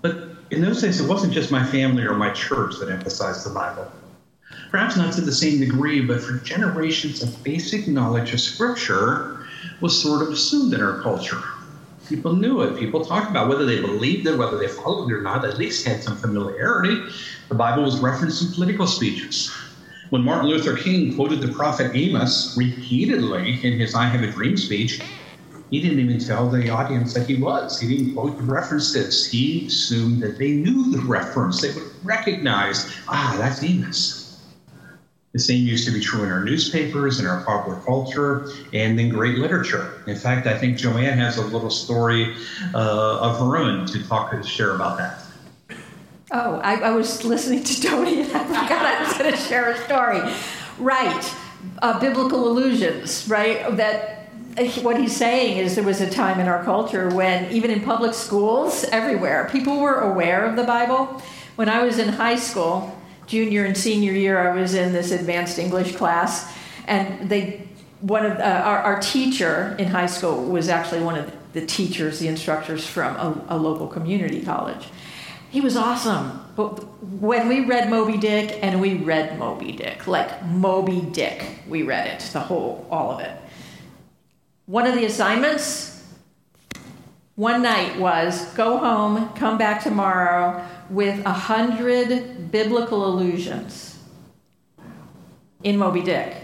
But 0.00 0.28
in 0.50 0.60
those 0.60 0.80
days, 0.80 1.00
it 1.00 1.08
wasn't 1.08 1.32
just 1.32 1.50
my 1.50 1.64
family 1.64 2.04
or 2.04 2.14
my 2.14 2.30
church 2.30 2.78
that 2.80 2.88
emphasized 2.88 3.46
the 3.46 3.50
Bible. 3.50 3.90
Perhaps 4.70 4.96
not 4.96 5.12
to 5.14 5.20
the 5.20 5.32
same 5.32 5.58
degree, 5.58 6.00
but 6.00 6.22
for 6.22 6.34
generations, 6.44 7.22
a 7.22 7.38
basic 7.42 7.88
knowledge 7.88 8.32
of 8.32 8.40
Scripture 8.40 9.44
was 9.80 10.00
sort 10.00 10.22
of 10.22 10.28
assumed 10.28 10.72
in 10.72 10.80
our 10.80 11.00
culture. 11.02 11.42
People 12.08 12.34
knew 12.34 12.60
it. 12.60 12.78
People 12.78 13.04
talked 13.04 13.30
about 13.30 13.48
whether 13.48 13.64
they 13.64 13.80
believed 13.80 14.28
it, 14.28 14.38
whether 14.38 14.58
they 14.58 14.68
followed 14.68 15.10
it 15.10 15.14
or 15.14 15.22
not, 15.22 15.44
at 15.44 15.58
least 15.58 15.86
had 15.86 16.02
some 16.02 16.16
familiarity. 16.16 17.00
The 17.48 17.54
Bible 17.56 17.82
was 17.82 17.98
referenced 17.98 18.42
in 18.42 18.52
political 18.52 18.86
speeches. 18.86 19.50
When 20.10 20.22
Martin 20.22 20.48
Luther 20.48 20.76
King 20.76 21.14
quoted 21.16 21.40
the 21.40 21.52
prophet 21.52 21.90
Amos 21.94 22.56
repeatedly 22.56 23.64
in 23.64 23.78
his 23.78 23.94
I 23.94 24.04
Have 24.04 24.22
a 24.22 24.30
Dream 24.30 24.56
speech, 24.56 25.00
he 25.70 25.80
didn't 25.80 26.00
even 26.00 26.18
tell 26.18 26.48
the 26.48 26.68
audience 26.68 27.14
that 27.14 27.28
he 27.28 27.36
was. 27.36 27.80
He 27.80 27.96
didn't 27.96 28.14
quote 28.14 28.36
the 28.36 28.44
references. 28.44 29.30
He 29.30 29.66
assumed 29.66 30.20
that 30.22 30.38
they 30.38 30.50
knew 30.50 30.90
the 30.90 30.98
reference. 31.06 31.60
They 31.60 31.72
would 31.72 31.90
recognize, 32.04 32.92
ah, 33.08 33.36
that's 33.38 33.62
Amos. 33.62 34.19
The 35.32 35.38
same 35.38 35.64
used 35.64 35.86
to 35.86 35.92
be 35.92 36.00
true 36.00 36.24
in 36.24 36.32
our 36.32 36.42
newspapers, 36.42 37.20
in 37.20 37.26
our 37.26 37.44
popular 37.44 37.78
culture, 37.80 38.50
and 38.72 38.98
in 38.98 39.10
great 39.10 39.38
literature. 39.38 40.02
In 40.08 40.16
fact, 40.16 40.48
I 40.48 40.58
think 40.58 40.76
Joanne 40.76 41.18
has 41.18 41.38
a 41.38 41.42
little 41.42 41.70
story 41.70 42.34
uh, 42.74 43.18
of 43.20 43.38
her 43.38 43.56
own 43.56 43.86
to 43.86 44.06
talk 44.08 44.32
to 44.32 44.42
share 44.42 44.74
about 44.74 44.98
that. 44.98 45.22
Oh, 46.32 46.56
I, 46.56 46.74
I, 46.80 46.90
was 46.90 47.24
listening 47.24 47.64
to 47.64 47.82
Tony 47.82 48.22
and 48.22 48.32
I 48.32 48.44
forgot 48.44 48.72
I 48.72 49.02
was 49.02 49.18
going 49.18 49.32
to 49.32 49.36
share 49.36 49.70
a 49.70 49.78
story. 49.84 50.20
Right, 50.78 51.34
uh, 51.82 51.98
biblical 51.98 52.48
allusions, 52.48 53.28
right? 53.28 53.76
That 53.76 54.30
what 54.82 54.98
he's 54.98 55.16
saying 55.16 55.58
is 55.58 55.74
there 55.74 55.84
was 55.84 56.00
a 56.00 56.10
time 56.10 56.40
in 56.40 56.48
our 56.48 56.62
culture 56.64 57.08
when 57.08 57.50
even 57.52 57.70
in 57.70 57.80
public 57.80 58.14
schools 58.14 58.84
everywhere 58.84 59.48
people 59.50 59.80
were 59.80 60.00
aware 60.00 60.44
of 60.44 60.56
the 60.56 60.64
Bible. 60.64 61.22
When 61.56 61.68
I 61.68 61.82
was 61.82 61.98
in 61.98 62.08
high 62.08 62.36
school, 62.36 62.99
junior 63.30 63.64
and 63.64 63.76
senior 63.76 64.12
year, 64.12 64.38
I 64.38 64.54
was 64.54 64.74
in 64.74 64.92
this 64.92 65.10
advanced 65.10 65.58
English 65.58 65.96
class, 65.96 66.52
and 66.86 67.30
they 67.30 67.66
one 68.02 68.26
of 68.26 68.38
uh, 68.38 68.42
our, 68.42 68.78
our 68.78 69.00
teacher 69.00 69.76
in 69.78 69.88
high 69.88 70.06
school 70.06 70.44
was 70.44 70.68
actually 70.68 71.02
one 71.02 71.16
of 71.16 71.30
the 71.52 71.64
teachers, 71.64 72.18
the 72.18 72.28
instructors 72.28 72.86
from 72.86 73.14
a, 73.16 73.56
a 73.56 73.56
local 73.56 73.86
community 73.86 74.42
college 74.42 74.86
he 75.50 75.60
was 75.60 75.76
awesome. 75.76 76.44
But 76.56 77.02
when 77.02 77.48
we 77.48 77.64
read 77.64 77.90
Moby 77.90 78.16
Dick, 78.16 78.58
and 78.62 78.80
we 78.80 78.94
read 78.94 79.38
Moby 79.38 79.72
Dick, 79.72 80.06
like 80.06 80.44
Moby 80.46 81.00
Dick, 81.00 81.44
we 81.68 81.82
read 81.82 82.06
it, 82.06 82.20
the 82.32 82.40
whole, 82.40 82.86
all 82.90 83.12
of 83.12 83.20
it. 83.20 83.36
One 84.66 84.86
of 84.86 84.94
the 84.94 85.04
assignments 85.04 85.88
one 87.34 87.62
night 87.62 87.98
was 87.98 88.44
go 88.54 88.76
home, 88.76 89.30
come 89.30 89.56
back 89.56 89.82
tomorrow 89.82 90.64
with 90.90 91.24
a 91.24 91.32
hundred 91.32 92.50
biblical 92.50 93.06
allusions 93.06 93.98
in 95.62 95.76
Moby 95.76 96.02
Dick. 96.02 96.36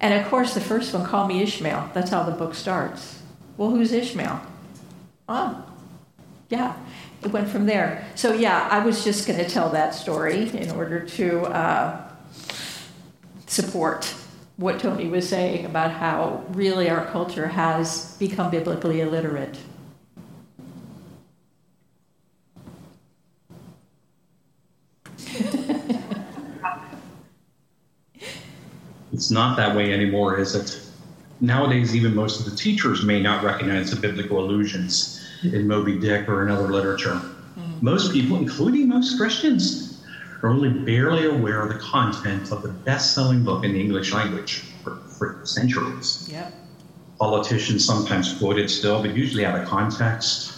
And 0.00 0.14
of 0.14 0.28
course, 0.28 0.54
the 0.54 0.60
first 0.60 0.94
one, 0.94 1.04
Call 1.04 1.26
Me 1.26 1.42
Ishmael. 1.42 1.90
That's 1.94 2.10
how 2.10 2.22
the 2.22 2.32
book 2.32 2.54
starts. 2.54 3.22
Well, 3.56 3.70
who's 3.70 3.92
Ishmael? 3.92 4.40
Oh, 5.28 5.64
yeah 6.48 6.74
it 7.22 7.32
went 7.32 7.48
from 7.48 7.66
there. 7.66 8.06
So, 8.14 8.32
yeah, 8.32 8.66
I 8.70 8.84
was 8.84 9.04
just 9.04 9.26
going 9.26 9.38
to 9.38 9.48
tell 9.48 9.70
that 9.70 9.94
story 9.94 10.48
in 10.50 10.70
order 10.70 11.00
to 11.00 11.42
uh, 11.42 12.10
support 13.46 14.14
what 14.56 14.80
Tony 14.80 15.08
was 15.08 15.28
saying 15.28 15.66
about 15.66 15.90
how 15.90 16.44
really 16.50 16.88
our 16.88 17.06
culture 17.06 17.48
has 17.48 18.16
become 18.18 18.50
biblically 18.50 19.00
illiterate. 19.00 19.58
It's 29.12 29.30
not 29.30 29.56
that 29.56 29.74
way 29.76 29.92
anymore, 29.92 30.38
is 30.38 30.54
it? 30.54 30.80
Nowadays, 31.40 31.96
even 31.96 32.14
most 32.14 32.40
of 32.40 32.50
the 32.50 32.56
teachers 32.56 33.02
may 33.02 33.20
not 33.20 33.42
recognize 33.42 33.90
the 33.90 34.00
biblical 34.00 34.38
allusions 34.40 35.26
in 35.42 35.66
Moby 35.66 35.98
Dick 35.98 36.28
or 36.28 36.42
in 36.46 36.50
other 36.50 36.68
literature. 36.68 37.14
Mm-hmm. 37.14 37.78
Most 37.80 38.12
people, 38.12 38.36
including 38.36 38.88
most 38.88 39.16
Christians, 39.16 40.02
are 40.42 40.50
only 40.50 40.68
barely 40.68 41.26
aware 41.26 41.62
of 41.62 41.68
the 41.68 41.78
content 41.78 42.52
of 42.52 42.62
the 42.62 42.68
best 42.68 43.14
selling 43.14 43.42
book 43.42 43.64
in 43.64 43.72
the 43.72 43.80
English 43.80 44.12
language 44.12 44.64
for, 44.82 44.96
for 44.96 45.40
centuries. 45.44 46.28
Yep. 46.30 46.52
Politicians 47.18 47.84
sometimes 47.84 48.38
quote 48.38 48.58
it 48.58 48.70
still, 48.70 49.02
but 49.02 49.14
usually 49.14 49.44
out 49.44 49.58
of 49.58 49.68
context. 49.68 50.56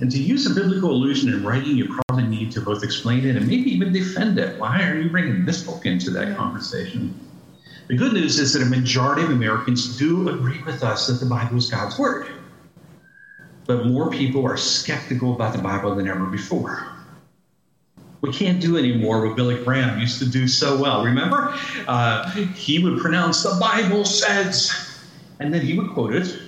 And 0.00 0.10
to 0.10 0.18
use 0.18 0.46
a 0.46 0.54
biblical 0.54 0.90
allusion 0.90 1.32
in 1.32 1.44
writing, 1.44 1.76
you 1.76 1.98
probably 2.06 2.24
need 2.24 2.52
to 2.52 2.60
both 2.60 2.84
explain 2.84 3.26
it 3.26 3.36
and 3.36 3.46
maybe 3.46 3.70
even 3.70 3.92
defend 3.92 4.38
it. 4.38 4.58
Why 4.58 4.82
are 4.84 4.98
you 4.98 5.10
bringing 5.10 5.44
this 5.44 5.62
book 5.62 5.86
into 5.86 6.10
that 6.12 6.36
conversation? 6.36 7.18
The 7.88 7.96
good 7.96 8.12
news 8.12 8.38
is 8.38 8.52
that 8.52 8.62
a 8.62 8.66
majority 8.66 9.22
of 9.22 9.30
Americans 9.30 9.98
do 9.98 10.28
agree 10.28 10.62
with 10.64 10.82
us 10.82 11.06
that 11.06 11.14
the 11.14 11.26
Bible 11.26 11.56
is 11.56 11.70
God's 11.70 11.98
Word 11.98 12.28
but 13.68 13.86
more 13.86 14.10
people 14.10 14.46
are 14.46 14.56
skeptical 14.56 15.34
about 15.34 15.52
the 15.52 15.60
Bible 15.60 15.94
than 15.94 16.08
ever 16.08 16.24
before. 16.24 16.90
We 18.22 18.32
can't 18.32 18.60
do 18.60 18.78
anymore 18.78 19.24
what 19.24 19.36
Billy 19.36 19.62
Graham 19.62 20.00
used 20.00 20.18
to 20.20 20.26
do 20.26 20.48
so 20.48 20.80
well. 20.80 21.04
Remember? 21.04 21.54
Uh, 21.86 22.28
he 22.30 22.78
would 22.78 22.98
pronounce, 22.98 23.42
the 23.42 23.56
Bible 23.60 24.06
says, 24.06 24.72
and 25.38 25.52
then 25.52 25.60
he 25.60 25.78
would 25.78 25.90
quote 25.90 26.14
it. 26.14 26.40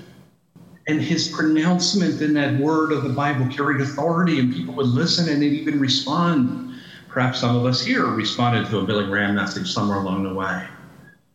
And 0.89 1.01
his 1.01 1.29
pronouncement 1.29 2.23
in 2.23 2.33
that 2.35 2.59
word 2.59 2.91
of 2.91 3.05
the 3.05 3.11
Bible 3.11 3.47
carried 3.55 3.83
authority, 3.83 4.41
and 4.41 4.53
people 4.53 4.75
would 4.75 4.87
listen 4.87 5.29
and 5.29 5.43
they'd 5.43 5.53
even 5.53 5.79
respond. 5.79 6.75
Perhaps 7.09 7.41
some 7.41 7.55
of 7.55 7.67
us 7.67 7.85
here 7.85 8.07
responded 8.07 8.67
to 8.71 8.79
a 8.79 8.85
Billy 8.85 9.05
Graham 9.05 9.35
message 9.35 9.71
somewhere 9.71 9.99
along 9.99 10.23
the 10.23 10.33
way. 10.33 10.67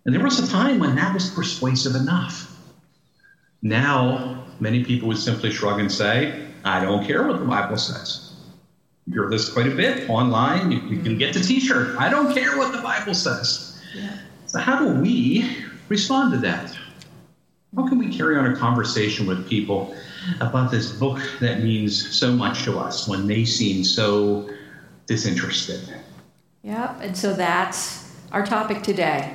And 0.06 0.14
there 0.14 0.24
was 0.24 0.40
a 0.40 0.48
time 0.48 0.80
when 0.80 0.96
that 0.96 1.14
was 1.14 1.30
persuasive 1.30 1.96
enough. 1.96 2.52
Now, 3.62 4.46
many 4.60 4.84
people 4.84 5.08
would 5.08 5.18
simply 5.18 5.52
shrug 5.52 5.80
and 5.80 5.92
say, 5.92 6.48
I 6.64 6.80
don't 6.80 7.06
care 7.06 7.28
what 7.28 7.40
the 7.40 7.46
Bible 7.46 7.78
says. 7.78 8.34
You 9.08 9.14
hear 9.14 9.30
this 9.30 9.52
quite 9.52 9.68
a 9.68 9.76
bit 9.76 10.10
online. 10.10 10.72
You, 10.72 10.80
you 10.82 11.02
can 11.02 11.18
get 11.18 11.34
the 11.34 11.40
t 11.40 11.60
shirt. 11.60 11.98
I 11.98 12.10
don't 12.10 12.34
care 12.34 12.58
what 12.58 12.72
the 12.72 12.82
Bible 12.82 13.14
says. 13.14 13.80
Yeah. 13.96 14.18
So, 14.46 14.60
how 14.60 14.80
do 14.80 15.00
we 15.00 15.66
respond 15.90 16.34
to 16.34 16.40
that. 16.40 16.76
How 17.76 17.88
can 17.88 17.98
we 17.98 18.16
carry 18.16 18.38
on 18.38 18.48
a 18.48 18.56
conversation 18.56 19.28
with 19.28 19.48
people 19.50 19.96
about 20.40 20.72
this 20.72 20.92
book 20.92 21.20
that 21.42 21.62
means 21.62 22.18
so 22.18 22.32
much 22.32 22.64
to 22.64 22.80
us 22.80 23.08
when 23.08 23.28
they 23.28 23.46
seem 23.46 23.84
so 23.84 24.50
disinterested? 25.08 25.82
Yep, 26.64 26.98
and 27.02 27.18
so 27.18 27.34
that's 27.34 28.12
our 28.32 28.46
topic 28.46 28.82
today. 28.82 29.35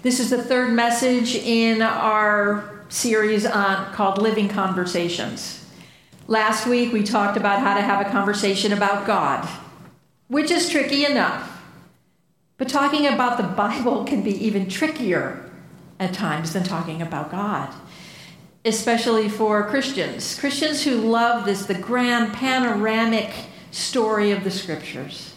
This 0.00 0.20
is 0.20 0.30
the 0.30 0.40
third 0.40 0.72
message 0.72 1.34
in 1.34 1.82
our 1.82 2.84
series 2.88 3.44
on 3.44 3.92
called 3.92 4.22
Living 4.22 4.48
Conversations. 4.48 5.66
Last 6.28 6.68
week 6.68 6.92
we 6.92 7.02
talked 7.02 7.36
about 7.36 7.58
how 7.58 7.74
to 7.74 7.80
have 7.80 8.06
a 8.06 8.08
conversation 8.08 8.72
about 8.72 9.08
God, 9.08 9.48
which 10.28 10.52
is 10.52 10.70
tricky 10.70 11.04
enough. 11.04 11.60
But 12.58 12.68
talking 12.68 13.08
about 13.08 13.38
the 13.38 13.42
Bible 13.42 14.04
can 14.06 14.22
be 14.22 14.36
even 14.46 14.68
trickier 14.68 15.50
at 15.98 16.14
times 16.14 16.52
than 16.52 16.62
talking 16.62 17.02
about 17.02 17.32
God, 17.32 17.74
especially 18.64 19.28
for 19.28 19.68
Christians. 19.68 20.38
Christians 20.38 20.84
who 20.84 20.92
love 20.94 21.44
this, 21.44 21.66
the 21.66 21.74
grand 21.74 22.32
panoramic 22.34 23.32
story 23.72 24.30
of 24.30 24.44
the 24.44 24.52
scriptures, 24.52 25.34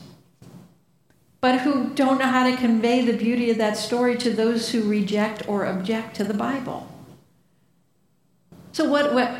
but 1.41 1.61
who 1.61 1.89
don't 1.89 2.19
know 2.19 2.27
how 2.27 2.49
to 2.49 2.55
convey 2.55 3.03
the 3.03 3.17
beauty 3.17 3.49
of 3.49 3.57
that 3.57 3.75
story 3.75 4.15
to 4.15 4.29
those 4.29 4.71
who 4.71 4.83
reject 4.83 5.47
or 5.49 5.65
object 5.65 6.15
to 6.15 6.23
the 6.23 6.35
Bible. 6.35 6.87
So, 8.71 8.85
what, 8.85 9.13
what 9.13 9.35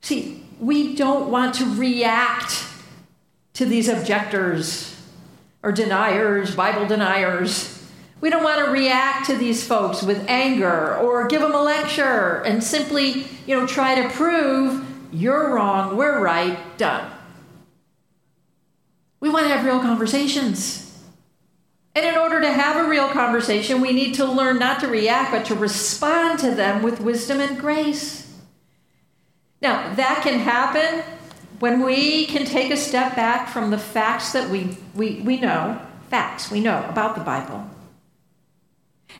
see, 0.00 0.42
we 0.58 0.96
don't 0.96 1.30
want 1.30 1.54
to 1.56 1.74
react 1.76 2.64
to 3.52 3.66
these 3.66 3.88
objectors 3.88 4.98
or 5.62 5.72
deniers, 5.72 6.54
Bible 6.54 6.86
deniers. 6.86 7.72
We 8.20 8.30
don't 8.30 8.42
want 8.42 8.64
to 8.64 8.70
react 8.70 9.26
to 9.26 9.36
these 9.36 9.66
folks 9.66 10.02
with 10.02 10.24
anger 10.26 10.96
or 10.96 11.28
give 11.28 11.42
them 11.42 11.54
a 11.54 11.62
lecture 11.62 12.42
and 12.44 12.64
simply, 12.64 13.26
you 13.46 13.54
know, 13.54 13.66
try 13.66 14.00
to 14.00 14.08
prove 14.10 14.86
you're 15.12 15.54
wrong, 15.54 15.96
we're 15.96 16.20
right, 16.20 16.58
done. 16.78 17.10
We 19.20 19.28
want 19.28 19.44
to 19.44 19.48
have 19.48 19.64
real 19.64 19.80
conversations. 19.80 20.85
And 21.96 22.04
in 22.04 22.18
order 22.18 22.42
to 22.42 22.52
have 22.52 22.84
a 22.84 22.90
real 22.90 23.08
conversation, 23.08 23.80
we 23.80 23.94
need 23.94 24.12
to 24.16 24.26
learn 24.26 24.58
not 24.58 24.80
to 24.80 24.86
react, 24.86 25.32
but 25.32 25.46
to 25.46 25.54
respond 25.54 26.38
to 26.40 26.54
them 26.54 26.82
with 26.82 27.00
wisdom 27.00 27.40
and 27.40 27.58
grace. 27.58 28.38
Now, 29.62 29.94
that 29.94 30.20
can 30.22 30.38
happen 30.38 31.02
when 31.58 31.82
we 31.82 32.26
can 32.26 32.44
take 32.44 32.70
a 32.70 32.76
step 32.76 33.16
back 33.16 33.48
from 33.48 33.70
the 33.70 33.78
facts 33.78 34.34
that 34.34 34.50
we, 34.50 34.76
we, 34.94 35.22
we 35.22 35.40
know, 35.40 35.80
facts 36.10 36.50
we 36.50 36.60
know 36.60 36.84
about 36.86 37.14
the 37.14 37.22
Bible, 37.22 37.66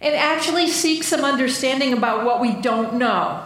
and 0.02 0.14
actually 0.14 0.68
seek 0.68 1.02
some 1.02 1.24
understanding 1.24 1.94
about 1.94 2.26
what 2.26 2.42
we 2.42 2.52
don't 2.52 2.96
know. 2.96 3.42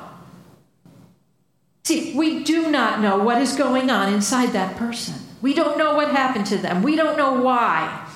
See, 1.84 2.16
we 2.16 2.42
do 2.42 2.68
not 2.68 3.00
know 3.00 3.22
what 3.22 3.40
is 3.40 3.54
going 3.54 3.90
on 3.90 4.12
inside 4.12 4.48
that 4.54 4.76
person. 4.76 5.14
We 5.40 5.54
don't 5.54 5.78
know 5.78 5.94
what 5.94 6.10
happened 6.10 6.46
to 6.46 6.58
them. 6.58 6.82
We 6.82 6.96
don't 6.96 7.16
know 7.16 7.40
why 7.40 8.08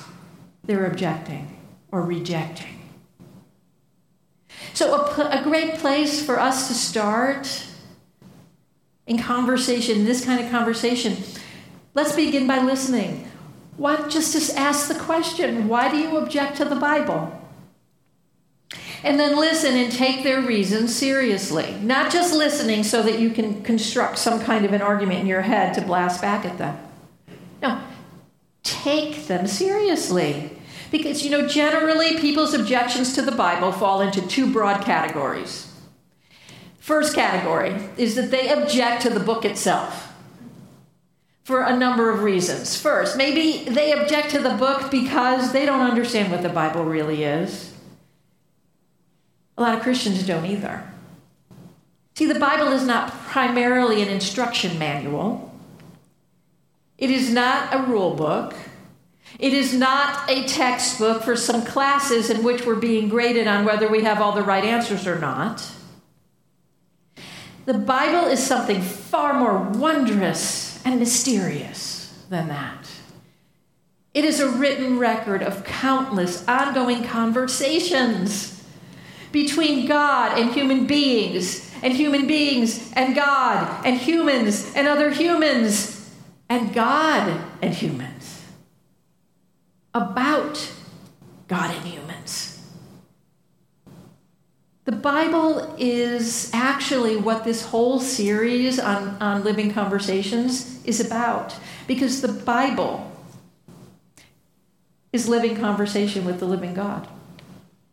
they're 0.65 0.85
objecting 0.85 1.57
or 1.91 2.01
rejecting. 2.01 2.79
So, 4.73 4.93
a, 4.93 5.39
a 5.39 5.43
great 5.43 5.75
place 5.75 6.25
for 6.25 6.39
us 6.39 6.67
to 6.67 6.73
start 6.73 7.65
in 9.07 9.19
conversation, 9.19 10.05
this 10.05 10.25
kind 10.25 10.43
of 10.43 10.51
conversation, 10.51 11.17
let's 11.93 12.15
begin 12.15 12.47
by 12.47 12.59
listening. 12.59 13.29
Why 13.77 14.07
just 14.07 14.49
to 14.49 14.59
ask 14.59 14.87
the 14.87 14.95
question, 14.95 15.67
why 15.67 15.91
do 15.91 15.97
you 15.97 16.17
object 16.17 16.57
to 16.57 16.65
the 16.65 16.75
Bible? 16.75 17.31
And 19.03 19.19
then 19.19 19.37
listen 19.37 19.75
and 19.75 19.91
take 19.91 20.23
their 20.23 20.41
reasons 20.41 20.95
seriously. 20.95 21.77
Not 21.81 22.11
just 22.11 22.33
listening 22.33 22.83
so 22.83 23.03
that 23.03 23.19
you 23.19 23.29
can 23.29 23.61
construct 23.61 24.17
some 24.17 24.39
kind 24.39 24.65
of 24.65 24.73
an 24.73 24.81
argument 24.81 25.19
in 25.19 25.27
your 25.27 25.41
head 25.41 25.75
to 25.75 25.81
blast 25.81 26.21
back 26.21 26.43
at 26.43 26.57
them. 26.57 26.77
No, 27.61 27.81
take 28.63 29.27
them 29.27 29.45
seriously. 29.45 30.54
Because, 30.91 31.23
you 31.23 31.31
know, 31.31 31.47
generally 31.47 32.19
people's 32.19 32.53
objections 32.53 33.13
to 33.15 33.21
the 33.21 33.31
Bible 33.31 33.71
fall 33.71 34.01
into 34.01 34.25
two 34.27 34.51
broad 34.51 34.83
categories. 34.83 35.71
First 36.79 37.15
category 37.15 37.75
is 37.97 38.15
that 38.15 38.29
they 38.29 38.49
object 38.49 39.01
to 39.03 39.09
the 39.09 39.19
book 39.19 39.43
itself 39.43 40.13
for 41.43 41.61
a 41.61 41.75
number 41.75 42.09
of 42.09 42.23
reasons. 42.23 42.79
First, 42.79 43.17
maybe 43.17 43.63
they 43.69 43.91
object 43.91 44.31
to 44.31 44.39
the 44.39 44.55
book 44.55 44.91
because 44.91 45.51
they 45.51 45.65
don't 45.65 45.81
understand 45.81 46.31
what 46.31 46.41
the 46.41 46.49
Bible 46.49 46.83
really 46.83 47.23
is. 47.23 47.73
A 49.57 49.61
lot 49.61 49.75
of 49.75 49.81
Christians 49.81 50.25
don't 50.25 50.45
either. 50.45 50.83
See, 52.15 52.25
the 52.25 52.39
Bible 52.39 52.71
is 52.71 52.83
not 52.83 53.11
primarily 53.11 54.01
an 54.01 54.07
instruction 54.07 54.79
manual, 54.79 55.53
it 56.97 57.09
is 57.09 57.31
not 57.31 57.73
a 57.73 57.83
rule 57.83 58.15
book. 58.15 58.53
It 59.37 59.53
is 59.53 59.73
not 59.73 60.29
a 60.29 60.45
textbook 60.47 61.23
for 61.23 61.35
some 61.35 61.65
classes 61.65 62.29
in 62.29 62.43
which 62.43 62.65
we're 62.65 62.75
being 62.75 63.09
graded 63.09 63.47
on 63.47 63.65
whether 63.65 63.87
we 63.87 64.03
have 64.03 64.21
all 64.21 64.31
the 64.31 64.43
right 64.43 64.63
answers 64.63 65.05
or 65.05 65.19
not. 65.19 65.65
The 67.65 67.73
Bible 67.73 68.27
is 68.27 68.45
something 68.45 68.81
far 68.81 69.33
more 69.33 69.57
wondrous 69.57 70.85
and 70.85 70.99
mysterious 70.99 72.23
than 72.29 72.47
that. 72.47 72.87
It 74.13 74.23
is 74.23 74.39
a 74.39 74.49
written 74.49 74.97
record 74.97 75.43
of 75.43 75.65
countless 75.65 76.47
ongoing 76.47 77.03
conversations 77.03 78.63
between 79.31 79.85
God 79.85 80.37
and 80.39 80.53
human 80.53 80.87
beings, 80.87 81.69
and 81.83 81.93
human 81.93 82.25
beings 82.25 82.93
and 82.93 83.13
God, 83.13 83.85
and 83.85 83.97
humans 83.97 84.71
and 84.75 84.87
other 84.87 85.09
humans, 85.09 86.09
and 86.47 86.73
God 86.73 87.41
and 87.61 87.73
humans. 87.73 88.34
About 89.95 90.73
God 91.47 91.73
and 91.73 91.85
humans. 91.85 92.61
The 94.83 94.91
Bible 94.91 95.73
is 95.79 96.51
actually 96.53 97.15
what 97.15 97.45
this 97.45 97.65
whole 97.65 97.99
series 97.99 98.77
on, 98.77 99.17
on 99.21 99.43
living 99.45 99.71
conversations 99.71 100.83
is 100.83 100.99
about. 100.99 101.55
Because 101.87 102.21
the 102.21 102.27
Bible 102.27 103.09
is 105.13 105.29
living 105.29 105.55
conversation 105.55 106.25
with 106.25 106.39
the 106.39 106.45
living 106.45 106.73
God. 106.73 107.07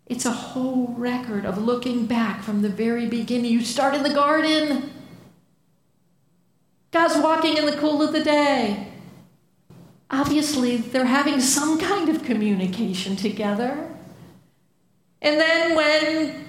It's 0.06 0.26
a 0.26 0.32
whole 0.32 0.88
record 0.98 1.46
of 1.46 1.56
looking 1.56 2.06
back 2.06 2.42
from 2.42 2.62
the 2.62 2.68
very 2.68 3.06
beginning. 3.06 3.52
You 3.52 3.64
start 3.64 3.94
in 3.94 4.02
the 4.02 4.12
garden. 4.12 4.90
God's 6.90 7.16
walking 7.22 7.56
in 7.56 7.64
the 7.64 7.76
cool 7.76 8.02
of 8.02 8.12
the 8.12 8.24
day. 8.24 8.91
Obviously, 10.12 10.76
they're 10.76 11.06
having 11.06 11.40
some 11.40 11.80
kind 11.80 12.10
of 12.10 12.22
communication 12.22 13.16
together. 13.16 13.88
And 15.22 15.40
then 15.40 15.74
when 15.74 16.44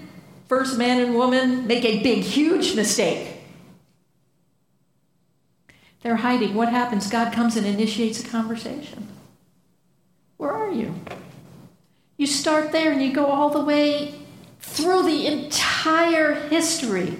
first 0.47 0.78
man 0.78 0.99
and 0.99 1.16
woman 1.16 1.66
make 1.66 1.86
a 1.86 2.03
big, 2.03 2.24
huge 2.24 2.76
mistake. 2.76 3.38
They're 6.01 6.18
hiding. 6.18 6.53
What 6.53 6.70
happens? 6.70 7.09
God 7.09 7.32
comes 7.32 7.55
and 7.55 7.66
initiates 7.66 8.24
a 8.24 8.28
conversation. 8.28 9.07
Where 10.38 10.51
are 10.51 10.72
you? 10.72 10.93
You 12.18 12.28
start 12.28 12.74
there 12.74 12.91
and 12.91 13.01
you 13.01 13.14
go 13.14 13.26
all 13.26 13.49
the 13.49 13.64
way 13.64 14.14
through 14.59 15.03
the 15.03 15.28
entire 15.28 16.34
history, 16.34 17.18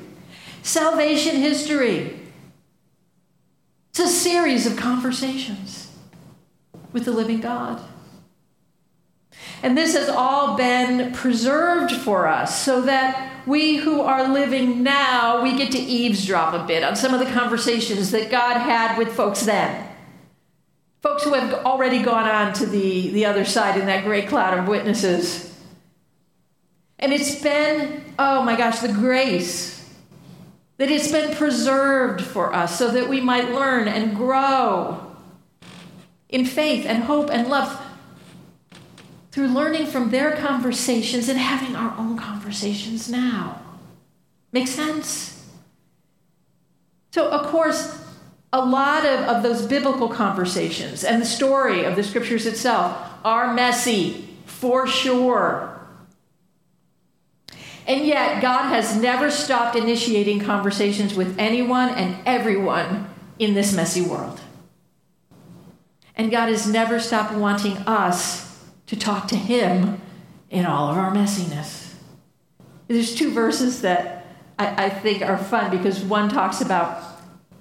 salvation 0.61 1.37
history. 1.37 2.19
It's 3.91 3.99
a 3.99 4.07
series 4.07 4.65
of 4.65 4.75
conversations 4.75 5.82
with 6.93 7.05
the 7.05 7.11
living 7.11 7.41
God. 7.41 7.81
And 9.61 9.77
this 9.77 9.95
has 9.95 10.09
all 10.09 10.55
been 10.55 11.11
preserved 11.13 11.91
for 11.91 12.27
us 12.27 12.63
so 12.63 12.81
that 12.81 13.31
we 13.45 13.77
who 13.77 14.01
are 14.01 14.27
living 14.27 14.83
now, 14.83 15.41
we 15.43 15.57
get 15.57 15.71
to 15.71 15.79
eavesdrop 15.79 16.53
a 16.53 16.65
bit 16.65 16.83
on 16.83 16.95
some 16.95 17.13
of 17.13 17.19
the 17.19 17.31
conversations 17.31 18.11
that 18.11 18.31
God 18.31 18.57
had 18.57 18.97
with 18.97 19.13
folks 19.13 19.41
then. 19.41 19.89
Folks 21.01 21.23
who 21.23 21.33
have 21.33 21.65
already 21.65 22.01
gone 22.01 22.29
on 22.29 22.53
to 22.53 22.65
the, 22.65 23.09
the 23.09 23.25
other 23.25 23.43
side 23.43 23.77
in 23.77 23.87
that 23.87 24.05
great 24.05 24.29
cloud 24.29 24.57
of 24.57 24.67
witnesses. 24.67 25.53
And 26.99 27.11
it's 27.11 27.41
been, 27.41 28.03
oh 28.17 28.43
my 28.43 28.55
gosh, 28.55 28.79
the 28.79 28.93
grace 28.93 29.73
that 30.77 30.89
it's 30.89 31.11
been 31.11 31.35
preserved 31.35 32.21
for 32.21 32.53
us 32.53 32.77
so 32.77 32.91
that 32.91 33.09
we 33.09 33.19
might 33.19 33.51
learn 33.51 33.87
and 33.87 34.15
grow 34.15 35.02
in 36.34 36.45
faith 36.45 36.86
and 36.86 37.03
hope 37.03 37.29
and 37.29 37.47
love 37.47 37.79
through 39.31 39.47
learning 39.47 39.86
from 39.86 40.09
their 40.09 40.36
conversations 40.36 41.29
and 41.29 41.39
having 41.39 41.75
our 41.75 41.95
own 41.97 42.17
conversations 42.17 43.09
now. 43.09 43.61
Make 44.51 44.67
sense? 44.67 45.47
So, 47.11 47.29
of 47.29 47.47
course, 47.47 47.99
a 48.51 48.65
lot 48.65 49.05
of, 49.05 49.19
of 49.21 49.43
those 49.43 49.65
biblical 49.65 50.09
conversations 50.09 51.03
and 51.03 51.21
the 51.21 51.25
story 51.25 51.84
of 51.86 51.95
the 51.95 52.03
scriptures 52.03 52.45
itself 52.45 52.97
are 53.23 53.53
messy, 53.53 54.29
for 54.45 54.88
sure. 54.88 55.69
And 57.86 58.05
yet, 58.05 58.41
God 58.41 58.69
has 58.69 58.95
never 58.95 59.29
stopped 59.29 59.75
initiating 59.75 60.39
conversations 60.39 61.13
with 61.13 61.38
anyone 61.38 61.89
and 61.89 62.15
everyone 62.25 63.09
in 63.38 63.53
this 63.53 63.73
messy 63.73 64.01
world. 64.01 64.39
And 66.16 66.30
God 66.30 66.49
has 66.49 66.68
never 66.68 66.99
stopped 66.99 67.34
wanting 67.34 67.78
us 67.80 68.64
to 68.88 68.95
talk 68.95 69.28
to 69.30 69.36
Him 69.36 70.01
in 70.49 70.66
all 70.66 70.91
of 70.91 70.97
our 70.97 71.11
messiness. 71.11 71.93
There's 72.88 73.16
two 73.16 73.32
verses 73.32 73.82
that 73.82 74.28
I, 74.59 74.86
I 74.86 74.89
think 74.89 75.22
are 75.22 75.38
fun 75.38 75.72
because 75.72 76.01
one 76.01 76.30
talks 76.30 76.61
about 76.61 77.03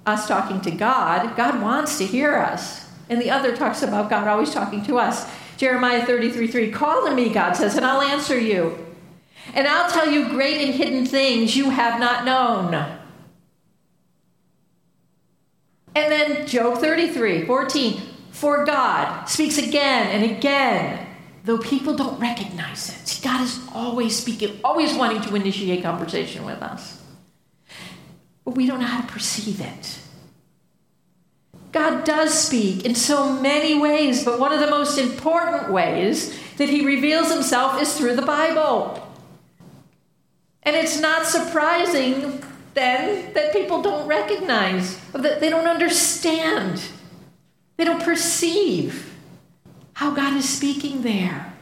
us 0.05 0.27
talking 0.27 0.61
to 0.61 0.71
God. 0.71 1.35
God 1.35 1.61
wants 1.61 1.97
to 1.97 2.05
hear 2.05 2.35
us. 2.35 2.87
And 3.09 3.21
the 3.21 3.31
other 3.31 3.55
talks 3.55 3.81
about 3.81 4.09
God 4.09 4.27
always 4.27 4.51
talking 4.51 4.83
to 4.85 4.97
us. 4.97 5.29
Jeremiah 5.57 6.05
33 6.05 6.47
3, 6.47 6.71
call 6.71 7.07
to 7.07 7.15
me, 7.15 7.29
God 7.29 7.53
says, 7.53 7.75
and 7.75 7.85
I'll 7.85 8.01
answer 8.01 8.39
you. 8.39 8.77
And 9.53 9.67
I'll 9.67 9.91
tell 9.91 10.09
you 10.09 10.29
great 10.29 10.61
and 10.61 10.73
hidden 10.73 11.05
things 11.05 11.55
you 11.55 11.69
have 11.69 11.99
not 11.99 12.25
known. 12.25 12.73
And 15.95 16.11
then 16.11 16.47
Job 16.47 16.79
33 16.79 17.45
14, 17.45 18.01
for 18.33 18.65
God 18.65 19.25
speaks 19.25 19.59
again 19.59 20.07
and 20.07 20.29
again, 20.29 21.05
though 21.45 21.59
people 21.59 21.95
don't 21.95 22.19
recognize 22.19 22.89
it. 22.89 23.07
See, 23.07 23.23
God 23.23 23.41
is 23.41 23.59
always 23.73 24.17
speaking, 24.17 24.59
always 24.63 24.95
wanting 24.95 25.21
to 25.21 25.35
initiate 25.35 25.83
conversation 25.83 26.43
with 26.43 26.61
us. 26.63 26.99
But 28.43 28.55
we 28.55 28.65
don't 28.65 28.79
know 28.79 28.87
how 28.87 29.01
to 29.01 29.07
perceive 29.07 29.61
it. 29.61 29.99
God 31.71 32.03
does 32.05 32.33
speak 32.33 32.85
in 32.85 32.95
so 32.95 33.31
many 33.31 33.79
ways, 33.79 34.25
but 34.25 34.39
one 34.39 34.51
of 34.51 34.59
the 34.59 34.69
most 34.69 34.97
important 34.97 35.71
ways 35.71 36.37
that 36.57 36.69
he 36.69 36.83
reveals 36.83 37.31
himself 37.31 37.79
is 37.79 37.95
through 37.95 38.15
the 38.15 38.23
Bible. 38.23 38.99
And 40.63 40.75
it's 40.75 40.99
not 40.99 41.27
surprising 41.27 42.43
then 42.73 43.31
that 43.35 43.53
people 43.53 43.83
don't 43.83 44.07
recognize, 44.07 44.99
that 45.11 45.39
they 45.39 45.51
don't 45.51 45.67
understand, 45.67 46.81
they 47.77 47.83
don't 47.83 48.03
perceive 48.03 49.13
how 49.93 50.11
God 50.11 50.35
is 50.35 50.47
speaking 50.47 51.01
there. 51.01 51.53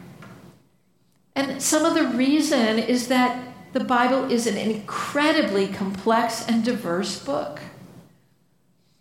And 1.35 1.61
some 1.61 1.85
of 1.85 1.93
the 1.93 2.07
reason 2.17 2.79
is 2.79 3.07
that 3.07 3.47
the 3.73 3.83
Bible 3.83 4.29
is 4.29 4.47
an 4.47 4.57
incredibly 4.57 5.67
complex 5.67 6.47
and 6.47 6.63
diverse 6.63 7.23
book. 7.23 7.61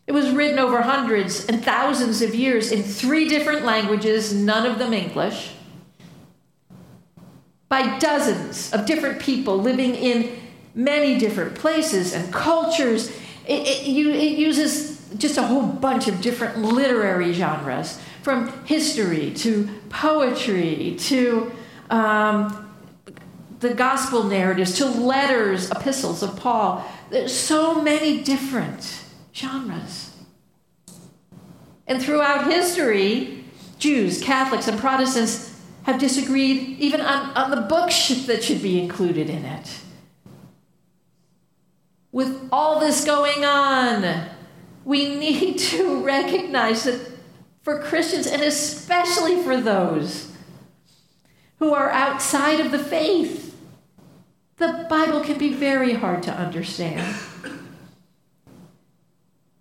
It 0.07 0.13
was 0.13 0.31
written 0.31 0.59
over 0.59 0.83
hundreds 0.83 1.47
and 1.47 1.65
thousands 1.65 2.23
of 2.23 2.35
years 2.35 2.73
in 2.73 2.83
three 2.83 3.29
different 3.29 3.65
languages, 3.65 4.33
none 4.33 4.67
of 4.67 4.79
them 4.79 4.93
English, 4.93 5.53
by 7.69 7.99
dozens 7.99 8.73
of 8.73 8.87
different 8.87 9.21
people 9.21 9.59
living 9.59 9.95
in 9.95 10.37
many 10.75 11.19
different 11.19 11.55
places 11.55 12.13
and 12.13 12.33
cultures. 12.33 13.11
It, 13.47 13.67
it, 13.67 13.87
it 13.87 14.39
uses 14.39 15.00
just 15.17 15.37
a 15.37 15.43
whole 15.43 15.67
bunch 15.67 16.09
of 16.09 16.21
different 16.21 16.59
literary 16.59 17.33
genres, 17.33 18.01
from 18.23 18.65
history 18.65 19.33
to 19.35 19.69
poetry 19.89 20.97
to 20.99 21.53
um, 21.91 22.75
the 23.61 23.75
gospel 23.75 24.25
narratives 24.25 24.77
to 24.79 24.87
letters, 24.87 25.71
epistles 25.71 26.23
of 26.23 26.37
Paul. 26.37 26.85
There's 27.11 27.35
so 27.35 27.83
many 27.83 28.23
different 28.23 29.05
genres. 29.35 30.17
And 31.87 32.01
throughout 32.01 32.51
history, 32.51 33.45
Jews, 33.79 34.23
Catholics, 34.23 34.69
and 34.69 34.79
Protestants 34.79 35.61
have 35.85 35.99
disagreed 35.99 36.79
even 36.79 37.01
on, 37.01 37.31
on 37.37 37.51
the 37.51 37.63
books 37.63 38.09
that 38.27 38.45
should 38.45 38.63
be 38.63 38.81
included 38.81 39.29
in 39.29 39.45
it. 39.45 39.81
With 42.13 42.49
all 42.53 42.81
this 42.81 43.05
going 43.05 43.45
on, 43.45 44.29
we 44.85 45.17
need 45.17 45.59
to 45.59 45.97
recognize 46.05 46.85
that 46.85 47.01
for 47.63 47.83
Christians, 47.83 48.27
and 48.27 48.43
especially 48.43 49.43
for 49.43 49.61
those 49.61 50.33
who 51.59 51.75
are 51.75 51.91
outside 51.91 52.61
of 52.61 52.71
the 52.71 52.79
faith, 52.79 53.55
the 54.57 54.87
Bible 54.89 55.21
can 55.21 55.39
be 55.39 55.53
very 55.53 55.95
hard 55.95 56.23
to 56.25 56.33
understand. 56.33 57.17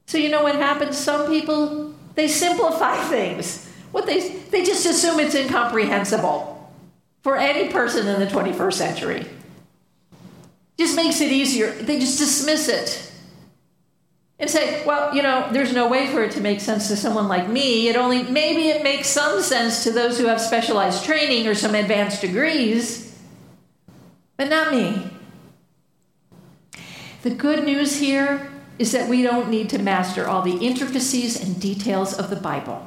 So, 0.05 0.17
you 0.17 0.29
know 0.29 0.43
what 0.43 0.55
happens? 0.55 0.97
Some 0.97 1.27
people, 1.27 1.93
they 2.15 2.27
simplify 2.27 2.97
things. 3.09 3.69
What 3.91 4.05
they, 4.05 4.29
they 4.29 4.63
just 4.63 4.85
assume 4.85 5.19
it's 5.19 5.35
incomprehensible 5.35 6.73
for 7.21 7.37
any 7.37 7.69
person 7.69 8.07
in 8.07 8.19
the 8.19 8.25
21st 8.25 8.73
century. 8.73 9.25
Just 10.77 10.95
makes 10.95 11.21
it 11.21 11.31
easier. 11.31 11.71
They 11.71 11.99
just 11.99 12.17
dismiss 12.17 12.69
it 12.69 13.08
and 14.39 14.49
say, 14.49 14.85
well, 14.85 15.13
you 15.13 15.21
know, 15.21 15.49
there's 15.51 15.73
no 15.73 15.89
way 15.89 16.07
for 16.07 16.23
it 16.23 16.31
to 16.31 16.41
make 16.41 16.61
sense 16.61 16.87
to 16.87 16.95
someone 16.95 17.27
like 17.27 17.49
me. 17.49 17.89
It 17.89 17.97
only, 17.97 18.23
maybe 18.23 18.69
it 18.69 18.83
makes 18.83 19.09
some 19.09 19.41
sense 19.41 19.83
to 19.83 19.91
those 19.91 20.17
who 20.17 20.27
have 20.27 20.39
specialized 20.39 21.03
training 21.03 21.47
or 21.47 21.55
some 21.55 21.75
advanced 21.75 22.21
degrees, 22.21 23.17
but 24.37 24.49
not 24.49 24.71
me. 24.71 25.09
The 27.23 27.31
good 27.31 27.65
news 27.65 27.99
here 27.99 28.49
is 28.77 28.93
that 28.93 29.09
we 29.09 29.21
don't 29.21 29.49
need 29.49 29.69
to 29.71 29.77
master 29.77 30.25
all 30.25 30.41
the 30.41 30.55
intricacies 30.65 31.43
and 31.43 31.59
details 31.59 32.17
of 32.17 32.29
the 32.29 32.37
Bible. 32.37 32.85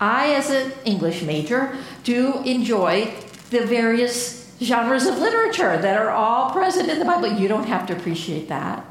I, 0.00 0.34
as 0.34 0.50
an 0.50 0.72
English 0.84 1.22
major, 1.22 1.76
do 2.04 2.40
enjoy 2.44 3.12
the 3.50 3.66
various 3.66 4.54
genres 4.62 5.06
of 5.06 5.18
literature 5.18 5.76
that 5.78 5.98
are 5.98 6.10
all 6.10 6.52
present 6.52 6.88
in 6.88 7.00
the 7.00 7.04
Bible. 7.04 7.32
You 7.32 7.48
don't 7.48 7.66
have 7.66 7.88
to 7.88 7.96
appreciate 7.96 8.48
that. 8.48 8.86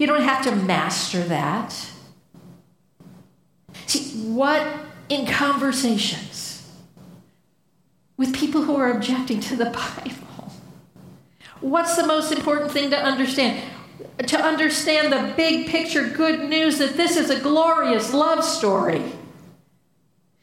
You 0.00 0.06
don't 0.06 0.22
have 0.22 0.42
to 0.44 0.56
master 0.56 1.22
that. 1.24 1.74
See, 3.84 4.32
what 4.32 4.66
in 5.10 5.26
conversations 5.26 6.66
with 8.16 8.34
people 8.34 8.62
who 8.62 8.76
are 8.76 8.90
objecting 8.90 9.40
to 9.40 9.56
the 9.56 9.64
Bible, 9.66 10.52
what's 11.60 11.96
the 11.96 12.06
most 12.06 12.32
important 12.32 12.72
thing 12.72 12.88
to 12.90 12.96
understand? 12.96 13.62
to 14.26 14.38
understand 14.38 15.12
the 15.12 15.34
big 15.34 15.66
picture 15.66 16.06
good 16.08 16.48
news 16.48 16.78
that 16.78 16.96
this 16.96 17.16
is 17.16 17.30
a 17.30 17.40
glorious 17.40 18.12
love 18.12 18.44
story. 18.44 19.02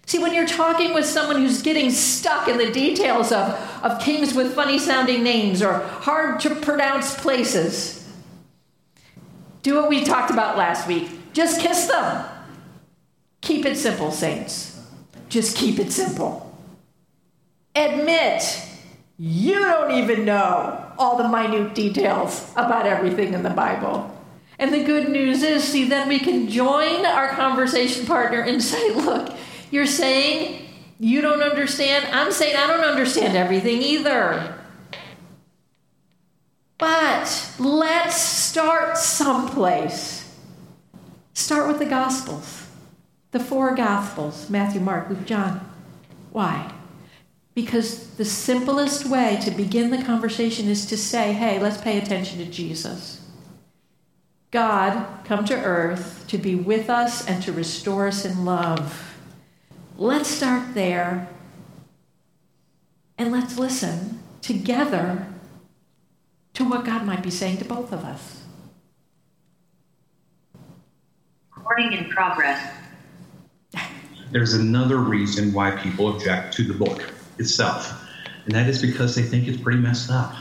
See, 0.06 0.20
when 0.20 0.34
you're 0.34 0.48
talking 0.48 0.94
with 0.94 1.06
someone 1.06 1.38
who's 1.38 1.62
getting 1.62 1.92
stuck 1.92 2.48
in 2.48 2.58
the 2.58 2.72
details 2.72 3.32
of, 3.32 3.54
of 3.84 4.00
kings 4.00 4.34
with 4.34 4.54
funny 4.56 4.80
sounding 4.80 5.24
names 5.24 5.62
or 5.62 5.74
hard 5.74 6.40
to 6.42 6.56
pronounce 6.56 7.20
places, 7.20 7.97
do 9.62 9.76
what 9.76 9.90
we 9.90 10.04
talked 10.04 10.32
about 10.32 10.58
last 10.58 10.88
week 10.88 11.10
just 11.38 11.62
kiss 11.62 11.86
them. 11.86 12.26
Keep 13.42 13.68
it 13.68 13.78
simple, 13.78 14.10
saints. 14.12 14.82
Just 15.30 15.56
keep 15.56 15.78
it 15.78 15.92
simple. 15.92 16.52
Admit 17.76 18.60
you 19.20 19.60
don't 19.60 19.92
even 19.92 20.26
know 20.26 20.84
all 20.98 21.16
the 21.16 21.28
minute 21.28 21.76
details 21.76 22.52
about 22.56 22.88
everything 22.88 23.36
in 23.36 23.44
the 23.44 23.52
Bible. 23.52 24.12
And 24.58 24.74
the 24.74 24.84
good 24.84 25.10
news 25.10 25.44
is, 25.44 25.64
see, 25.64 25.88
then 25.88 26.08
we 26.08 26.18
can 26.18 26.50
join 26.50 27.06
our 27.06 27.28
conversation 27.28 28.08
partner 28.08 28.42
and 28.42 28.62
say, 28.62 28.92
look, 28.96 29.32
you're 29.70 29.86
saying 29.86 30.66
you 31.00 31.22
don't 31.22 31.44
understand. 31.44 32.08
I'm 32.12 32.32
saying 32.32 32.56
I 32.56 32.66
don't 32.66 32.84
understand 32.84 33.38
everything 33.38 33.84
either. 33.84 34.57
But 36.78 37.52
let's 37.58 38.16
start 38.16 38.98
someplace. 38.98 40.32
Start 41.34 41.68
with 41.68 41.80
the 41.80 41.86
Gospels, 41.86 42.68
the 43.32 43.40
four 43.40 43.76
Gospels 43.76 44.50
Matthew, 44.50 44.82
Mark, 44.82 45.10
Luke, 45.10 45.26
John. 45.26 45.68
Why? 46.32 46.72
Because 47.56 48.12
the 48.16 48.26
simplest 48.26 49.08
way 49.08 49.40
to 49.42 49.52
begin 49.52 49.90
the 49.90 50.04
conversation 50.04 50.68
is 50.68 50.86
to 50.88 50.98
say, 50.98 51.34
hey, 51.34 51.60
let's 51.60 51.82
pay 51.82 51.98
attention 51.98 52.38
to 52.40 52.46
Jesus. 52.46 53.22
God 54.52 55.26
come 55.26 55.46
to 55.46 55.56
earth 55.56 56.26
to 56.28 56.38
be 56.38 56.56
with 56.56 56.90
us 56.90 57.28
and 57.28 57.42
to 57.44 57.52
restore 57.52 58.08
us 58.08 58.24
in 58.24 58.46
love. 58.46 59.16
Let's 59.98 60.30
start 60.30 60.76
there 60.76 61.28
and 63.18 63.32
let's 63.32 63.58
listen 63.58 64.20
together 64.42 65.28
to 66.58 66.64
what 66.64 66.84
God 66.84 67.06
might 67.06 67.22
be 67.22 67.30
saying 67.30 67.58
to 67.58 67.66
both 67.66 67.94
of 67.94 68.04
us. 68.04 68.42
Recording 71.56 71.94
in 71.94 72.10
progress. 72.10 72.74
There's 74.32 74.56
another 74.56 74.98
reason 74.98 75.54
why 75.54 75.70
people 75.70 76.16
object 76.16 76.56
to 76.56 76.64
the 76.64 76.74
book 76.74 77.14
itself. 77.38 78.04
And 78.46 78.56
that 78.56 78.68
is 78.68 78.82
because 78.82 79.14
they 79.14 79.22
think 79.22 79.48
it's 79.48 79.62
pretty 79.62 79.78
messed 79.78 80.10
up. 80.10 80.34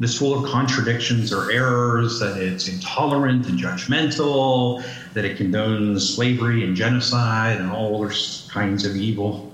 It's 0.00 0.16
full 0.16 0.32
of 0.44 0.48
contradictions 0.48 1.32
or 1.32 1.50
errors, 1.50 2.20
that 2.20 2.36
it's 2.36 2.68
intolerant 2.68 3.48
and 3.48 3.58
judgmental, 3.58 4.84
that 5.12 5.24
it 5.24 5.38
condones 5.38 6.02
slavery 6.14 6.64
and 6.64 6.76
genocide 6.76 7.60
and 7.60 7.68
all 7.72 8.00
other 8.00 8.14
kinds 8.48 8.86
of 8.86 8.94
evil. 8.94 9.51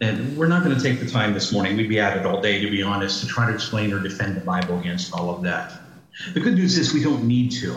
And 0.00 0.36
we're 0.36 0.46
not 0.46 0.62
going 0.62 0.76
to 0.76 0.82
take 0.82 1.00
the 1.00 1.08
time 1.08 1.34
this 1.34 1.52
morning, 1.52 1.76
we'd 1.76 1.88
be 1.88 1.98
at 1.98 2.16
it 2.16 2.24
all 2.24 2.40
day, 2.40 2.60
to 2.60 2.70
be 2.70 2.82
honest, 2.82 3.20
to 3.20 3.26
try 3.26 3.46
to 3.46 3.54
explain 3.54 3.92
or 3.92 4.00
defend 4.00 4.36
the 4.36 4.40
Bible 4.40 4.78
against 4.78 5.12
all 5.12 5.34
of 5.34 5.42
that. 5.42 5.72
The 6.34 6.40
good 6.40 6.54
news 6.54 6.78
is 6.78 6.92
we 6.92 7.02
don't 7.02 7.24
need 7.24 7.50
to. 7.52 7.76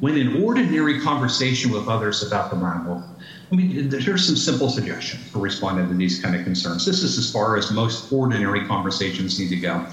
When 0.00 0.16
in 0.16 0.44
ordinary 0.44 1.00
conversation 1.00 1.72
with 1.72 1.88
others 1.88 2.24
about 2.24 2.50
the 2.50 2.56
Bible, 2.56 3.02
I 3.50 3.54
mean, 3.56 3.90
here's 3.90 4.24
some 4.24 4.36
simple 4.36 4.68
suggestions 4.68 5.28
for 5.30 5.40
responding 5.40 5.88
to 5.88 5.94
these 5.94 6.20
kind 6.20 6.36
of 6.36 6.44
concerns. 6.44 6.86
This 6.86 7.02
is 7.02 7.18
as 7.18 7.32
far 7.32 7.56
as 7.56 7.72
most 7.72 8.12
ordinary 8.12 8.64
conversations 8.66 9.40
need 9.40 9.48
to 9.48 9.56
go. 9.56 9.84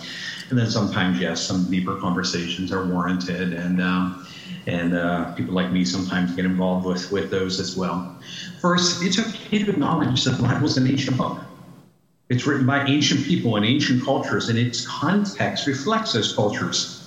And 0.49 0.59
then 0.59 0.69
sometimes, 0.69 1.19
yes, 1.19 1.41
some 1.41 1.69
deeper 1.71 1.95
conversations 1.95 2.71
are 2.71 2.85
warranted, 2.85 3.53
and 3.53 3.81
um, 3.81 4.27
and 4.67 4.95
uh, 4.95 5.31
people 5.33 5.53
like 5.53 5.71
me 5.71 5.85
sometimes 5.85 6.35
get 6.35 6.45
involved 6.45 6.85
with 6.85 7.11
with 7.11 7.29
those 7.29 7.59
as 7.59 7.77
well. 7.77 8.15
First, 8.59 9.03
it's 9.03 9.19
okay 9.19 9.63
to 9.63 9.71
acknowledge 9.71 10.23
that 10.23 10.37
the 10.37 10.43
Bible 10.43 10.65
is 10.65 10.77
an 10.77 10.87
ancient 10.87 11.17
book. 11.17 11.39
It's 12.29 12.47
written 12.47 12.65
by 12.65 12.83
ancient 12.85 13.23
people 13.25 13.55
in 13.57 13.63
ancient 13.63 14.03
cultures, 14.03 14.49
and 14.49 14.57
its 14.57 14.85
context 14.87 15.67
reflects 15.67 16.13
those 16.13 16.33
cultures. 16.33 17.01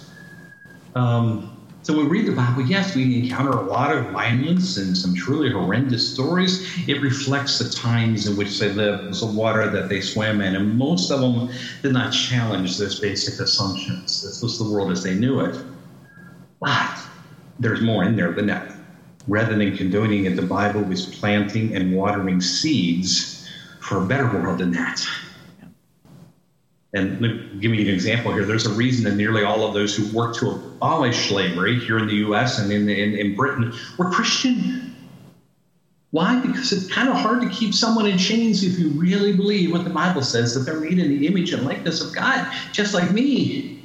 Um, 0.95 1.51
so 1.83 1.95
when 1.95 2.09
we 2.09 2.19
read 2.19 2.29
the 2.29 2.33
Bible, 2.33 2.63
yes, 2.63 2.95
we 2.95 3.17
encounter 3.17 3.51
a 3.51 3.63
lot 3.63 3.91
of 3.91 4.11
violence 4.11 4.77
and 4.77 4.97
some 4.97 5.15
truly 5.15 5.51
horrendous 5.51 6.13
stories. 6.13 6.63
It 6.87 7.01
reflects 7.01 7.59
the 7.59 7.71
times 7.71 8.27
in 8.27 8.37
which 8.37 8.59
they 8.59 8.69
lived, 8.69 9.19
the 9.19 9.27
water 9.27 9.71
that 9.71 9.89
they 9.89 10.01
swam 10.01 10.41
in, 10.41 10.55
and 10.55 10.77
most 10.77 11.11
of 11.11 11.21
them 11.21 11.49
did 11.83 11.93
not 11.93 12.13
challenge 12.13 12.77
those 12.77 13.01
basic 13.01 13.41
assumptions. 13.41 14.23
This 14.23 14.43
was 14.43 14.59
the 14.59 14.65
world 14.65 14.91
as 14.91 15.03
they 15.03 15.15
knew 15.15 15.41
it. 15.41 15.57
But 16.61 16.99
there's 17.59 17.81
more 17.81 18.05
in 18.05 18.17
there 18.17 18.33
than 18.33 18.47
that. 18.47 18.73
Rather 19.27 19.55
than 19.55 19.77
condoning 19.77 20.25
it, 20.25 20.37
the 20.37 20.43
Bible 20.43 20.83
was 20.83 21.07
planting 21.07 21.75
and 21.77 21.95
watering 21.95 22.41
seeds 22.41 23.47
for 23.81 24.03
a 24.03 24.07
better 24.07 24.27
world 24.27 24.59
than 24.59 24.73
that. 24.73 25.07
And 26.95 27.21
let 27.21 27.31
me 27.31 27.51
give 27.61 27.75
you 27.75 27.83
an 27.83 27.95
example 27.95 28.33
here. 28.33 28.47
There's 28.47 28.67
a 28.67 28.73
reason 28.73 29.05
that 29.05 29.15
nearly 29.15 29.43
all 29.43 29.67
of 29.67 29.75
those 29.75 29.95
who 29.95 30.07
worked 30.17 30.39
to 30.39 30.51
abolish 30.51 31.29
slavery 31.29 31.79
here 31.79 31.99
in 31.99 32.07
the 32.07 32.15
U.S. 32.15 32.59
and 32.59 32.73
in, 32.73 32.89
in, 32.89 33.15
in 33.15 33.37
Britain 33.37 33.75
were 33.99 34.11
Christian. 34.11 34.95
Why? 36.11 36.41
Because 36.41 36.73
it's 36.73 36.91
kind 36.91 37.11
of 37.11 37.17
hard 37.17 37.43
to 37.43 37.49
keep 37.51 37.75
someone 37.75 38.07
in 38.07 38.17
chains 38.17 38.65
if 38.65 38.79
you 38.79 38.89
really 38.89 39.37
believe 39.37 39.73
what 39.73 39.85
the 39.85 39.91
Bible 39.91 40.23
says 40.23 40.55
that 40.55 40.61
they're 40.61 40.81
made 40.81 40.99
in 40.99 41.11
the 41.11 41.27
image 41.27 41.53
and 41.53 41.67
likeness 41.67 42.01
of 42.01 42.15
God, 42.15 42.51
just 42.73 42.95
like 42.95 43.13
me. 43.13 43.78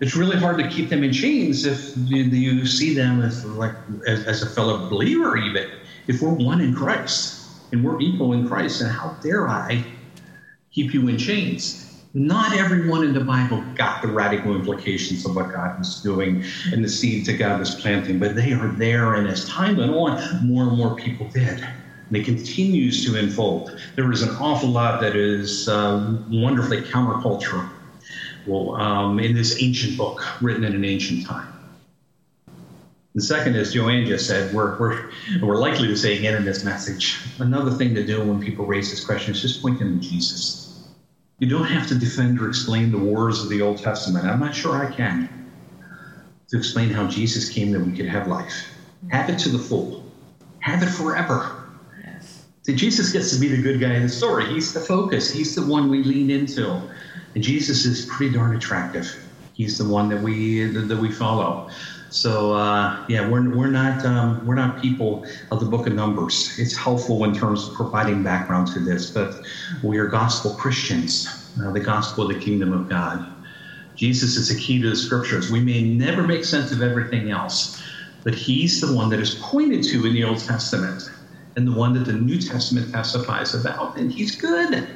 It's 0.00 0.16
really 0.16 0.36
hard 0.36 0.58
to 0.58 0.68
keep 0.68 0.90
them 0.90 1.04
in 1.04 1.12
chains 1.12 1.64
if 1.64 1.92
you, 1.96 2.66
see 2.66 2.94
them 2.94 3.22
as 3.22 3.44
like 3.44 3.74
as, 4.06 4.24
as 4.26 4.42
a 4.42 4.46
fellow 4.46 4.86
believer, 4.88 5.36
even 5.36 5.64
if 6.08 6.20
we're 6.20 6.34
one 6.34 6.60
in 6.60 6.74
Christ 6.74 7.40
and 7.72 7.84
we're 7.84 8.00
equal 8.00 8.32
in 8.32 8.46
Christ. 8.46 8.80
And 8.80 8.90
how 8.90 9.16
dare 9.22 9.48
I 9.48 9.86
keep 10.72 10.92
you 10.94 11.08
in 11.08 11.18
chains? 11.18 11.80
Not 12.14 12.54
everyone 12.56 13.04
in 13.04 13.12
the 13.12 13.20
Bible 13.20 13.64
got 13.76 14.02
the 14.02 14.08
radical 14.08 14.54
implications 14.54 15.26
of 15.26 15.34
what 15.34 15.52
God 15.52 15.78
was 15.78 16.00
doing 16.00 16.42
and 16.72 16.84
the 16.84 16.88
seeds 16.88 17.26
that 17.26 17.34
God 17.34 17.58
was 17.58 17.74
planting, 17.74 18.18
but 18.18 18.36
they 18.36 18.52
are 18.52 18.68
there. 18.68 19.14
And 19.14 19.28
as 19.28 19.44
time 19.46 19.76
went 19.76 19.92
on, 19.92 20.20
more 20.42 20.68
and 20.68 20.76
more 20.76 20.94
people 20.96 21.28
did. 21.28 21.60
And 22.08 22.16
it 22.16 22.24
continues 22.24 23.04
to 23.04 23.16
unfold. 23.16 23.70
There 23.96 24.12
is 24.12 24.22
an 24.22 24.30
awful 24.38 24.70
lot 24.70 25.00
that 25.00 25.16
is 25.16 25.68
uh, 25.68 26.04
wonderfully 26.30 26.82
countercultural 26.82 27.68
well, 28.46 28.76
um, 28.76 29.18
in 29.18 29.34
this 29.34 29.62
ancient 29.62 29.96
book 29.96 30.22
written 30.42 30.64
in 30.64 30.74
an 30.74 30.84
ancient 30.84 31.26
time. 31.26 31.48
The 33.14 33.22
second, 33.22 33.54
as 33.54 33.72
Joanne 33.72 34.06
just 34.06 34.26
said, 34.26 34.52
we're, 34.52 34.76
we're, 34.78 35.10
we're 35.40 35.56
likely 35.56 35.86
to 35.86 35.96
say 35.96 36.18
again 36.18 36.34
in 36.34 36.44
this 36.44 36.64
message, 36.64 37.20
another 37.38 37.70
thing 37.70 37.94
to 37.94 38.04
do 38.04 38.20
when 38.24 38.40
people 38.40 38.66
raise 38.66 38.90
this 38.90 39.04
question 39.04 39.32
is 39.32 39.40
just 39.40 39.62
point 39.62 39.78
them 39.78 40.00
to 40.00 40.08
Jesus. 40.08 40.64
You 41.38 41.48
don't 41.48 41.66
have 41.66 41.86
to 41.88 41.94
defend 41.94 42.40
or 42.40 42.48
explain 42.48 42.90
the 42.90 42.98
wars 42.98 43.40
of 43.40 43.50
the 43.50 43.62
Old 43.62 43.78
Testament. 43.78 44.26
I'm 44.26 44.40
not 44.40 44.54
sure 44.54 44.84
I 44.84 44.92
can. 44.92 45.28
To 46.48 46.58
explain 46.58 46.90
how 46.90 47.06
Jesus 47.06 47.48
came 47.48 47.70
that 47.72 47.80
we 47.80 47.96
could 47.96 48.06
have 48.06 48.26
life. 48.26 48.68
Have 49.08 49.30
it 49.30 49.38
to 49.40 49.48
the 49.48 49.58
full. 49.58 50.04
Have 50.58 50.82
it 50.82 50.90
forever. 50.90 51.64
Yes. 52.04 52.44
See, 52.62 52.74
Jesus 52.74 53.12
gets 53.12 53.32
to 53.32 53.38
be 53.38 53.48
the 53.48 53.62
good 53.62 53.80
guy 53.80 53.94
in 53.94 54.02
the 54.02 54.08
story. 54.08 54.46
He's 54.46 54.72
the 54.72 54.80
focus. 54.80 55.30
He's 55.30 55.54
the 55.54 55.64
one 55.64 55.88
we 55.88 56.02
lean 56.02 56.30
into. 56.30 56.82
And 57.34 57.42
Jesus 57.42 57.84
is 57.84 58.06
pretty 58.06 58.32
darn 58.32 58.54
attractive. 58.56 59.18
He's 59.52 59.78
the 59.78 59.88
one 59.88 60.08
that 60.08 60.20
we 60.20 60.64
that, 60.72 60.98
we 60.98 61.10
follow. 61.10 61.66
So 62.08 62.52
uh, 62.52 62.96
yeah, 63.08 63.28
we're, 63.28 63.54
we're 63.56 63.70
not 63.70 64.04
um, 64.04 64.44
we're 64.44 64.56
not 64.56 64.80
people 64.80 65.24
of 65.52 65.60
the 65.60 65.66
Book 65.66 65.86
of 65.86 65.94
Numbers. 65.94 66.54
It's 66.58 66.76
helpful 66.76 67.24
in 67.24 67.34
terms 67.34 67.68
of 67.68 67.74
providing 67.74 68.22
background 68.22 68.66
to 68.68 68.80
this, 68.80 69.10
but 69.10 69.34
we 69.82 69.98
are 69.98 70.06
gospel 70.06 70.54
Christians, 70.54 71.26
uh, 71.64 71.70
the 71.70 71.80
gospel 71.80 72.24
of 72.24 72.28
the 72.30 72.38
kingdom 72.38 72.72
of 72.72 72.88
God. 72.88 73.24
Jesus 73.94 74.36
is 74.36 74.48
the 74.48 74.56
key 74.56 74.80
to 74.80 74.88
the 74.88 74.96
scriptures. 74.96 75.50
We 75.50 75.60
may 75.60 75.82
never 75.82 76.24
make 76.24 76.44
sense 76.44 76.72
of 76.72 76.82
everything 76.82 77.30
else, 77.30 77.76
but 78.24 78.34
He's 78.34 78.80
the 78.80 78.92
one 78.92 79.08
that 79.10 79.20
is 79.20 79.36
pointed 79.40 79.84
to 79.84 80.04
in 80.04 80.14
the 80.14 80.24
Old 80.24 80.40
Testament, 80.40 81.04
and 81.56 81.66
the 81.66 81.72
one 81.72 81.92
that 81.92 82.06
the 82.06 82.12
New 82.12 82.38
Testament 82.38 82.90
testifies 82.90 83.54
about, 83.54 83.96
and 83.96 84.10
He's 84.10 84.34
good. 84.34 84.88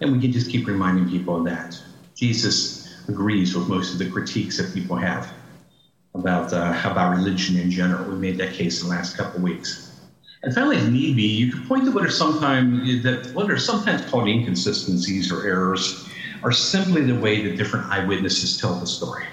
And 0.00 0.12
we 0.12 0.20
can 0.20 0.32
just 0.32 0.50
keep 0.50 0.66
reminding 0.66 1.08
people 1.08 1.36
of 1.36 1.44
that. 1.44 1.80
Jesus 2.16 2.88
agrees 3.08 3.54
with 3.54 3.68
most 3.68 3.92
of 3.92 3.98
the 3.98 4.08
critiques 4.08 4.56
that 4.56 4.72
people 4.72 4.96
have 4.96 5.32
about 6.14 6.52
uh, 6.52 6.78
about 6.84 7.16
religion 7.16 7.56
in 7.56 7.70
general. 7.70 8.08
We 8.10 8.16
made 8.16 8.38
that 8.38 8.52
case 8.52 8.82
in 8.82 8.88
the 8.88 8.94
last 8.94 9.16
couple 9.16 9.36
of 9.36 9.42
weeks. 9.42 9.90
And 10.42 10.54
finally, 10.54 10.76
if 10.78 10.88
need 10.88 11.16
be, 11.16 11.22
you 11.24 11.52
can 11.52 11.66
point 11.66 11.84
to 11.84 11.92
what 11.92 12.04
are 12.04 12.10
sometimes 12.10 13.02
that 13.02 13.30
what 13.34 13.50
are 13.50 13.58
sometimes 13.58 14.08
called 14.08 14.28
inconsistencies 14.28 15.30
or 15.30 15.46
errors, 15.46 16.02
are 16.42 16.52
simply 16.52 17.02
the 17.02 17.14
way 17.14 17.46
that 17.46 17.56
different 17.56 17.90
eyewitnesses 17.90 18.56
tell 18.58 18.78
the 18.78 18.86
story. 18.86 19.24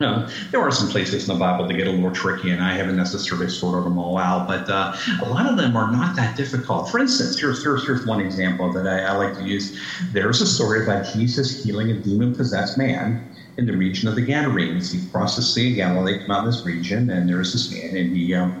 Now, 0.00 0.26
there 0.50 0.62
are 0.62 0.70
some 0.70 0.88
places 0.88 1.28
in 1.28 1.34
the 1.34 1.38
Bible 1.38 1.66
that 1.66 1.74
get 1.74 1.86
a 1.86 1.90
little 1.90 2.10
tricky, 2.10 2.48
and 2.48 2.62
I 2.62 2.72
haven't 2.72 2.96
necessarily 2.96 3.48
sorted 3.48 3.84
them 3.84 3.98
all 3.98 4.16
out, 4.16 4.48
but 4.48 4.66
uh, 4.70 4.94
a 5.20 5.28
lot 5.28 5.46
of 5.46 5.58
them 5.58 5.76
are 5.76 5.90
not 5.92 6.16
that 6.16 6.36
difficult. 6.36 6.88
For 6.88 6.98
instance, 6.98 7.38
here's, 7.38 7.62
here's, 7.62 7.84
here's 7.84 8.06
one 8.06 8.18
example 8.18 8.72
that 8.72 8.86
I, 8.86 9.00
I 9.00 9.12
like 9.12 9.34
to 9.34 9.42
use. 9.42 9.76
There's 10.10 10.40
a 10.40 10.46
story 10.46 10.82
about 10.82 11.04
Jesus 11.04 11.62
healing 11.62 11.90
a 11.90 11.94
demon 11.94 12.34
possessed 12.34 12.78
man 12.78 13.20
in 13.58 13.66
the 13.66 13.76
region 13.76 14.08
of 14.08 14.14
the 14.14 14.22
Gadarenes. 14.22 14.90
He 14.90 15.02
crossed 15.12 15.36
the 15.36 15.42
Sea 15.42 15.72
of 15.72 15.76
Galilee, 15.76 16.18
come 16.24 16.34
out 16.34 16.40
in 16.40 16.46
this 16.46 16.64
region, 16.64 17.10
and 17.10 17.28
there's 17.28 17.52
this 17.52 17.70
man, 17.70 17.94
and 17.94 18.16
he 18.16 18.32
um, 18.32 18.58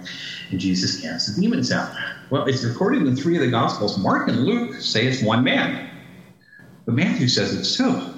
and 0.50 0.60
Jesus 0.60 0.94
casts 1.00 1.32
the 1.32 1.40
demons 1.40 1.72
out. 1.72 1.90
Well, 2.28 2.44
it's 2.44 2.62
recorded 2.62 3.06
in 3.06 3.16
three 3.16 3.36
of 3.36 3.42
the 3.42 3.48
Gospels. 3.48 3.96
Mark 3.96 4.28
and 4.28 4.40
Luke 4.44 4.74
say 4.74 5.06
it's 5.06 5.22
one 5.22 5.42
man, 5.42 5.88
but 6.84 6.94
Matthew 6.94 7.28
says 7.28 7.54
it's 7.54 7.74
two. 7.74 8.09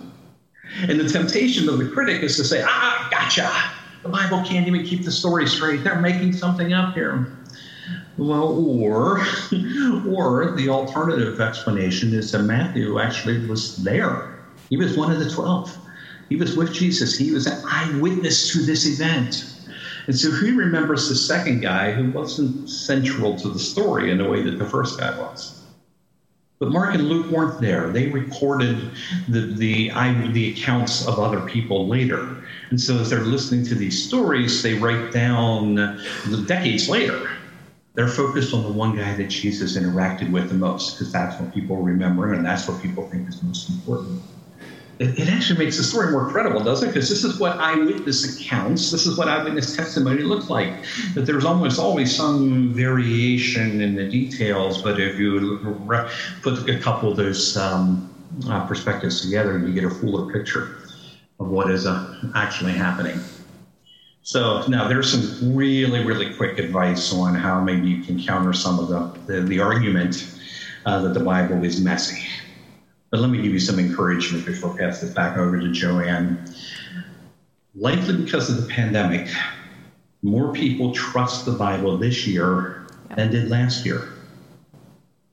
And 0.80 0.98
the 0.98 1.08
temptation 1.08 1.68
of 1.68 1.78
the 1.78 1.88
critic 1.88 2.22
is 2.22 2.36
to 2.36 2.44
say, 2.44 2.62
ah, 2.66 3.08
gotcha. 3.10 3.50
The 4.02 4.08
Bible 4.08 4.42
can't 4.44 4.66
even 4.66 4.84
keep 4.84 5.04
the 5.04 5.12
story 5.12 5.46
straight. 5.46 5.84
They're 5.84 6.00
making 6.00 6.32
something 6.32 6.72
up 6.72 6.94
here. 6.94 7.26
Well, 8.16 8.52
or, 8.66 9.18
or 10.08 10.54
the 10.56 10.68
alternative 10.68 11.40
explanation 11.40 12.12
is 12.12 12.30
that 12.32 12.42
Matthew 12.42 12.98
actually 12.98 13.46
was 13.46 13.76
there. 13.76 14.28
He 14.70 14.76
was 14.76 14.96
one 14.96 15.12
of 15.12 15.18
the 15.18 15.30
twelve. 15.30 15.78
He 16.28 16.36
was 16.36 16.56
with 16.56 16.72
Jesus. 16.72 17.16
He 17.16 17.30
was 17.30 17.46
an 17.46 17.62
eyewitness 17.70 18.50
to 18.52 18.62
this 18.62 18.86
event. 18.86 19.44
And 20.06 20.18
so 20.18 20.30
he 20.32 20.50
remembers 20.50 21.08
the 21.08 21.14
second 21.14 21.60
guy 21.60 21.92
who 21.92 22.06
wasn't 22.06 22.68
central 22.68 23.36
to 23.36 23.48
the 23.50 23.58
story 23.58 24.10
in 24.10 24.18
the 24.18 24.24
way 24.24 24.42
that 24.42 24.58
the 24.58 24.64
first 24.66 24.98
guy 24.98 25.16
was. 25.16 25.61
But 26.62 26.70
Mark 26.70 26.94
and 26.94 27.08
Luke 27.08 27.28
weren't 27.28 27.60
there. 27.60 27.90
They 27.90 28.06
recorded 28.06 28.92
the, 29.26 29.40
the, 29.40 29.90
the 30.30 30.52
accounts 30.52 31.08
of 31.08 31.18
other 31.18 31.40
people 31.40 31.88
later. 31.88 32.44
And 32.70 32.80
so 32.80 33.00
as 33.00 33.10
they're 33.10 33.24
listening 33.24 33.66
to 33.66 33.74
these 33.74 34.06
stories, 34.06 34.62
they 34.62 34.74
write 34.74 35.10
down 35.10 35.74
the 35.74 36.44
decades 36.46 36.88
later. 36.88 37.30
They're 37.94 38.06
focused 38.06 38.54
on 38.54 38.62
the 38.62 38.70
one 38.70 38.94
guy 38.94 39.12
that 39.12 39.26
Jesus 39.26 39.76
interacted 39.76 40.30
with 40.30 40.50
the 40.50 40.54
most 40.54 40.94
because 40.94 41.12
that's 41.12 41.40
what 41.40 41.52
people 41.52 41.78
remember 41.78 42.32
and 42.32 42.46
that's 42.46 42.68
what 42.68 42.80
people 42.80 43.08
think 43.08 43.28
is 43.28 43.42
most 43.42 43.68
important 43.68 44.22
it, 44.98 45.18
it 45.18 45.28
actually 45.28 45.64
makes 45.64 45.76
the 45.76 45.82
story 45.82 46.10
more 46.10 46.28
credible, 46.30 46.60
doesn't 46.60 46.88
it? 46.88 46.92
Because 46.92 47.08
this 47.08 47.24
is 47.24 47.38
what 47.38 47.56
eyewitness 47.58 48.36
accounts, 48.36 48.90
this 48.90 49.06
is 49.06 49.16
what 49.18 49.28
eyewitness 49.28 49.74
testimony 49.76 50.22
looks 50.22 50.50
like. 50.50 50.72
That 51.14 51.22
there's 51.22 51.44
almost 51.44 51.78
always 51.78 52.14
some 52.14 52.72
variation 52.72 53.80
in 53.80 53.94
the 53.94 54.08
details, 54.08 54.82
but 54.82 55.00
if 55.00 55.18
you 55.18 55.58
re- 55.58 56.08
put 56.42 56.68
a 56.68 56.78
couple 56.78 57.10
of 57.10 57.16
those 57.16 57.56
um, 57.56 58.08
uh, 58.48 58.66
perspectives 58.66 59.20
together, 59.20 59.58
you 59.58 59.72
get 59.72 59.84
a 59.84 59.90
fuller 59.90 60.32
picture 60.32 60.76
of 61.40 61.48
what 61.48 61.70
is 61.70 61.86
uh, 61.86 62.30
actually 62.34 62.72
happening. 62.72 63.20
So 64.22 64.64
now 64.68 64.86
there's 64.86 65.10
some 65.10 65.54
really, 65.54 66.04
really 66.04 66.32
quick 66.34 66.58
advice 66.58 67.12
on 67.12 67.34
how 67.34 67.60
maybe 67.60 67.88
you 67.88 68.04
can 68.04 68.22
counter 68.22 68.52
some 68.52 68.78
of 68.78 68.88
the, 68.88 69.32
the, 69.32 69.40
the 69.40 69.60
argument 69.60 70.32
uh, 70.86 71.00
that 71.02 71.14
the 71.14 71.24
Bible 71.24 71.64
is 71.64 71.80
messy. 71.80 72.24
But 73.12 73.20
let 73.20 73.30
me 73.30 73.42
give 73.42 73.52
you 73.52 73.60
some 73.60 73.78
encouragement 73.78 74.46
before 74.46 74.72
I 74.72 74.78
pass 74.78 75.02
this 75.02 75.10
back 75.10 75.36
over 75.36 75.60
to 75.60 75.70
Joanne. 75.70 76.42
Likely 77.76 78.16
because 78.16 78.48
of 78.48 78.56
the 78.56 78.66
pandemic, 78.66 79.28
more 80.22 80.52
people 80.52 80.94
trust 80.94 81.44
the 81.44 81.52
Bible 81.52 81.98
this 81.98 82.26
year 82.26 82.86
than 83.14 83.30
did 83.30 83.50
last 83.50 83.84
year. 83.84 84.08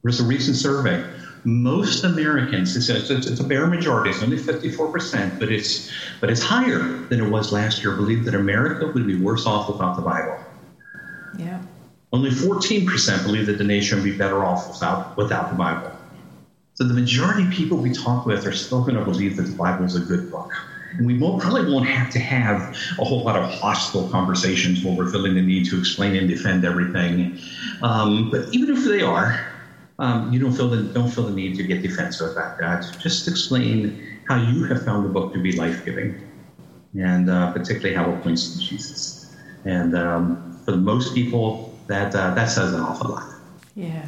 There's 0.03 0.19
a 0.19 0.25
recent 0.25 0.57
survey 0.57 1.03
most 1.45 2.03
Americans, 2.03 2.75
it's 2.75 3.09
a, 3.09 3.15
it's 3.15 3.39
a 3.39 3.43
bare 3.43 3.67
majority, 3.67 4.09
it's 4.09 4.21
only 4.21 4.35
54%, 4.35 5.39
but 5.39 5.49
it's, 5.49 5.89
but 6.19 6.29
it's 6.29 6.41
higher 6.41 6.79
than 6.79 7.21
it 7.21 7.29
was 7.29 7.53
last 7.53 7.81
year, 7.81 7.95
believe 7.95 8.25
that 8.25 8.35
America 8.35 8.87
would 8.87 9.07
be 9.07 9.15
worse 9.15 9.45
off 9.45 9.69
without 9.69 9.95
the 9.95 10.01
Bible. 10.01 10.37
Yeah. 11.37 11.61
Only 12.11 12.29
14% 12.29 13.23
believe 13.23 13.45
that 13.45 13.57
the 13.57 13.63
nation 13.63 13.99
would 13.99 14.03
be 14.03 14.17
better 14.17 14.43
off 14.43 14.67
without, 14.67 15.15
without 15.15 15.49
the 15.49 15.55
Bible. 15.55 15.91
So 16.79 16.85
the 16.85 16.93
majority 16.93 17.43
of 17.43 17.49
people 17.49 17.77
we 17.77 17.91
talk 17.91 18.25
with 18.25 18.47
are 18.47 18.53
still 18.53 18.79
going 18.79 18.95
to 18.95 19.03
believe 19.03 19.35
that 19.35 19.47
the 19.47 19.51
Bible 19.57 19.85
is 19.85 19.97
a 19.97 19.99
good 19.99 20.29
book. 20.31 20.49
And 20.91 21.05
we 21.05 21.17
won't, 21.17 21.41
probably 21.41 21.69
won't 21.69 21.85
have 21.85 22.09
to 22.11 22.19
have 22.19 22.71
a 22.97 23.03
whole 23.03 23.21
lot 23.21 23.35
of 23.35 23.49
hostile 23.49 24.07
conversations 24.07 24.81
where 24.81 24.93
we're 24.93 25.11
feeling 25.11 25.35
the 25.35 25.41
need 25.41 25.65
to 25.65 25.77
explain 25.77 26.15
and 26.15 26.25
defend 26.25 26.63
everything. 26.63 27.33
Um, 27.81 28.29
but 28.29 28.45
even 28.51 28.69
if 28.69 28.85
they 28.85 29.01
are, 29.01 29.37
um, 29.99 30.31
you 30.31 30.39
don't 30.39 30.53
feel 30.53 30.69
the 30.69 30.83
don't 30.83 31.09
feel 31.09 31.25
the 31.25 31.33
need 31.33 31.55
to 31.55 31.63
get 31.63 31.81
defensive 31.81 32.31
about 32.31 32.57
that. 32.59 32.85
Just 32.97 33.27
explain 33.27 33.99
how 34.23 34.37
you 34.37 34.63
have 34.63 34.81
found 34.85 35.03
the 35.03 35.09
book 35.09 35.33
to 35.33 35.39
be 35.41 35.51
life 35.51 35.83
giving, 35.83 36.15
and 36.97 37.29
uh, 37.29 37.51
particularly 37.51 37.93
how 37.93 38.09
it 38.13 38.23
points 38.23 38.53
to 38.53 38.57
Jesus. 38.57 39.25
And 39.65 39.93
um, 39.97 40.39
for 40.63 40.77
most 40.77 41.13
people, 41.13 41.61
that 41.87 42.15
uh, 42.15 42.31
that 42.35 42.49
says 42.49 42.71
an 42.71 42.79
awful 42.79 43.09
lot. 43.09 43.25
Yeah. 43.75 44.07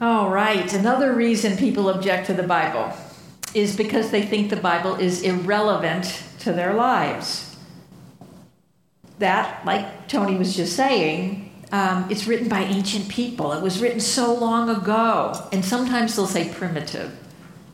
All 0.00 0.30
right. 0.30 0.72
Another 0.72 1.12
reason 1.12 1.56
people 1.56 1.88
object 1.88 2.26
to 2.26 2.34
the 2.34 2.42
Bible 2.42 2.92
is 3.54 3.76
because 3.76 4.10
they 4.10 4.22
think 4.22 4.50
the 4.50 4.56
Bible 4.56 4.96
is 4.96 5.22
irrelevant 5.22 6.22
to 6.40 6.52
their 6.52 6.74
lives. 6.74 7.56
That, 9.20 9.64
like 9.64 10.08
Tony 10.08 10.36
was 10.36 10.56
just 10.56 10.74
saying, 10.74 11.50
um, 11.70 12.08
it's 12.10 12.26
written 12.26 12.48
by 12.48 12.62
ancient 12.62 13.08
people. 13.08 13.52
It 13.52 13.62
was 13.62 13.80
written 13.80 14.00
so 14.00 14.34
long 14.34 14.68
ago. 14.68 15.48
And 15.52 15.64
sometimes 15.64 16.16
they'll 16.16 16.26
say 16.26 16.52
primitive. 16.52 17.16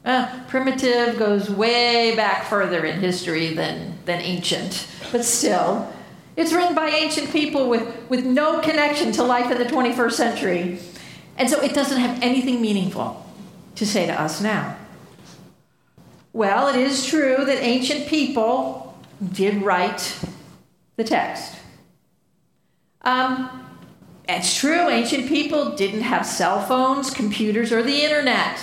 Uh, 0.05 0.45
primitive 0.49 1.19
goes 1.19 1.51
way 1.51 2.15
back 2.17 2.45
further 2.45 2.85
in 2.85 3.01
history 3.01 3.55
than, 3.55 3.99
than 4.05 4.21
ancient. 4.21 4.87
But 5.11 5.25
still, 5.25 5.91
it's 6.37 6.53
written 6.53 6.75
by 6.75 6.89
ancient 6.91 7.31
people 7.31 7.69
with, 7.69 8.09
with 8.09 8.25
no 8.25 8.61
connection 8.61 9.13
to 9.13 9.23
life 9.23 9.51
in 9.51 9.59
the 9.59 9.65
21st 9.65 10.13
century. 10.13 10.79
And 11.41 11.49
so 11.49 11.59
it 11.63 11.73
doesn't 11.73 11.99
have 11.99 12.23
anything 12.23 12.61
meaningful 12.61 13.25
to 13.77 13.87
say 13.87 14.05
to 14.05 14.13
us 14.13 14.43
now. 14.43 14.77
Well, 16.35 16.69
it 16.69 16.77
is 16.77 17.07
true 17.07 17.47
that 17.47 17.63
ancient 17.63 18.09
people 18.09 18.99
did 19.33 19.63
write 19.63 20.19
the 20.97 21.03
text. 21.03 21.57
Um, 23.01 23.67
it's 24.29 24.55
true, 24.55 24.91
ancient 24.91 25.29
people 25.29 25.75
didn't 25.77 26.03
have 26.03 26.27
cell 26.27 26.61
phones, 26.61 27.11
computers, 27.11 27.73
or 27.73 27.83
the 27.83 28.05
internet. 28.05 28.61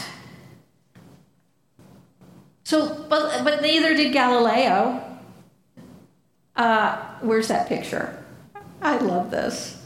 So, 2.64 3.06
but, 3.10 3.44
but 3.44 3.64
neither 3.64 3.96
did 3.96 4.14
Galileo. 4.14 5.04
Uh, 6.56 6.98
where's 7.22 7.48
that 7.48 7.68
picture? 7.68 8.24
I 8.84 8.98
love 8.98 9.32
this. 9.32 9.77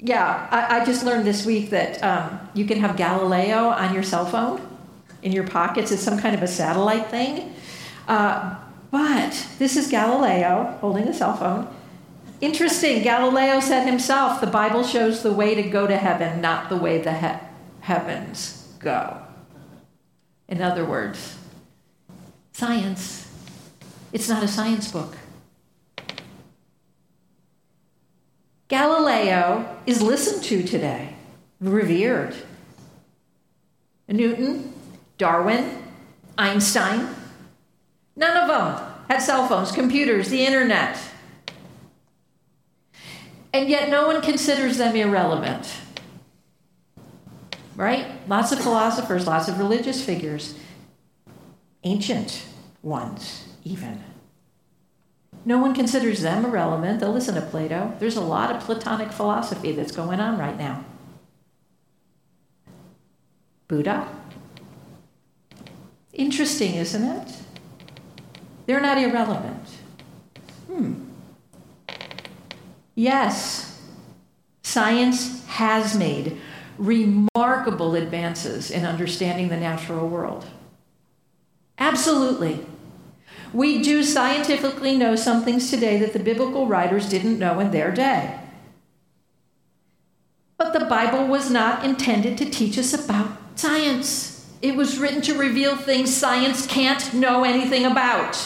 Yeah, 0.00 0.48
I, 0.50 0.80
I 0.80 0.84
just 0.84 1.04
learned 1.04 1.26
this 1.26 1.44
week 1.44 1.70
that 1.70 2.02
um, 2.04 2.40
you 2.54 2.64
can 2.64 2.78
have 2.80 2.96
Galileo 2.96 3.68
on 3.68 3.94
your 3.94 4.02
cell 4.02 4.26
phone 4.26 4.60
in 5.22 5.32
your 5.32 5.46
pockets. 5.46 5.90
It's 5.90 6.02
some 6.02 6.18
kind 6.18 6.34
of 6.34 6.42
a 6.42 6.46
satellite 6.46 7.08
thing. 7.08 7.54
Uh, 8.06 8.56
but 8.90 9.46
this 9.58 9.76
is 9.76 9.88
Galileo 9.88 10.78
holding 10.80 11.08
a 11.08 11.14
cell 11.14 11.36
phone. 11.36 11.68
Interesting, 12.40 13.02
Galileo 13.02 13.58
said 13.58 13.84
himself 13.86 14.40
the 14.40 14.46
Bible 14.46 14.84
shows 14.84 15.22
the 15.22 15.32
way 15.32 15.56
to 15.56 15.62
go 15.62 15.86
to 15.86 15.96
heaven, 15.96 16.40
not 16.40 16.68
the 16.68 16.76
way 16.76 16.98
the 17.02 17.12
he- 17.12 17.44
heavens 17.80 18.72
go. 18.78 19.20
In 20.48 20.62
other 20.62 20.84
words, 20.84 21.36
science, 22.52 23.28
it's 24.12 24.28
not 24.28 24.44
a 24.44 24.48
science 24.48 24.90
book. 24.90 25.16
Galileo 28.68 29.76
is 29.86 30.02
listened 30.02 30.44
to 30.44 30.62
today, 30.62 31.14
revered. 31.58 32.34
Newton, 34.06 34.72
Darwin, 35.16 35.82
Einstein, 36.36 37.08
none 38.14 38.36
of 38.36 38.48
them 38.48 38.88
had 39.08 39.20
cell 39.20 39.48
phones, 39.48 39.72
computers, 39.72 40.28
the 40.28 40.44
internet. 40.44 40.98
And 43.52 43.68
yet 43.68 43.88
no 43.88 44.06
one 44.06 44.20
considers 44.20 44.76
them 44.76 44.94
irrelevant. 44.94 45.74
Right? 47.74 48.06
Lots 48.28 48.52
of 48.52 48.60
philosophers, 48.60 49.26
lots 49.26 49.48
of 49.48 49.58
religious 49.58 50.04
figures, 50.04 50.54
ancient 51.84 52.44
ones, 52.82 53.48
even. 53.64 54.02
No 55.44 55.58
one 55.58 55.74
considers 55.74 56.22
them 56.22 56.44
irrelevant. 56.44 57.00
They'll 57.00 57.12
listen 57.12 57.34
to 57.36 57.40
Plato. 57.40 57.94
There's 57.98 58.16
a 58.16 58.20
lot 58.20 58.54
of 58.54 58.62
Platonic 58.62 59.12
philosophy 59.12 59.72
that's 59.72 59.92
going 59.92 60.20
on 60.20 60.38
right 60.38 60.58
now. 60.58 60.84
Buddha, 63.66 64.08
Interesting, 66.18 66.74
isn't 66.74 67.04
it? 67.04 67.32
They're 68.66 68.80
not 68.80 68.98
irrelevant. 68.98 69.68
Hmm. 70.66 70.94
Yes, 72.96 73.80
science 74.64 75.46
has 75.46 75.96
made 75.96 76.40
remarkable 76.76 77.94
advances 77.94 78.68
in 78.72 78.84
understanding 78.84 79.48
the 79.48 79.56
natural 79.56 80.08
world. 80.08 80.44
Absolutely. 81.78 82.66
We 83.52 83.82
do 83.82 84.02
scientifically 84.02 84.96
know 84.96 85.16
some 85.16 85.44
things 85.44 85.70
today 85.70 85.98
that 85.98 86.12
the 86.12 86.18
biblical 86.18 86.66
writers 86.66 87.08
didn't 87.08 87.38
know 87.38 87.60
in 87.60 87.70
their 87.70 87.90
day. 87.90 88.38
But 90.58 90.72
the 90.72 90.84
Bible 90.86 91.26
was 91.26 91.50
not 91.50 91.84
intended 91.84 92.36
to 92.38 92.50
teach 92.50 92.78
us 92.78 92.92
about 92.92 93.38
science. 93.54 94.46
It 94.60 94.74
was 94.74 94.98
written 94.98 95.22
to 95.22 95.38
reveal 95.38 95.76
things 95.76 96.14
science 96.14 96.66
can't 96.66 97.14
know 97.14 97.44
anything 97.44 97.84
about. 97.86 98.36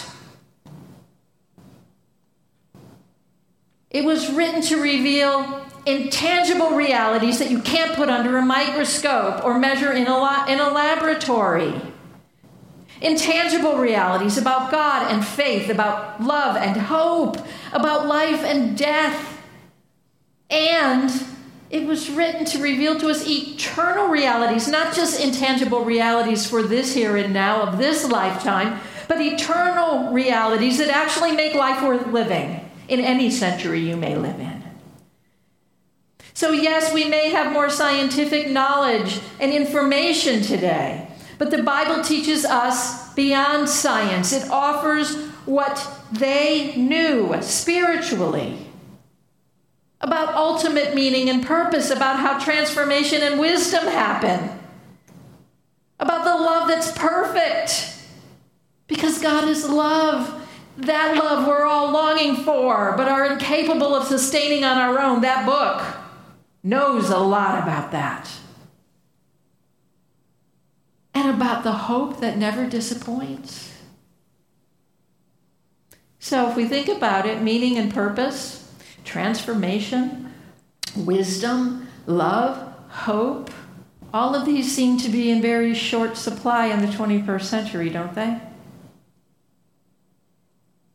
It 3.90 4.04
was 4.04 4.30
written 4.30 4.62
to 4.62 4.80
reveal 4.80 5.66
intangible 5.84 6.70
realities 6.70 7.38
that 7.38 7.50
you 7.50 7.60
can't 7.60 7.94
put 7.94 8.08
under 8.08 8.36
a 8.38 8.44
microscope 8.44 9.44
or 9.44 9.58
measure 9.58 9.92
in 9.92 10.06
a, 10.06 10.46
in 10.48 10.60
a 10.60 10.70
laboratory. 10.70 11.91
Intangible 13.02 13.76
realities 13.76 14.38
about 14.38 14.70
God 14.70 15.10
and 15.10 15.24
faith, 15.24 15.68
about 15.68 16.22
love 16.22 16.56
and 16.56 16.80
hope, 16.80 17.36
about 17.72 18.06
life 18.06 18.44
and 18.44 18.78
death, 18.78 19.40
and 20.48 21.10
it 21.70 21.86
was 21.86 22.10
written 22.10 22.44
to 22.44 22.62
reveal 22.62 23.00
to 23.00 23.08
us 23.08 23.26
eternal 23.26 24.08
realities, 24.08 24.68
not 24.68 24.94
just 24.94 25.18
intangible 25.18 25.84
realities 25.84 26.46
for 26.46 26.62
this 26.62 26.94
here 26.94 27.16
and 27.16 27.32
now 27.32 27.62
of 27.62 27.78
this 27.78 28.08
lifetime, 28.08 28.78
but 29.08 29.20
eternal 29.20 30.12
realities 30.12 30.78
that 30.78 30.88
actually 30.88 31.32
make 31.32 31.54
life 31.54 31.82
worth 31.82 32.06
living 32.08 32.60
in 32.88 33.00
any 33.00 33.30
century 33.30 33.80
you 33.80 33.96
may 33.96 34.16
live 34.16 34.38
in. 34.38 34.62
So, 36.34 36.50
yes, 36.50 36.92
we 36.92 37.04
may 37.04 37.30
have 37.30 37.52
more 37.52 37.70
scientific 37.70 38.50
knowledge 38.50 39.20
and 39.40 39.52
information 39.52 40.42
today, 40.42 41.08
but 41.42 41.50
the 41.50 41.60
Bible 41.60 42.04
teaches 42.04 42.44
us 42.44 43.12
beyond 43.14 43.68
science. 43.68 44.32
It 44.32 44.48
offers 44.48 45.16
what 45.44 45.84
they 46.12 46.72
knew 46.76 47.36
spiritually 47.42 48.64
about 50.00 50.36
ultimate 50.36 50.94
meaning 50.94 51.28
and 51.28 51.44
purpose, 51.44 51.90
about 51.90 52.20
how 52.20 52.38
transformation 52.38 53.22
and 53.22 53.40
wisdom 53.40 53.82
happen, 53.86 54.56
about 55.98 56.22
the 56.22 56.30
love 56.30 56.68
that's 56.68 56.92
perfect. 56.92 57.92
Because 58.86 59.20
God 59.20 59.48
is 59.48 59.68
love. 59.68 60.46
That 60.76 61.16
love 61.16 61.48
we're 61.48 61.64
all 61.64 61.90
longing 61.90 62.36
for, 62.44 62.94
but 62.96 63.08
are 63.08 63.26
incapable 63.26 63.96
of 63.96 64.06
sustaining 64.06 64.62
on 64.62 64.78
our 64.78 65.00
own. 65.00 65.22
That 65.22 65.44
book 65.44 65.82
knows 66.62 67.10
a 67.10 67.18
lot 67.18 67.60
about 67.64 67.90
that. 67.90 68.30
And 71.14 71.28
about 71.28 71.62
the 71.62 71.72
hope 71.72 72.20
that 72.20 72.38
never 72.38 72.66
disappoints. 72.66 73.72
So, 76.18 76.48
if 76.48 76.56
we 76.56 76.66
think 76.66 76.88
about 76.88 77.26
it, 77.26 77.42
meaning 77.42 77.76
and 77.76 77.92
purpose, 77.92 78.72
transformation, 79.04 80.32
wisdom, 80.96 81.88
love, 82.06 82.74
hope. 82.88 83.50
All 84.12 84.34
of 84.34 84.44
these 84.44 84.74
seem 84.74 84.98
to 84.98 85.08
be 85.08 85.30
in 85.30 85.40
very 85.40 85.74
short 85.74 86.16
supply 86.16 86.66
in 86.66 86.80
the 86.80 86.92
21st 86.92 87.42
century, 87.42 87.88
don't 87.88 88.14
they? 88.14 88.38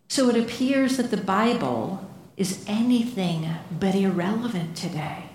So 0.07 0.29
it 0.29 0.37
appears 0.37 0.97
that 0.97 1.11
the 1.11 1.17
Bible 1.17 2.07
is 2.37 2.63
anything 2.67 3.49
but 3.79 3.95
irrelevant 3.95 4.77
today. 4.77 5.26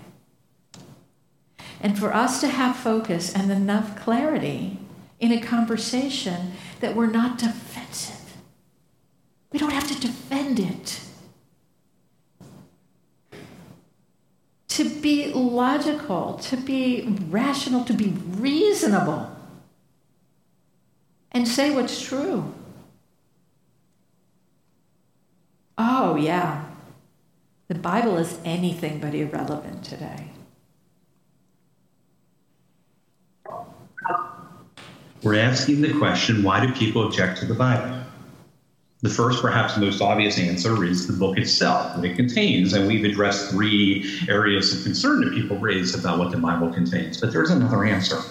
And 1.83 1.99
for 1.99 2.13
us 2.13 2.39
to 2.39 2.47
have 2.47 2.77
focus 2.77 3.33
and 3.35 3.51
enough 3.51 3.99
clarity 3.99 4.79
in 5.19 5.33
a 5.33 5.41
conversation 5.41 6.53
that 6.79 6.95
we're 6.95 7.07
not 7.07 7.37
defensive. 7.37 8.37
We 9.51 9.59
don't 9.59 9.73
have 9.73 9.87
to 9.89 9.99
defend 9.99 10.59
it. 10.59 11.01
To 14.69 14.89
be 14.89 15.31
logical, 15.33 16.39
to 16.43 16.57
be 16.57 17.15
rational, 17.29 17.83
to 17.83 17.93
be 17.93 18.13
reasonable, 18.29 19.29
and 21.31 21.47
say 21.47 21.75
what's 21.75 22.01
true. 22.01 22.53
Oh, 25.77 26.15
yeah. 26.15 26.65
The 27.67 27.75
Bible 27.75 28.17
is 28.17 28.39
anything 28.45 28.99
but 28.99 29.13
irrelevant 29.13 29.83
today. 29.83 30.31
We're 35.23 35.39
asking 35.39 35.81
the 35.81 35.97
question 35.97 36.43
why 36.43 36.65
do 36.65 36.73
people 36.73 37.05
object 37.05 37.39
to 37.39 37.45
the 37.45 37.53
Bible? 37.53 38.03
The 39.03 39.09
first, 39.09 39.41
perhaps 39.41 39.77
most 39.77 40.01
obvious 40.01 40.37
answer 40.37 40.83
is 40.83 41.07
the 41.07 41.13
book 41.13 41.37
itself 41.37 41.95
that 41.95 42.05
it 42.05 42.15
contains. 42.15 42.73
And 42.73 42.87
we've 42.87 43.05
addressed 43.05 43.49
three 43.49 44.19
areas 44.29 44.73
of 44.75 44.83
concern 44.83 45.21
that 45.21 45.33
people 45.33 45.57
raise 45.57 45.93
about 45.93 46.19
what 46.19 46.31
the 46.31 46.37
Bible 46.37 46.71
contains. 46.73 47.19
But 47.19 47.31
there's 47.31 47.51
another 47.51 47.85
answer. 47.85 48.21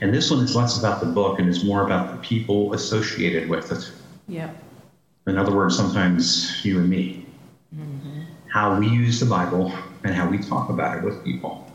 And 0.00 0.14
this 0.14 0.30
one 0.30 0.42
is 0.42 0.56
less 0.56 0.78
about 0.78 1.00
the 1.00 1.06
book 1.06 1.38
and 1.38 1.48
is 1.48 1.62
more 1.62 1.84
about 1.84 2.12
the 2.12 2.26
people 2.26 2.72
associated 2.72 3.48
with 3.48 3.70
it. 3.72 3.90
Yeah. 4.28 4.50
In 5.26 5.36
other 5.36 5.54
words, 5.54 5.76
sometimes 5.76 6.64
you 6.64 6.78
and 6.78 6.88
me. 6.88 7.26
Mm-hmm. 7.74 8.22
How 8.48 8.78
we 8.78 8.88
use 8.88 9.20
the 9.20 9.26
Bible 9.26 9.72
and 10.04 10.14
how 10.14 10.28
we 10.28 10.38
talk 10.38 10.70
about 10.70 10.98
it 10.98 11.04
with 11.04 11.22
people. 11.22 11.69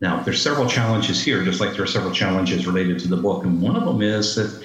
Now, 0.00 0.22
there's 0.22 0.40
several 0.40 0.66
challenges 0.66 1.22
here, 1.22 1.44
just 1.44 1.60
like 1.60 1.74
there 1.74 1.82
are 1.82 1.86
several 1.86 2.12
challenges 2.12 2.66
related 2.66 2.98
to 3.00 3.08
the 3.08 3.16
book. 3.16 3.44
And 3.44 3.60
one 3.60 3.76
of 3.76 3.84
them 3.84 4.00
is 4.00 4.34
that 4.36 4.64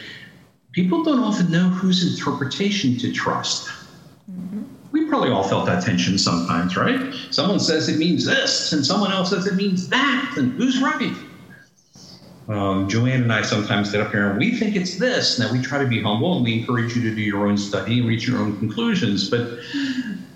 people 0.71 1.03
don't 1.03 1.19
often 1.19 1.51
know 1.51 1.67
whose 1.69 2.13
interpretation 2.13 2.97
to 2.99 3.11
trust. 3.11 3.67
Mm-hmm. 4.31 4.63
We 4.91 5.05
probably 5.05 5.31
all 5.31 5.43
felt 5.43 5.65
that 5.65 5.83
tension 5.83 6.17
sometimes, 6.17 6.77
right? 6.77 7.13
Someone 7.31 7.59
says 7.59 7.89
it 7.89 7.97
means 7.97 8.25
this, 8.25 8.71
and 8.71 8.85
someone 8.85 9.11
else 9.11 9.31
says 9.31 9.45
it 9.45 9.55
means 9.55 9.89
that, 9.89 10.35
and 10.37 10.53
who's 10.53 10.81
right? 10.81 11.13
Um, 12.47 12.87
Joanne 12.87 13.23
and 13.23 13.33
I 13.33 13.41
sometimes 13.41 13.91
get 13.91 14.01
up 14.01 14.11
here 14.11 14.29
and 14.29 14.37
we 14.37 14.55
think 14.55 14.75
it's 14.75 14.97
this. 14.97 15.39
Now 15.39 15.51
we 15.51 15.61
try 15.61 15.79
to 15.79 15.87
be 15.87 16.01
humble 16.01 16.35
and 16.35 16.45
we 16.45 16.59
encourage 16.59 16.95
you 16.95 17.01
to 17.09 17.15
do 17.15 17.21
your 17.21 17.47
own 17.47 17.57
study 17.57 17.99
and 17.99 18.07
reach 18.07 18.27
your 18.27 18.37
own 18.37 18.55
conclusions. 18.59 19.29
But 19.31 19.59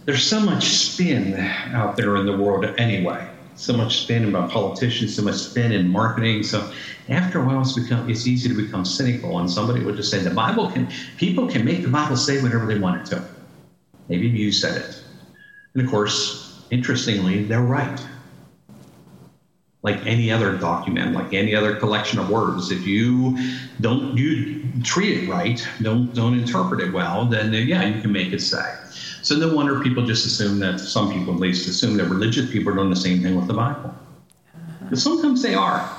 there's 0.06 0.24
so 0.24 0.40
much 0.40 0.70
spin 0.70 1.36
out 1.72 1.98
there 1.98 2.16
in 2.18 2.26
the 2.26 2.36
world 2.36 2.66
anyway. 2.80 3.30
So 3.60 3.76
much 3.76 4.04
spin 4.04 4.24
about 4.24 4.50
politicians, 4.52 5.18
so 5.18 5.22
much 5.22 5.36
spin 5.36 5.74
in 5.74 5.90
marketing. 5.90 6.44
So 6.44 6.72
after 7.10 7.42
a 7.42 7.46
while, 7.46 7.60
it's 7.60 7.74
become 7.74 8.10
it's 8.10 8.26
easy 8.26 8.48
to 8.48 8.56
become 8.56 8.86
cynical. 8.86 9.38
And 9.38 9.52
somebody 9.52 9.84
would 9.84 9.98
just 9.98 10.10
say 10.10 10.20
the 10.20 10.30
Bible 10.30 10.72
can 10.72 10.90
people 11.18 11.46
can 11.46 11.66
make 11.66 11.82
the 11.82 11.90
Bible 11.90 12.16
say 12.16 12.42
whatever 12.42 12.66
they 12.66 12.80
want 12.80 13.02
it 13.02 13.06
to. 13.08 13.28
Maybe 14.08 14.30
you 14.30 14.54
said 14.54 14.78
it. 14.78 15.04
And 15.74 15.84
of 15.84 15.92
course, 15.92 16.64
interestingly, 16.72 17.44
they're 17.44 17.62
right 17.62 18.00
like 19.82 20.06
any 20.06 20.30
other 20.30 20.58
document, 20.58 21.14
like 21.14 21.34
any 21.34 21.56
other 21.56 21.76
collection 21.76 22.20
of 22.20 22.30
words. 22.30 22.72
If 22.72 22.86
you 22.86 23.38
don't 23.80 24.18
you 24.18 24.64
treat 24.84 25.24
it 25.24 25.30
right, 25.30 25.66
don't 25.82 26.14
don't 26.14 26.38
interpret 26.38 26.82
it 26.82 26.94
well, 26.94 27.26
then 27.26 27.54
yeah, 27.54 27.86
you 27.86 28.02
can 28.02 28.12
make 28.12 28.34
it 28.34 28.42
say. 28.42 28.76
So 29.22 29.36
no 29.36 29.54
wonder 29.54 29.80
people 29.82 30.06
just 30.06 30.26
assume 30.26 30.60
that 30.60 30.80
some 30.80 31.12
people 31.12 31.34
at 31.34 31.40
least 31.40 31.68
assume 31.68 31.98
that 31.98 32.06
religious 32.06 32.50
people 32.52 32.72
are 32.74 32.76
doing 32.76 32.90
the 32.90 32.96
same 32.96 33.22
thing 33.22 33.36
with 33.36 33.48
the 33.48 33.54
Bible. 33.54 33.94
Uh-huh. 34.56 34.86
But 34.90 35.00
sometimes 35.00 35.42
they 35.42 35.56
are. 35.56 35.90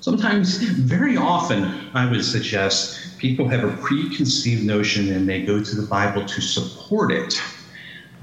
Sometimes, 0.00 0.56
very 0.62 1.18
often, 1.18 1.90
I 1.92 2.10
would 2.10 2.24
suggest 2.24 3.18
people 3.18 3.46
have 3.48 3.64
a 3.64 3.76
preconceived 3.82 4.64
notion 4.64 5.12
and 5.12 5.28
they 5.28 5.42
go 5.42 5.62
to 5.62 5.76
the 5.76 5.86
Bible 5.86 6.24
to 6.24 6.40
support 6.40 7.12
it 7.12 7.40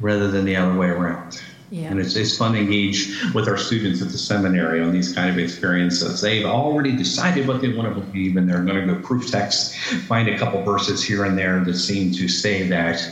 rather 0.01 0.31
than 0.31 0.43
the 0.43 0.55
other 0.55 0.73
way 0.73 0.87
around. 0.87 1.39
Yeah. 1.69 1.91
And 1.91 1.99
it's, 1.99 2.15
it's 2.15 2.37
fun 2.37 2.53
to 2.53 2.59
engage 2.59 3.33
with 3.33 3.47
our 3.47 3.57
students 3.57 4.01
at 4.01 4.09
the 4.09 4.17
seminary 4.17 4.81
on 4.81 4.91
these 4.91 5.13
kind 5.13 5.29
of 5.29 5.37
experiences. 5.37 6.21
They've 6.21 6.45
already 6.45 6.95
decided 6.95 7.47
what 7.47 7.61
they 7.61 7.73
want 7.73 7.93
to 7.93 8.01
believe, 8.01 8.37
and 8.37 8.49
they're 8.49 8.63
going 8.63 8.87
to 8.87 8.93
go 8.93 9.01
proof 9.01 9.29
text, 9.29 9.75
find 10.07 10.29
a 10.29 10.37
couple 10.37 10.63
verses 10.63 11.03
here 11.03 11.25
and 11.25 11.37
there 11.37 11.63
that 11.65 11.75
seem 11.75 12.13
to 12.13 12.27
say 12.29 12.67
that. 12.69 13.05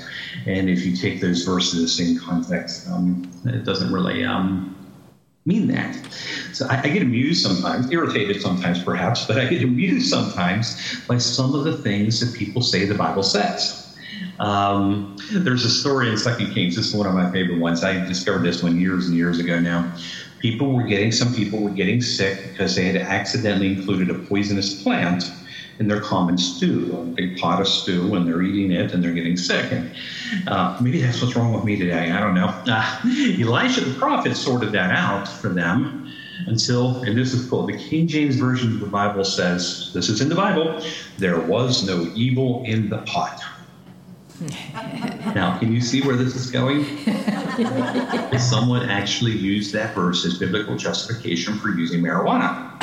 And 0.45 0.69
if 0.69 0.86
you 0.86 0.95
take 0.95 1.19
those 1.19 1.44
verses 1.44 1.99
in 1.99 2.18
context, 2.18 2.88
um, 2.90 3.30
it 3.45 3.65
doesn't 3.65 3.91
really 3.91 4.23
um, 4.23 4.76
mean 5.45 5.68
that. 5.68 5.95
So 6.53 6.65
I, 6.68 6.82
I, 6.82 6.90
get 6.90 7.02
amused 7.02 7.45
sometimes, 7.45 7.91
irritated 7.91 8.41
sometimes 8.41 8.84
perhaps, 8.84 9.26
but 9.26 9.38
I 9.38 9.45
get 9.45 9.64
amused 9.64 10.10
sometimes 10.10 10.99
by 11.07 11.18
some 11.18 11.53
of 11.53 11.65
the 11.65 11.77
things 11.77 12.19
that 12.19 12.38
people 12.38 12.61
say 12.61 12.86
the 12.86 12.95
Bible 12.95 13.23
says. 13.23 13.85
Um, 14.40 15.16
there's 15.32 15.66
a 15.66 15.70
story 15.70 16.10
in 16.10 16.18
Second 16.18 16.53
Kings. 16.53 16.76
This 16.76 16.88
is 16.88 16.95
one 16.95 17.07
of 17.07 17.14
my 17.14 17.32
favorite 17.32 17.60
ones. 17.60 17.84
I 17.84 18.06
discovered 18.06 18.44
this 18.44 18.62
one 18.62 18.80
years 18.80 19.07
and 19.07 19.16
years 19.16 19.40
ago 19.40 19.60
now. 19.60 19.94
People 20.40 20.74
were 20.74 20.84
getting, 20.84 21.12
some 21.12 21.34
people 21.34 21.62
were 21.62 21.72
getting 21.72 22.02
sick 22.02 22.52
because 22.52 22.76
they 22.76 22.86
had 22.86 22.98
accidentally 22.98 23.74
included 23.74 24.10
a 24.10 24.20
poisonous 24.28 24.84
plant 24.84 25.24
in 25.80 25.88
their 25.88 25.99
common 25.99 26.38
stew, 26.38 26.95
a 26.98 27.03
big 27.03 27.38
pot 27.38 27.60
of 27.60 27.68
stew, 27.68 28.16
and 28.16 28.28
they're 28.28 28.41
eating 28.41 28.72
it 28.72 28.94
and 28.94 29.03
they're 29.03 29.14
getting 29.14 29.36
sick. 29.36 29.72
And 29.72 29.91
uh, 30.48 30.78
maybe 30.82 31.02
that's 31.02 31.22
what's 31.22 31.36
wrong 31.36 31.53
with 31.53 31.64
me 31.64 31.78
today. 31.78 32.12
I 32.12 32.20
don't 32.20 32.34
know. 32.34 32.48
Uh, 32.68 33.02
Elisha 33.40 33.82
the 33.82 33.98
prophet 33.98 34.36
sorted 34.38 34.72
that 34.74 34.91
out 34.91 35.28
for 35.28 35.49
them 35.49 36.12
until, 36.48 37.02
and 37.03 37.18
this 37.18 37.34
is 37.34 37.49
cool, 37.49 37.66
the 37.66 37.78
King 37.78 38.07
James 38.07 38.36
Version 38.36 38.74
of 38.74 38.80
the 38.80 38.88
Bible 38.88 39.24
says, 39.24 39.91
this 39.94 40.10
is 40.10 40.22
in 40.22 40.30
the 40.30 40.36
Bible, 40.36 40.82
there 41.18 41.40
was 41.40 41.86
no 41.86 42.12
evil 42.16 42.64
in 42.66 42.90
the 42.90 42.99
pot. 42.99 43.41
Now, 44.41 45.57
can 45.60 45.72
you 45.72 45.80
see 45.80 46.02
where 46.02 46.16
this 46.16 46.36
is 46.36 46.52
going? 46.52 46.84
Someone 48.40 48.90
actually 48.90 49.32
used 49.32 49.74
that 49.74 49.95
verse 49.95 50.26
as 50.26 50.38
biblical 50.38 50.76
justification 50.76 51.57
for 51.57 51.70
using 51.70 52.02
marijuana. 52.02 52.78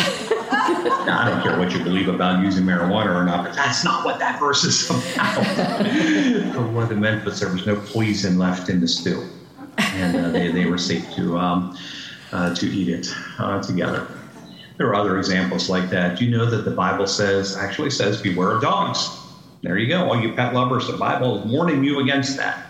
now, 1.07 1.21
I 1.21 1.29
don't 1.29 1.43
care 1.43 1.59
what 1.59 1.73
you 1.73 1.83
believe 1.85 2.09
about 2.09 2.43
using 2.43 2.65
marijuana 2.65 3.15
or 3.15 3.25
not, 3.25 3.45
but 3.45 3.55
that's 3.55 3.85
not 3.85 4.05
what 4.05 4.19
that 4.19 4.41
verse 4.41 4.65
is 4.65 4.89
about. 4.89 6.67
what 6.73 6.91
it 6.91 6.97
meant 6.97 7.25
was 7.25 7.41
there 7.41 7.53
was 7.53 7.67
no 7.67 7.77
poison 7.77 8.39
left 8.39 8.71
in 8.71 8.81
the 8.81 8.89
stew, 8.89 9.29
and 9.79 10.17
uh, 10.17 10.31
they, 10.31 10.51
they 10.53 10.65
were 10.65 10.79
safe 10.79 11.11
to, 11.17 11.39
um, 11.39 11.77
uh, 12.33 12.55
to 12.55 12.67
eat 12.67 12.89
it 12.89 13.13
uh, 13.39 13.63
together. 13.63 14.07
There 14.79 14.89
are 14.89 14.95
other 14.95 15.19
examples 15.19 15.69
like 15.69 15.91
that. 15.91 16.19
Do 16.19 16.25
you 16.25 16.37
know 16.37 16.47
that 16.47 16.65
the 16.65 16.71
Bible 16.71 17.07
says, 17.07 17.57
actually 17.57 17.91
says, 17.91 18.23
beware 18.23 18.53
of 18.53 18.63
dogs? 18.63 19.22
There 19.63 19.79
you 19.79 19.87
go. 19.87 20.09
All 20.09 20.21
you 20.21 20.33
pet 20.33 20.55
lovers, 20.55 20.89
the 20.89 20.97
Bible 20.97 21.39
is 21.39 21.51
warning 21.51 21.85
you 21.85 22.01
against 22.01 22.37
that. 22.37 22.67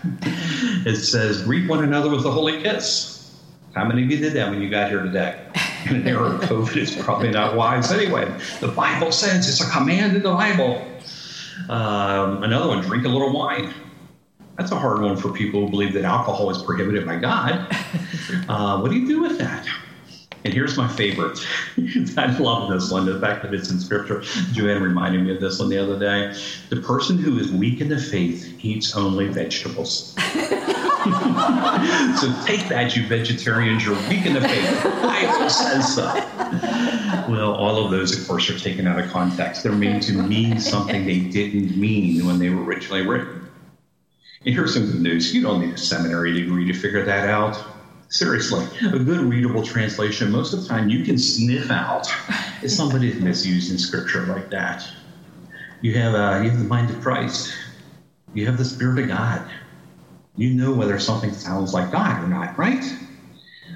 it 0.85 0.95
says, 0.97 1.41
greet 1.41 1.67
one 1.67 1.83
another 1.83 2.09
with 2.09 2.23
a 2.25 2.31
holy 2.31 2.61
kiss. 2.61 3.31
How 3.73 3.83
many 3.83 4.03
of 4.03 4.11
you 4.11 4.17
did 4.17 4.33
that 4.33 4.51
when 4.51 4.61
you 4.61 4.69
got 4.69 4.91
here 4.91 5.01
today? 5.01 5.43
In 5.89 5.95
an 5.95 6.07
era 6.07 6.35
of 6.35 6.41
COVID, 6.41 6.75
it's 6.77 6.95
probably 6.95 7.31
not 7.31 7.55
wise 7.55 7.91
anyway. 7.91 8.31
The 8.59 8.67
Bible 8.67 9.11
says 9.11 9.49
it's 9.49 9.67
a 9.67 9.69
command 9.71 10.15
in 10.15 10.23
the 10.23 10.31
Bible. 10.31 10.87
Um, 11.67 12.43
another 12.43 12.69
one, 12.69 12.81
drink 12.81 13.05
a 13.05 13.09
little 13.09 13.33
wine. 13.33 13.73
That's 14.57 14.71
a 14.71 14.79
hard 14.79 15.01
one 15.01 15.17
for 15.17 15.29
people 15.33 15.65
who 15.65 15.69
believe 15.69 15.91
that 15.93 16.05
alcohol 16.05 16.49
is 16.51 16.61
prohibited 16.61 17.05
by 17.05 17.17
God. 17.17 17.67
Uh, 18.47 18.79
what 18.79 18.89
do 18.89 18.97
you 18.97 19.05
do 19.05 19.21
with 19.21 19.37
that? 19.37 19.67
And 20.45 20.53
here's 20.53 20.77
my 20.77 20.87
favorite. 20.87 21.39
I 22.17 22.37
love 22.37 22.69
this 22.69 22.91
one. 22.91 23.05
The 23.05 23.19
fact 23.19 23.43
that 23.43 23.53
it's 23.53 23.71
in 23.71 23.79
scripture. 23.79 24.21
Joanne 24.51 24.83
reminded 24.83 25.23
me 25.23 25.33
of 25.33 25.39
this 25.39 25.59
one 25.59 25.69
the 25.69 25.77
other 25.77 25.97
day. 25.97 26.37
The 26.69 26.81
person 26.81 27.17
who 27.17 27.39
is 27.39 27.51
weak 27.51 27.79
in 27.79 27.87
the 27.87 27.99
faith 27.99 28.53
eats 28.63 28.95
only 28.95 29.29
vegetables. 29.29 30.13
so 30.19 30.21
take 32.45 32.67
that, 32.69 32.93
you 32.95 33.07
vegetarians. 33.07 33.85
You're 33.85 33.95
weak 34.09 34.25
in 34.25 34.33
the 34.33 34.41
faith. 34.41 34.83
Bible 34.83 35.49
says 35.49 35.95
so. 35.95 36.13
Well, 37.29 37.53
all 37.53 37.85
of 37.85 37.91
those, 37.91 38.19
of 38.19 38.27
course, 38.27 38.49
are 38.49 38.59
taken 38.59 38.85
out 38.85 38.99
of 38.99 39.09
context. 39.11 39.63
They're 39.63 39.71
made 39.71 40.01
to 40.03 40.13
mean 40.13 40.59
something 40.59 41.05
they 41.05 41.19
didn't 41.19 41.77
mean 41.77 42.25
when 42.25 42.39
they 42.39 42.49
were 42.49 42.63
originally 42.63 43.07
written. 43.07 43.49
And 44.45 44.53
here's 44.53 44.73
some 44.73 44.91
good 44.91 45.01
news. 45.01 45.33
You 45.33 45.41
don't 45.41 45.61
need 45.61 45.73
a 45.73 45.77
seminary 45.77 46.33
degree 46.33 46.67
to 46.67 46.73
figure 46.73 47.05
that 47.05 47.29
out. 47.29 47.72
Seriously, 48.13 48.67
a 48.93 48.99
good 48.99 49.21
readable 49.21 49.63
translation, 49.63 50.31
most 50.31 50.53
of 50.53 50.61
the 50.61 50.67
time 50.67 50.87
you 50.87 51.03
can 51.03 51.17
sniff 51.17 51.71
out 51.71 52.05
if 52.61 52.69
somebody 52.69 53.09
is 53.09 53.19
misusing 53.19 53.75
scripture 53.79 54.27
like 54.27 54.51
that. 54.51 54.87
You 55.81 55.97
have, 55.97 56.13
uh, 56.13 56.43
you 56.43 56.51
have 56.51 56.59
the 56.59 56.65
mind 56.65 56.91
of 56.91 57.01
Christ, 57.01 57.51
you 58.35 58.45
have 58.45 58.59
the 58.59 58.65
Spirit 58.65 58.99
of 58.99 59.07
God. 59.07 59.49
You 60.35 60.53
know 60.53 60.75
whether 60.75 60.99
something 60.99 61.33
sounds 61.33 61.73
like 61.73 61.91
God 61.91 62.23
or 62.23 62.27
not, 62.27 62.55
right? 62.55 62.83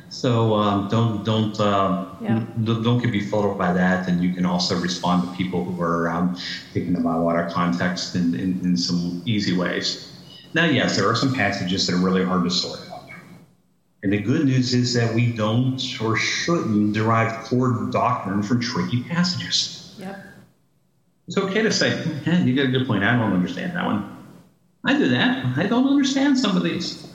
So 0.09 0.53
um, 0.53 0.88
don't 0.88 1.23
don't 1.23 1.59
uh, 1.59 2.05
yeah. 2.22 2.43
don't 2.64 3.01
get 3.01 3.11
befuddled 3.11 3.57
by 3.57 3.73
that, 3.73 4.07
and 4.07 4.22
you 4.22 4.35
can 4.35 4.45
also 4.45 4.80
respond 4.80 5.23
to 5.23 5.35
people 5.35 5.64
who 5.64 5.81
are 5.81 6.11
um, 6.11 6.38
taking 6.76 6.93
the 6.93 7.01
Bible 7.01 7.27
out 7.30 7.43
of 7.43 7.51
context 7.51 8.14
in, 8.14 8.35
in, 8.35 8.64
in 8.64 8.77
some 8.77 9.19
easy 9.26 9.57
ways. 9.57 10.05
Now, 10.53 10.65
yes, 10.65 10.95
there 10.95 11.09
are 11.09 11.15
some 11.15 11.34
passages 11.34 11.88
that 11.88 11.95
are 11.95 12.05
really 12.05 12.23
hard 12.23 12.43
to 12.43 12.51
sort 12.51 12.88
And 14.03 14.14
the 14.14 14.19
good 14.19 14.45
news 14.45 14.74
is 14.74 14.94
that 14.94 15.14
we 15.14 15.34
don't 15.34 15.82
or 16.02 16.15
shouldn't 16.15 16.94
derive 16.94 17.45
core 17.45 17.90
doctrine 17.91 18.44
from 18.44 18.61
tricky 18.61 19.03
passages. 19.03 19.95
Yep. 19.98 20.24
It's 21.28 21.38
okay 21.38 21.61
to 21.61 21.72
say, 21.72 21.90
hey, 22.24 22.44
you 22.44 22.56
got 22.56 22.65
a 22.65 22.72
good 22.72 22.88
point. 22.88 23.03
I 23.03 23.18
don't 23.18 23.34
understand 23.34 23.76
that 23.76 23.86
one. 23.86 24.14
I 24.86 24.98
do 24.98 25.10
that. 25.10 25.57
I 25.57 25.65
don't 25.65 25.88
understand 25.88 26.38
some 26.38 26.56
of 26.56 26.64
these. 26.64 27.06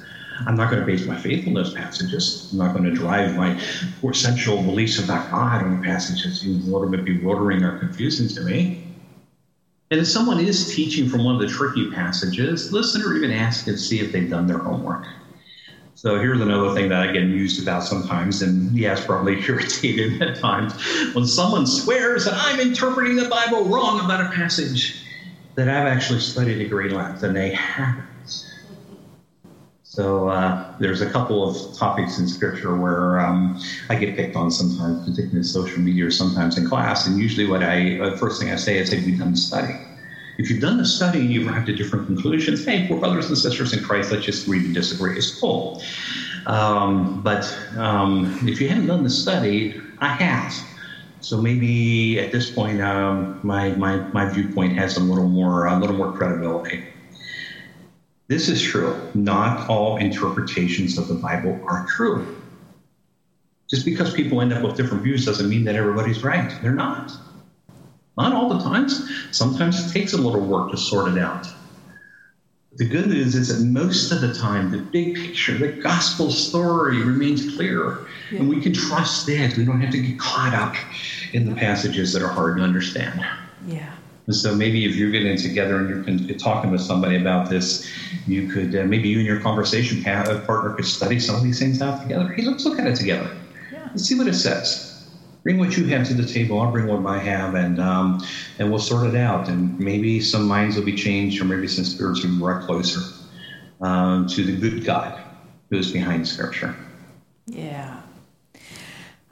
I'm 0.46 0.56
not 0.56 0.70
going 0.70 0.80
to 0.80 0.86
base 0.86 1.06
my 1.06 1.16
faith 1.16 1.46
on 1.46 1.54
those 1.54 1.72
passages. 1.72 2.48
I'm 2.50 2.58
not 2.58 2.72
going 2.72 2.84
to 2.84 2.90
drive 2.90 3.36
my 3.36 3.58
essential 4.02 4.62
beliefs 4.62 4.98
about 4.98 5.30
God 5.30 5.62
on 5.62 5.82
passages, 5.82 6.46
even 6.46 6.62
a 6.62 6.72
little 6.72 6.88
bit 6.88 7.04
bewildering 7.04 7.62
or 7.62 7.78
confusing 7.78 8.28
to 8.28 8.42
me. 8.42 8.84
And 9.90 10.00
if 10.00 10.08
someone 10.08 10.40
is 10.40 10.74
teaching 10.74 11.08
from 11.08 11.24
one 11.24 11.34
of 11.34 11.40
the 11.40 11.46
tricky 11.46 11.90
passages, 11.90 12.72
listen 12.72 13.02
or 13.02 13.14
even 13.14 13.30
ask 13.30 13.66
and 13.66 13.78
see 13.78 14.00
if 14.00 14.10
they've 14.10 14.28
done 14.28 14.46
their 14.46 14.58
homework. 14.58 15.06
So 16.02 16.18
here's 16.18 16.40
another 16.40 16.74
thing 16.74 16.88
that 16.88 17.08
I 17.08 17.12
get 17.12 17.22
amused 17.22 17.62
about 17.62 17.84
sometimes, 17.84 18.42
and 18.42 18.76
yes, 18.76 19.06
probably 19.06 19.40
irritated 19.48 20.20
at 20.20 20.36
times, 20.36 20.74
when 21.14 21.24
someone 21.24 21.64
swears 21.64 22.24
that 22.24 22.34
I'm 22.34 22.58
interpreting 22.58 23.14
the 23.14 23.28
Bible 23.28 23.66
wrong 23.66 24.04
about 24.04 24.20
a 24.20 24.28
passage 24.30 25.06
that 25.54 25.68
I've 25.68 25.86
actually 25.86 26.18
studied 26.18 26.60
at 26.60 26.70
great 26.70 26.90
length, 26.90 27.22
and 27.22 27.36
they 27.36 27.50
haven't. 27.52 28.44
So 29.84 30.26
uh, 30.26 30.66
there's 30.80 31.02
a 31.02 31.08
couple 31.08 31.48
of 31.48 31.72
topics 31.72 32.18
in 32.18 32.26
Scripture 32.26 32.76
where 32.76 33.20
um, 33.20 33.56
I 33.88 33.94
get 33.94 34.16
picked 34.16 34.34
on 34.34 34.50
sometimes, 34.50 35.04
particularly 35.04 35.38
in 35.38 35.44
social 35.44 35.80
media 35.80 36.06
or 36.06 36.10
sometimes 36.10 36.58
in 36.58 36.66
class. 36.66 37.06
And 37.06 37.16
usually, 37.16 37.46
what 37.46 37.62
I 37.62 37.98
the 37.98 38.16
first 38.18 38.40
thing 38.40 38.50
I 38.50 38.56
say 38.56 38.76
is, 38.78 38.90
"Have 38.90 39.06
you 39.06 39.16
done 39.16 39.30
the 39.30 39.36
study?" 39.36 39.78
If 40.42 40.50
you've 40.50 40.60
done 40.60 40.76
the 40.76 40.84
study 40.84 41.20
and 41.20 41.30
you've 41.30 41.46
arrived 41.46 41.68
at 41.68 41.76
different 41.76 42.06
conclusions, 42.06 42.64
hey, 42.64 42.88
we're 42.90 42.98
brothers 42.98 43.28
and 43.28 43.38
sisters 43.38 43.72
in 43.72 43.84
Christ. 43.84 44.10
Let's 44.10 44.26
just 44.26 44.44
agree 44.44 44.60
to 44.66 44.72
disagree. 44.72 45.16
It's 45.16 45.30
cool. 45.30 45.80
Um, 46.46 47.20
but 47.22 47.56
um, 47.78 48.36
if 48.42 48.60
you 48.60 48.68
haven't 48.68 48.86
done 48.86 49.04
the 49.04 49.10
study, 49.10 49.72
I 49.98 50.08
have. 50.08 50.52
So 51.20 51.40
maybe 51.40 52.18
at 52.18 52.32
this 52.32 52.50
point, 52.50 52.82
um, 52.82 53.38
my, 53.42 53.70
my 53.76 54.02
my 54.12 54.26
viewpoint 54.26 54.72
has 54.74 54.96
a 54.96 55.00
little 55.00 55.28
more 55.28 55.66
a 55.66 55.78
little 55.78 55.94
more 55.96 56.12
credibility. 56.12 56.82
This 58.26 58.48
is 58.48 58.60
true. 58.60 59.00
Not 59.14 59.68
all 59.68 59.96
interpretations 59.98 60.98
of 60.98 61.06
the 61.06 61.14
Bible 61.14 61.60
are 61.68 61.84
true. 61.86 62.26
Just 63.70 63.84
because 63.84 64.12
people 64.12 64.40
end 64.40 64.52
up 64.52 64.64
with 64.64 64.74
different 64.74 65.04
views 65.04 65.24
doesn't 65.24 65.48
mean 65.48 65.62
that 65.64 65.76
everybody's 65.76 66.24
right. 66.24 66.52
They're 66.60 66.72
not. 66.72 67.16
Not 68.16 68.32
all 68.32 68.48
the 68.48 68.62
times. 68.62 69.10
Sometimes 69.30 69.86
it 69.86 69.92
takes 69.92 70.12
a 70.12 70.18
little 70.18 70.40
work 70.40 70.70
to 70.70 70.76
sort 70.76 71.12
it 71.12 71.18
out. 71.18 71.48
The 72.76 72.86
good 72.86 73.08
news 73.08 73.34
is 73.34 73.48
that 73.48 73.64
most 73.66 74.12
of 74.12 74.22
the 74.22 74.32
time, 74.32 74.70
the 74.70 74.78
big 74.78 75.14
picture, 75.14 75.58
the 75.58 75.68
gospel 75.68 76.30
story 76.30 77.02
remains 77.02 77.54
clear, 77.54 78.06
yeah. 78.30 78.40
and 78.40 78.48
we 78.48 78.62
can 78.62 78.72
trust 78.72 79.26
that. 79.26 79.56
We 79.58 79.64
don't 79.66 79.80
have 79.80 79.92
to 79.92 80.00
get 80.00 80.18
caught 80.18 80.54
up 80.54 80.74
in 81.34 81.48
the 81.48 81.54
passages 81.54 82.14
that 82.14 82.22
are 82.22 82.28
hard 82.28 82.56
to 82.56 82.62
understand. 82.62 83.20
Yeah. 83.66 83.92
And 84.26 84.34
so 84.34 84.54
maybe 84.54 84.86
if 84.86 84.94
you're 84.96 85.10
getting 85.10 85.36
together 85.36 85.76
and 85.78 86.20
you're 86.20 86.38
talking 86.38 86.70
with 86.70 86.80
somebody 86.80 87.16
about 87.16 87.50
this, 87.50 87.90
you 88.26 88.48
could 88.48 88.74
uh, 88.74 88.84
maybe 88.84 89.08
you 89.08 89.18
and 89.18 89.26
your 89.26 89.40
conversation 89.40 90.02
partner 90.02 90.74
could 90.74 90.86
study 90.86 91.18
some 91.18 91.34
of 91.34 91.42
these 91.42 91.58
things 91.58 91.82
out 91.82 92.02
together. 92.02 92.28
Hey, 92.28 92.42
let's 92.42 92.64
look 92.64 92.78
at 92.78 92.86
it 92.86 92.96
together. 92.96 93.30
Yeah. 93.72 93.88
Let's 93.90 94.04
see 94.04 94.16
what 94.16 94.28
it 94.28 94.34
says. 94.34 94.91
Bring 95.42 95.58
what 95.58 95.76
you 95.76 95.86
have 95.86 96.06
to 96.08 96.14
the 96.14 96.26
table. 96.26 96.60
I'll 96.60 96.70
bring 96.70 96.86
what 96.86 97.04
I 97.04 97.18
have, 97.18 97.54
and 97.54 97.80
um, 97.80 98.24
and 98.58 98.70
we'll 98.70 98.78
sort 98.78 99.08
it 99.08 99.16
out. 99.16 99.48
And 99.48 99.78
maybe 99.78 100.20
some 100.20 100.46
minds 100.46 100.76
will 100.76 100.84
be 100.84 100.94
changed, 100.94 101.40
or 101.40 101.44
maybe 101.44 101.66
some 101.66 101.84
spirits 101.84 102.22
will 102.22 102.30
be 102.30 102.38
brought 102.38 102.64
closer 102.64 103.00
um, 103.80 104.28
to 104.28 104.44
the 104.44 104.56
good 104.56 104.84
God 104.84 105.20
who 105.70 105.78
is 105.78 105.90
behind 105.90 106.28
Scripture. 106.28 106.76
Yeah. 107.46 108.00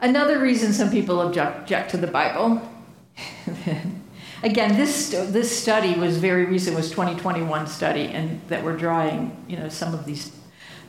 Another 0.00 0.40
reason 0.40 0.72
some 0.72 0.90
people 0.90 1.20
object, 1.20 1.60
object 1.60 1.90
to 1.90 1.98
the 1.98 2.06
Bible 2.06 2.60
again, 4.42 4.76
this 4.76 5.10
this 5.10 5.56
study 5.56 5.98
was 5.98 6.18
very 6.18 6.44
recent. 6.44 6.76
Was 6.76 6.90
2021 6.90 7.66
study, 7.66 8.02
and 8.02 8.40
that 8.48 8.64
we're 8.64 8.76
drawing 8.76 9.44
you 9.48 9.56
know 9.56 9.68
some 9.68 9.94
of 9.94 10.04
these 10.04 10.36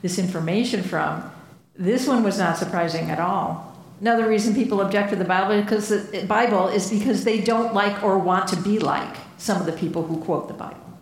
this 0.02 0.20
information 0.20 0.84
from. 0.84 1.32
This 1.76 2.08
one 2.08 2.24
was 2.24 2.38
not 2.38 2.58
surprising 2.58 3.10
at 3.10 3.20
all. 3.20 3.71
Another 4.02 4.28
reason 4.28 4.56
people 4.56 4.82
object 4.82 5.12
to 5.12 5.16
the 5.16 5.24
Bible 5.24 5.62
because 5.62 5.90
the 5.90 6.26
Bible 6.26 6.68
is 6.68 6.90
because 6.90 7.24
they 7.24 7.40
don't 7.40 7.72
like 7.76 8.04
or 8.04 8.18
want 8.18 8.48
to 8.48 8.56
be 8.56 8.80
like 8.80 9.16
some 9.38 9.60
of 9.60 9.68
the 9.68 9.74
people 9.74 10.04
who 10.04 10.20
quote 10.22 10.48
the 10.48 10.56
Bible, 10.56 11.00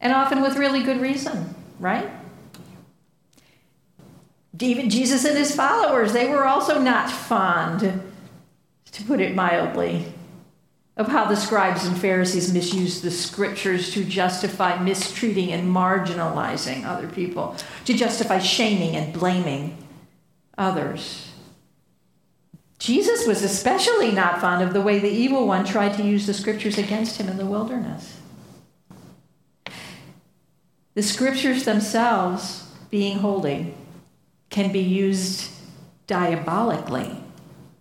and 0.00 0.12
often 0.12 0.42
with 0.42 0.56
really 0.56 0.82
good 0.82 1.00
reason, 1.00 1.54
right? 1.78 2.10
Even 4.60 4.90
Jesus 4.90 5.24
and 5.24 5.38
his 5.38 5.54
followers, 5.54 6.12
they 6.12 6.28
were 6.28 6.44
also 6.44 6.80
not 6.80 7.08
fond, 7.10 8.02
to 8.90 9.04
put 9.04 9.20
it 9.20 9.36
mildly, 9.36 10.12
of 10.96 11.08
how 11.08 11.26
the 11.26 11.36
scribes 11.36 11.84
and 11.84 11.96
Pharisees 11.96 12.52
misused 12.52 13.02
the 13.02 13.10
scriptures 13.10 13.92
to 13.94 14.04
justify 14.04 14.82
mistreating 14.82 15.52
and 15.52 15.72
marginalizing 15.74 16.84
other 16.84 17.08
people, 17.08 17.56
to 17.84 17.94
justify 17.94 18.38
shaming 18.38 18.96
and 18.96 19.12
blaming 19.12 19.76
others. 20.56 21.30
Jesus 22.78 23.26
was 23.26 23.42
especially 23.42 24.12
not 24.12 24.40
fond 24.40 24.62
of 24.62 24.74
the 24.74 24.80
way 24.80 24.98
the 24.98 25.08
evil 25.08 25.46
one 25.46 25.64
tried 25.64 25.94
to 25.94 26.02
use 26.02 26.26
the 26.26 26.34
scriptures 26.34 26.76
against 26.76 27.18
him 27.18 27.28
in 27.28 27.38
the 27.38 27.46
wilderness. 27.46 28.20
The 30.94 31.02
scriptures 31.02 31.64
themselves, 31.64 32.70
being 32.90 33.18
holy, 33.18 33.74
can 34.50 34.70
be 34.70 34.80
used 34.80 35.50
diabolically 36.06 37.16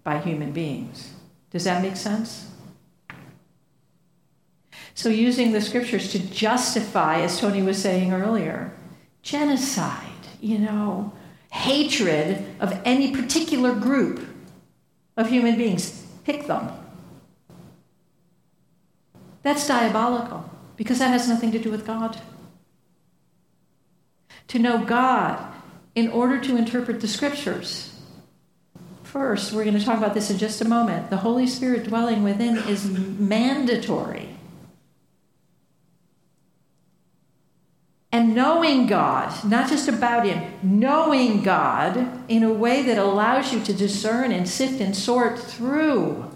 by 0.03 0.19
human 0.19 0.51
beings. 0.51 1.13
Does 1.51 1.65
that 1.65 1.81
make 1.81 1.95
sense? 1.95 2.49
So, 4.95 5.09
using 5.09 5.51
the 5.51 5.61
scriptures 5.61 6.11
to 6.11 6.19
justify, 6.19 7.21
as 7.21 7.39
Tony 7.39 7.61
was 7.61 7.81
saying 7.81 8.13
earlier, 8.13 8.71
genocide, 9.21 10.07
you 10.39 10.59
know, 10.59 11.13
hatred 11.53 12.43
of 12.59 12.81
any 12.83 13.15
particular 13.15 13.75
group 13.75 14.27
of 15.15 15.29
human 15.29 15.55
beings, 15.55 16.03
pick 16.23 16.47
them. 16.47 16.67
That's 19.43 19.67
diabolical 19.67 20.49
because 20.77 20.97
that 20.97 21.09
has 21.09 21.29
nothing 21.29 21.51
to 21.51 21.59
do 21.59 21.69
with 21.69 21.85
God. 21.85 22.19
To 24.47 24.57
know 24.57 24.83
God 24.83 25.53
in 25.93 26.09
order 26.09 26.39
to 26.41 26.57
interpret 26.57 27.01
the 27.01 27.07
scriptures. 27.07 28.01
First, 29.03 29.53
we're 29.53 29.63
going 29.63 29.77
to 29.77 29.85
talk 29.85 29.99
about 29.99 30.15
this 30.15 30.31
in 30.31 30.39
just 30.39 30.59
a 30.61 30.67
moment. 30.67 31.11
The 31.11 31.17
Holy 31.17 31.45
Spirit 31.45 31.83
dwelling 31.83 32.23
within 32.23 32.57
is 32.57 32.83
mandatory. 32.85 34.22
And 38.13 38.35
knowing 38.35 38.85
God, 38.85 39.43
not 39.43 39.67
just 39.67 39.89
about 39.89 40.27
Him, 40.27 40.53
knowing 40.61 41.41
God 41.41 42.23
in 42.29 42.43
a 42.43 42.53
way 42.53 42.83
that 42.83 42.99
allows 42.99 43.51
you 43.51 43.59
to 43.63 43.73
discern 43.73 44.31
and 44.31 44.47
sift 44.47 44.79
and 44.79 44.95
sort 44.95 45.39
through 45.39 46.29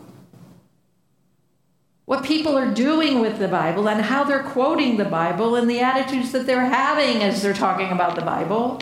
what 2.06 2.26
people 2.26 2.58
are 2.58 2.74
doing 2.74 3.20
with 3.20 3.38
the 3.38 3.48
Bible 3.48 3.88
and 3.88 4.02
how 4.02 4.24
they're 4.24 4.42
quoting 4.42 4.98
the 4.98 5.06
Bible 5.06 5.56
and 5.56 5.70
the 5.70 5.80
attitudes 5.80 6.32
that 6.32 6.48
they're 6.48 6.66
having 6.66 7.22
as 7.22 7.44
they're 7.44 7.54
talking 7.54 7.92
about 7.92 8.16
the 8.16 8.24
Bible. 8.24 8.82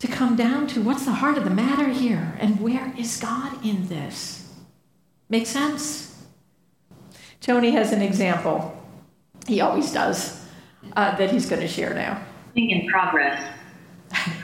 To 0.00 0.08
come 0.08 0.34
down 0.34 0.66
to 0.68 0.82
what's 0.82 1.04
the 1.04 1.12
heart 1.12 1.38
of 1.38 1.44
the 1.44 1.50
matter 1.50 1.90
here 1.90 2.36
and 2.40 2.60
where 2.60 2.92
is 2.98 3.20
God 3.20 3.64
in 3.64 3.86
this? 3.86 4.52
Make 5.28 5.46
sense? 5.46 6.24
Tony 7.40 7.70
has 7.70 7.92
an 7.92 8.02
example. 8.02 8.76
He 9.46 9.60
always 9.60 9.92
does 9.92 10.41
uh, 10.96 11.16
that 11.16 11.30
he's 11.30 11.46
going 11.46 11.62
to 11.62 11.68
share 11.68 11.94
now. 11.94 12.22
In 12.54 12.86
progress. 12.88 13.40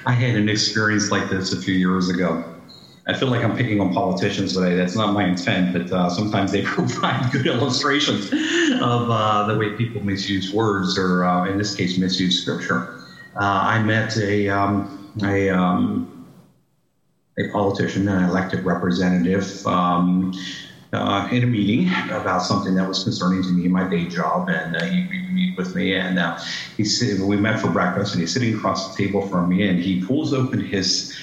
I 0.07 0.13
had 0.13 0.37
an 0.37 0.49
experience 0.49 1.11
like 1.11 1.29
this 1.29 1.53
a 1.53 1.61
few 1.61 1.75
years 1.75 2.09
ago. 2.09 2.45
I 3.07 3.15
feel 3.15 3.29
like 3.29 3.43
I'm 3.43 3.57
picking 3.57 3.81
on 3.81 3.95
politicians 3.95 4.53
today. 4.53 4.75
That's 4.75 4.95
not 4.95 5.15
my 5.15 5.25
intent, 5.25 5.73
but 5.73 5.91
uh, 5.91 6.11
sometimes 6.11 6.53
they 6.53 6.63
provide 6.65 7.33
good 7.33 7.47
illustrations 7.47 8.27
of 8.27 9.11
uh, 9.11 9.47
the 9.47 9.59
way 9.59 9.75
people 9.77 10.03
misuse 10.03 10.53
words, 10.53 10.99
or 10.99 11.25
uh, 11.25 11.47
in 11.47 11.57
this 11.57 11.75
case, 11.75 11.97
misuse 11.97 12.43
scripture. 12.43 13.03
Uh, 13.35 13.61
I 13.65 13.83
met 13.83 14.17
a 14.19 14.49
um, 14.49 15.11
a, 15.23 15.49
um, 15.49 16.27
a 17.39 17.49
politician, 17.51 18.09
an 18.09 18.25
elected 18.25 18.65
representative. 18.65 19.67
Um, 19.67 20.35
uh, 20.93 21.29
in 21.31 21.43
a 21.45 21.47
meeting 21.47 21.89
about 22.11 22.43
something 22.43 22.75
that 22.75 22.89
was 22.89 23.05
concerning 23.05 23.43
to 23.43 23.51
me 23.51 23.67
in 23.67 23.73
my 23.73 23.89
day 23.89 24.09
job, 24.09 24.49
and 24.49 24.77
uh, 24.77 24.85
he 24.85 25.07
to 25.07 25.33
meet 25.33 25.57
with 25.57 25.75
me. 25.75 25.95
And 25.95 26.19
uh, 26.19 26.39
he 26.77 26.85
said, 26.85 27.21
we 27.21 27.37
met 27.37 27.61
for 27.61 27.71
breakfast, 27.71 28.15
and 28.15 28.21
he's 28.21 28.33
sitting 28.33 28.55
across 28.55 28.97
the 28.97 29.05
table 29.05 29.27
from 29.29 29.49
me, 29.49 29.69
and 29.69 29.79
he 29.79 30.03
pulls 30.03 30.33
open 30.33 30.61
his 30.61 31.15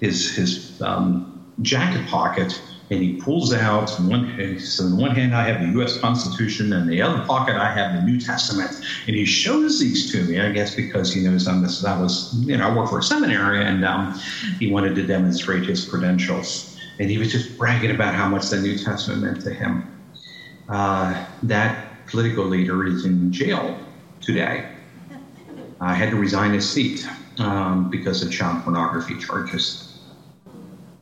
his 0.00 0.34
his 0.34 0.80
um, 0.82 1.42
jacket 1.62 2.06
pocket, 2.06 2.60
and 2.90 3.00
he 3.00 3.14
pulls 3.14 3.54
out 3.54 3.90
one. 4.00 4.58
So 4.58 4.84
in 4.84 4.98
one 4.98 5.14
hand 5.14 5.34
I 5.34 5.44
have 5.44 5.62
the 5.62 5.72
U.S. 5.78 5.98
Constitution, 5.98 6.74
and 6.74 6.90
the 6.90 7.00
other 7.00 7.24
pocket 7.24 7.56
I 7.56 7.72
have 7.72 7.94
the 7.94 8.02
New 8.02 8.20
Testament. 8.20 8.72
And 9.06 9.16
he 9.16 9.24
shows 9.24 9.80
these 9.80 10.12
to 10.12 10.22
me, 10.24 10.38
I 10.38 10.50
guess, 10.52 10.74
because 10.74 11.14
he 11.14 11.22
knows 11.22 11.48
I'm 11.48 11.62
this. 11.62 11.82
I 11.82 11.98
was, 11.98 12.34
you 12.40 12.58
know, 12.58 12.68
I 12.68 12.76
work 12.76 12.90
for 12.90 12.98
a 12.98 13.02
seminary, 13.02 13.64
and 13.64 13.86
um, 13.86 14.20
he 14.58 14.70
wanted 14.70 14.94
to 14.96 15.06
demonstrate 15.06 15.64
his 15.64 15.88
credentials. 15.88 16.73
And 16.98 17.10
he 17.10 17.18
was 17.18 17.32
just 17.32 17.58
bragging 17.58 17.90
about 17.90 18.14
how 18.14 18.28
much 18.28 18.48
the 18.48 18.60
New 18.60 18.78
Testament 18.78 19.22
meant 19.22 19.40
to 19.42 19.52
him. 19.52 19.90
Uh, 20.68 21.26
that 21.42 22.06
political 22.06 22.44
leader 22.44 22.86
is 22.86 23.04
in 23.04 23.32
jail 23.32 23.78
today. 24.20 24.70
I 25.80 25.94
had 25.94 26.10
to 26.10 26.16
resign 26.16 26.52
his 26.52 26.70
seat 26.70 27.06
um, 27.38 27.90
because 27.90 28.22
of 28.22 28.32
child 28.32 28.62
pornography 28.62 29.18
charges. 29.18 29.98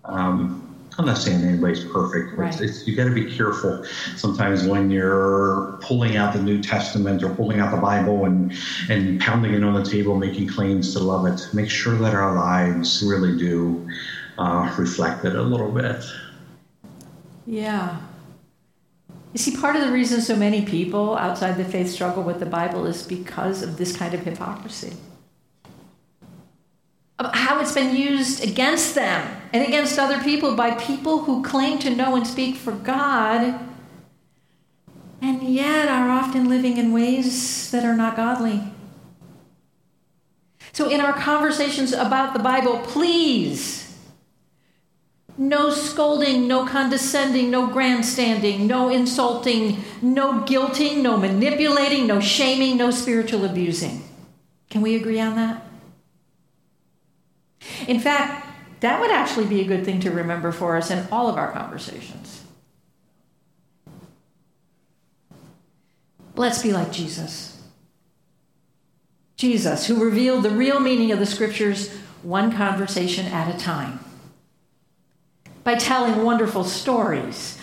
Um, 0.04 0.58
I'm 0.98 1.06
not 1.06 1.18
saying 1.18 1.42
anybody's 1.42 1.84
perfect. 1.84 2.36
Right. 2.36 2.52
It's, 2.52 2.60
it's, 2.60 2.86
you 2.86 2.94
got 2.94 3.04
to 3.04 3.14
be 3.14 3.34
careful 3.34 3.84
sometimes 4.16 4.66
when 4.66 4.90
you're 4.90 5.78
pulling 5.80 6.16
out 6.16 6.34
the 6.34 6.42
New 6.42 6.62
Testament 6.62 7.22
or 7.22 7.34
pulling 7.34 7.60
out 7.60 7.70
the 7.74 7.80
Bible 7.80 8.26
and 8.26 8.52
and 8.90 9.20
pounding 9.20 9.54
it 9.54 9.64
on 9.64 9.74
the 9.74 9.88
table, 9.88 10.16
making 10.16 10.48
claims 10.48 10.92
to 10.94 11.00
love 11.00 11.26
it. 11.26 11.48
Make 11.54 11.70
sure 11.70 11.96
that 11.96 12.14
our 12.14 12.34
lives 12.34 13.02
really 13.02 13.38
do 13.38 13.88
uh, 14.38 14.74
reflect 14.78 15.24
it 15.24 15.34
a 15.34 15.42
little 15.42 15.70
bit. 15.70 16.04
Yeah. 17.46 18.00
You 19.32 19.38
see, 19.38 19.56
part 19.56 19.76
of 19.76 19.82
the 19.82 19.92
reason 19.92 20.20
so 20.20 20.36
many 20.36 20.64
people 20.64 21.16
outside 21.16 21.56
the 21.56 21.64
faith 21.64 21.90
struggle 21.90 22.22
with 22.22 22.38
the 22.38 22.46
Bible 22.46 22.86
is 22.86 23.02
because 23.06 23.62
of 23.62 23.78
this 23.78 23.96
kind 23.96 24.12
of 24.14 24.20
hypocrisy. 24.20 24.94
Of 27.18 27.34
how 27.34 27.60
it's 27.60 27.72
been 27.72 27.96
used 27.96 28.42
against 28.42 28.94
them 28.94 29.40
and 29.52 29.66
against 29.66 29.98
other 29.98 30.22
people 30.22 30.54
by 30.54 30.72
people 30.72 31.24
who 31.24 31.42
claim 31.42 31.78
to 31.78 31.90
know 31.90 32.14
and 32.16 32.26
speak 32.26 32.56
for 32.56 32.72
God 32.72 33.58
and 35.22 35.42
yet 35.42 35.88
are 35.88 36.10
often 36.10 36.48
living 36.48 36.76
in 36.76 36.92
ways 36.92 37.70
that 37.70 37.84
are 37.84 37.96
not 37.96 38.16
godly. 38.16 38.60
So, 40.72 40.88
in 40.88 41.00
our 41.00 41.12
conversations 41.12 41.92
about 41.92 42.32
the 42.32 42.38
Bible, 42.38 42.80
please 42.80 43.81
no 45.38 45.70
scolding, 45.70 46.46
no 46.46 46.66
condescending, 46.66 47.50
no 47.50 47.66
grandstanding, 47.66 48.66
no 48.66 48.88
insulting, 48.88 49.82
no 50.02 50.40
guilting, 50.40 51.02
no 51.02 51.16
manipulating, 51.16 52.06
no 52.06 52.20
shaming, 52.20 52.76
no 52.76 52.90
spiritual 52.90 53.44
abusing. 53.44 54.04
Can 54.70 54.82
we 54.82 54.94
agree 54.94 55.20
on 55.20 55.36
that? 55.36 55.66
In 57.86 58.00
fact, 58.00 58.46
that 58.80 59.00
would 59.00 59.10
actually 59.10 59.46
be 59.46 59.60
a 59.60 59.66
good 59.66 59.84
thing 59.84 60.00
to 60.00 60.10
remember 60.10 60.52
for 60.52 60.76
us 60.76 60.90
in 60.90 61.06
all 61.10 61.28
of 61.28 61.36
our 61.36 61.52
conversations. 61.52 62.42
Let's 66.34 66.62
be 66.62 66.72
like 66.72 66.92
Jesus. 66.92 67.60
Jesus, 69.36 69.86
who 69.86 70.02
revealed 70.02 70.44
the 70.44 70.50
real 70.50 70.80
meaning 70.80 71.12
of 71.12 71.18
the 71.18 71.26
scriptures 71.26 71.90
one 72.22 72.52
conversation 72.52 73.26
at 73.26 73.54
a 73.54 73.58
time 73.58 73.98
by 75.64 75.74
telling 75.74 76.24
wonderful 76.24 76.64
stories, 76.64 77.58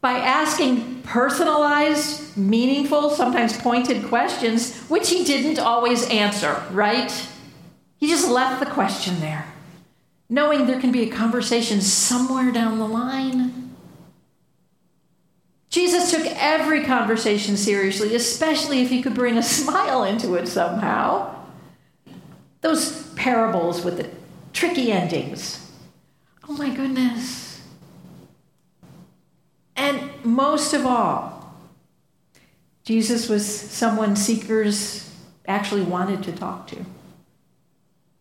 by 0.00 0.12
asking 0.12 1.02
personalized, 1.02 2.36
meaningful, 2.36 3.10
sometimes 3.10 3.56
pointed 3.56 4.04
questions, 4.06 4.76
which 4.84 5.10
he 5.10 5.24
didn't 5.24 5.58
always 5.58 6.08
answer, 6.08 6.62
right? 6.70 7.28
He 7.96 8.08
just 8.08 8.28
left 8.28 8.60
the 8.60 8.70
question 8.70 9.20
there, 9.20 9.46
knowing 10.28 10.66
there 10.66 10.80
can 10.80 10.92
be 10.92 11.02
a 11.02 11.10
conversation 11.10 11.80
somewhere 11.80 12.50
down 12.50 12.78
the 12.78 12.88
line. 12.88 13.74
Jesus 15.70 16.10
took 16.10 16.26
every 16.26 16.84
conversation 16.84 17.56
seriously, 17.56 18.14
especially 18.14 18.82
if 18.82 18.90
he 18.90 19.02
could 19.02 19.14
bring 19.14 19.38
a 19.38 19.42
smile 19.42 20.04
into 20.04 20.34
it 20.34 20.46
somehow. 20.46 21.34
Those 22.60 23.12
parables 23.14 23.84
with 23.84 23.96
the 23.96 24.08
tricky 24.52 24.92
endings 24.92 25.61
Oh 26.52 26.56
my 26.56 26.68
goodness. 26.68 27.62
And 29.74 30.10
most 30.22 30.74
of 30.74 30.84
all, 30.84 31.56
Jesus 32.84 33.26
was 33.26 33.48
someone 33.48 34.16
seekers 34.16 35.10
actually 35.48 35.80
wanted 35.80 36.22
to 36.24 36.32
talk 36.32 36.66
to 36.66 36.84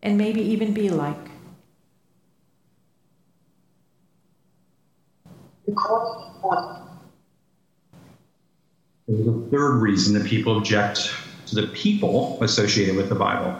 and 0.01 0.17
maybe 0.17 0.39
even 0.39 0.73
be 0.73 0.89
like. 0.89 1.17
The 9.09 9.47
third 9.51 9.73
reason 9.81 10.17
that 10.17 10.25
people 10.25 10.57
object 10.57 11.11
to 11.47 11.55
the 11.55 11.67
people 11.67 12.41
associated 12.41 12.95
with 12.95 13.09
the 13.09 13.15
Bible, 13.15 13.59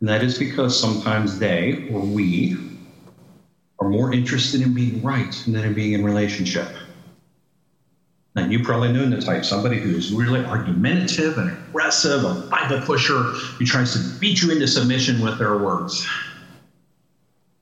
and 0.00 0.08
that 0.08 0.24
is 0.24 0.38
because 0.38 0.80
sometimes 0.80 1.38
they 1.38 1.86
or 1.92 2.00
we 2.00 2.56
are 3.80 3.88
more 3.88 4.12
interested 4.12 4.62
in 4.62 4.74
being 4.74 5.02
right 5.02 5.32
than 5.46 5.64
in 5.64 5.74
being 5.74 5.92
in 5.92 6.04
relationship. 6.04 6.68
And 8.36 8.52
you 8.52 8.64
probably 8.64 8.92
know 8.92 9.08
the 9.08 9.20
type, 9.20 9.44
somebody 9.44 9.78
who's 9.78 10.12
really 10.12 10.44
argumentative 10.44 11.38
and 11.38 11.50
aggressive, 11.50 12.24
a 12.24 12.48
Bible 12.50 12.80
pusher 12.80 13.22
who 13.22 13.64
tries 13.64 13.92
to 13.92 14.18
beat 14.18 14.42
you 14.42 14.50
into 14.50 14.66
submission 14.66 15.22
with 15.22 15.38
their 15.38 15.58
words. 15.58 16.06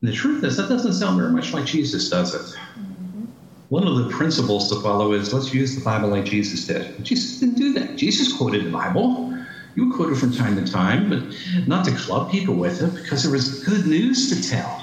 And 0.01 0.11
the 0.11 0.15
truth 0.15 0.43
is, 0.45 0.57
that 0.57 0.69
doesn't 0.69 0.95
sound 0.95 1.19
very 1.19 1.31
much 1.31 1.53
like 1.53 1.67
Jesus, 1.67 2.09
does 2.09 2.35
it? 2.35 2.41
Mm-hmm. 2.41 3.25
One 3.69 3.87
of 3.87 3.97
the 3.97 4.09
principles 4.09 4.71
to 4.71 4.81
follow 4.81 5.13
is 5.13 5.33
let's 5.33 5.53
use 5.53 5.75
the 5.75 5.85
Bible 5.85 6.09
like 6.09 6.25
Jesus 6.25 6.67
did. 6.67 7.05
Jesus 7.05 7.39
didn't 7.39 7.57
do 7.57 7.75
that. 7.75 7.97
Jesus 7.97 8.33
quoted 8.33 8.65
the 8.65 8.71
Bible. 8.71 9.39
You 9.75 9.87
would 9.87 9.97
quote 9.97 10.13
it 10.13 10.17
from 10.17 10.33
time 10.33 10.63
to 10.63 10.71
time, 10.71 11.09
but 11.09 11.23
not 11.67 11.85
to 11.85 11.93
club 11.93 12.31
people 12.31 12.55
with 12.55 12.83
it 12.83 12.95
because 12.95 13.23
there 13.23 13.33
was 13.33 13.63
good 13.65 13.87
news 13.87 14.29
to 14.31 14.49
tell. 14.49 14.82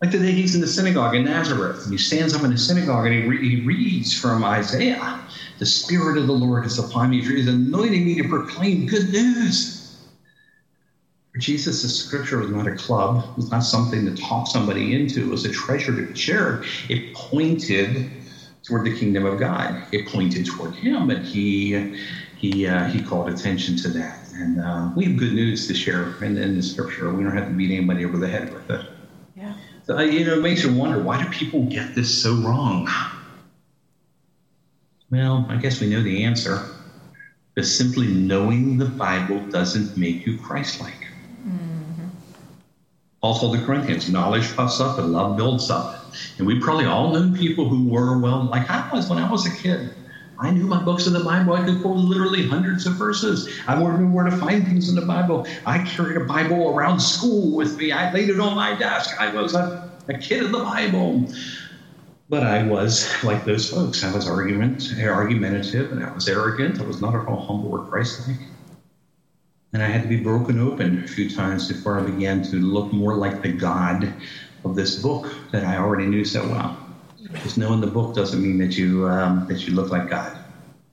Like 0.00 0.12
the 0.12 0.18
day 0.20 0.32
he's 0.32 0.54
in 0.54 0.60
the 0.62 0.68
synagogue 0.68 1.16
in 1.16 1.24
Nazareth, 1.24 1.82
and 1.84 1.92
he 1.92 1.98
stands 1.98 2.34
up 2.34 2.44
in 2.44 2.50
the 2.52 2.58
synagogue 2.58 3.06
and 3.06 3.14
he, 3.14 3.20
re- 3.26 3.48
he 3.48 3.62
reads 3.64 4.14
from 4.14 4.44
Isaiah 4.44 5.20
The 5.58 5.66
Spirit 5.66 6.18
of 6.18 6.28
the 6.28 6.34
Lord 6.34 6.66
is 6.66 6.78
upon 6.78 7.10
me, 7.10 7.22
for 7.22 7.32
he's 7.32 7.48
anointing 7.48 8.04
me 8.04 8.16
to 8.16 8.28
proclaim 8.28 8.86
good 8.86 9.10
news. 9.10 9.76
For 11.34 11.40
Jesus, 11.40 11.82
the 11.82 11.88
scripture 11.88 12.38
was 12.38 12.50
not 12.50 12.66
a 12.68 12.72
club, 12.72 13.18
it 13.18 13.36
was 13.36 13.50
not 13.50 13.64
something 13.64 14.04
to 14.06 14.12
talk 14.12 14.48
somebody 14.48 14.94
into, 14.94 15.22
it 15.22 15.30
was 15.30 15.44
a 15.44 15.50
treasure 15.50 15.96
to 15.96 16.02
be 16.02 16.14
shared. 16.14 16.64
It 16.88 17.12
pointed 17.14 18.08
toward 18.64 18.84
the 18.84 18.92
kingdom 18.94 19.26
of 19.26 19.38
God, 19.38 19.78
it 19.92 20.06
pointed 20.06 20.46
toward 20.46 20.74
him, 20.76 21.10
and 21.10 21.24
he, 21.24 21.82
he, 22.34 22.66
uh, 22.66 22.84
he 22.84 23.00
called 23.00 23.28
attention 23.28 23.76
to 23.76 23.88
that. 23.90 24.20
And 24.34 24.60
uh, 24.60 24.90
we 24.94 25.04
have 25.06 25.16
good 25.16 25.34
news 25.34 25.66
to 25.68 25.74
share 25.74 26.16
in, 26.22 26.38
in 26.38 26.56
the 26.56 26.62
scripture. 26.62 27.12
We 27.12 27.24
don't 27.24 27.34
have 27.36 27.48
to 27.48 27.54
beat 27.54 27.72
anybody 27.72 28.04
over 28.04 28.18
the 28.18 28.28
head 28.28 28.52
with 28.52 28.70
it. 28.70 28.82
You 29.88 30.24
know, 30.26 30.34
it 30.34 30.42
makes 30.42 30.62
you 30.62 30.72
wonder 30.74 31.02
why 31.02 31.22
do 31.22 31.28
people 31.30 31.62
get 31.64 31.94
this 31.94 32.14
so 32.22 32.34
wrong? 32.34 32.86
Well, 35.10 35.46
I 35.48 35.56
guess 35.56 35.80
we 35.80 35.88
know 35.88 36.02
the 36.02 36.24
answer. 36.24 36.60
But 37.54 37.64
simply 37.64 38.06
knowing 38.06 38.76
the 38.76 38.84
Bible 38.84 39.46
doesn't 39.50 39.96
make 39.96 40.26
you 40.26 40.36
Christ 40.36 40.80
like. 40.80 41.08
Mm-hmm. 41.48 42.08
Paul 43.22 43.38
told 43.38 43.54
the 43.54 43.64
Corinthians, 43.64 44.10
knowledge 44.10 44.54
puffs 44.54 44.78
up 44.78 44.98
and 44.98 45.10
love 45.10 45.36
builds 45.36 45.70
up. 45.70 45.94
And 46.36 46.46
we 46.46 46.60
probably 46.60 46.84
all 46.84 47.10
know 47.10 47.32
people 47.32 47.68
who 47.68 47.88
were, 47.88 48.18
well, 48.18 48.44
like 48.44 48.68
I 48.70 48.86
was 48.92 49.08
when 49.08 49.18
I 49.18 49.28
was 49.30 49.46
a 49.46 49.50
kid. 49.50 49.90
I 50.40 50.50
knew 50.50 50.66
my 50.66 50.82
books 50.82 51.06
of 51.06 51.12
the 51.12 51.24
Bible. 51.24 51.54
I 51.54 51.64
could 51.64 51.80
quote 51.82 51.98
literally 51.98 52.46
hundreds 52.46 52.86
of 52.86 52.96
verses. 52.96 53.48
I 53.66 53.76
knew 53.76 54.08
where 54.08 54.24
to 54.24 54.36
find 54.36 54.66
things 54.66 54.88
in 54.88 54.94
the 54.94 55.02
Bible. 55.02 55.46
I 55.66 55.80
carried 55.80 56.16
a 56.16 56.24
Bible 56.24 56.70
around 56.70 57.00
school 57.00 57.52
with 57.54 57.76
me. 57.78 57.92
I 57.92 58.10
laid 58.12 58.30
it 58.30 58.40
on 58.40 58.54
my 58.54 58.74
desk. 58.74 59.16
I 59.20 59.32
was 59.32 59.54
a, 59.54 59.80
a 60.08 60.18
kid 60.18 60.44
of 60.44 60.52
the 60.52 60.60
Bible. 60.60 61.26
But 62.28 62.44
I 62.44 62.62
was 62.62 63.06
like 63.22 63.44
those 63.44 63.68
folks. 63.68 64.04
I 64.04 64.12
was 64.12 64.26
argument, 64.26 64.92
argumentative 65.00 65.92
and 65.92 66.04
I 66.04 66.12
was 66.12 66.28
arrogant. 66.28 66.80
I 66.80 66.84
was 66.84 67.00
not 67.00 67.14
at 67.14 67.26
all 67.26 67.40
humble 67.40 67.70
or 67.70 67.84
Christ-like. 67.84 68.40
And 69.72 69.82
I 69.82 69.88
had 69.88 70.02
to 70.02 70.08
be 70.08 70.16
broken 70.20 70.58
open 70.58 71.02
a 71.04 71.06
few 71.08 71.28
times 71.28 71.68
before 71.68 71.98
I 71.98 72.02
began 72.02 72.42
to 72.42 72.56
look 72.56 72.92
more 72.92 73.14
like 73.16 73.42
the 73.42 73.52
God 73.52 74.14
of 74.64 74.76
this 74.76 74.96
book 74.96 75.28
that 75.52 75.64
I 75.64 75.76
already 75.78 76.06
knew 76.06 76.24
so 76.24 76.48
well. 76.48 76.87
Just 77.34 77.58
knowing 77.58 77.80
the 77.80 77.86
book 77.86 78.14
doesn't 78.14 78.42
mean 78.42 78.58
that 78.58 78.76
you 78.76 79.06
um, 79.08 79.46
that 79.48 79.66
you 79.66 79.74
look 79.74 79.90
like 79.90 80.08
God, 80.08 80.36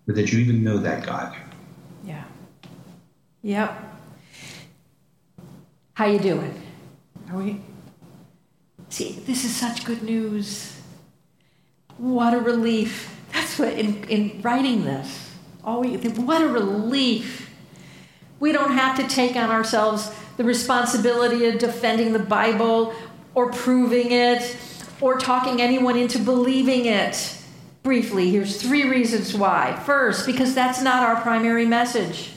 but 0.05 0.15
that 0.15 0.31
you 0.31 0.39
even 0.39 0.63
know 0.63 0.77
that 0.77 1.05
God. 1.05 1.35
Yeah. 2.03 2.23
Yep. 3.41 3.81
How 5.93 6.05
you 6.05 6.19
doing? 6.19 6.61
Are 7.31 7.37
we? 7.37 7.61
See, 8.89 9.13
this 9.25 9.45
is 9.45 9.55
such 9.55 9.85
good 9.85 10.03
news. 10.03 10.77
What 11.97 12.33
a 12.33 12.39
relief. 12.39 13.17
That's 13.31 13.57
what 13.57 13.73
in, 13.73 14.03
in 14.09 14.41
writing 14.41 14.83
this. 14.83 15.33
We 15.65 15.95
what 15.97 16.41
a 16.41 16.47
relief. 16.47 17.49
We 18.41 18.51
don't 18.51 18.73
have 18.73 18.97
to 18.97 19.07
take 19.07 19.37
on 19.37 19.49
ourselves 19.49 20.11
the 20.35 20.43
responsibility 20.43 21.45
of 21.45 21.59
defending 21.59 22.11
the 22.11 22.19
Bible 22.19 22.93
or 23.33 23.51
proving 23.51 24.11
it 24.11 24.57
or 25.01 25.17
talking 25.17 25.61
anyone 25.61 25.97
into 25.97 26.19
believing 26.19 26.85
it. 26.85 27.38
Briefly, 27.84 28.31
here's 28.31 28.61
three 28.61 28.89
reasons 28.89 29.35
why. 29.35 29.80
First, 29.85 30.26
because 30.26 30.55
that's 30.55 30.81
not 30.81 31.03
our 31.03 31.22
primary 31.22 31.65
message 31.65 32.31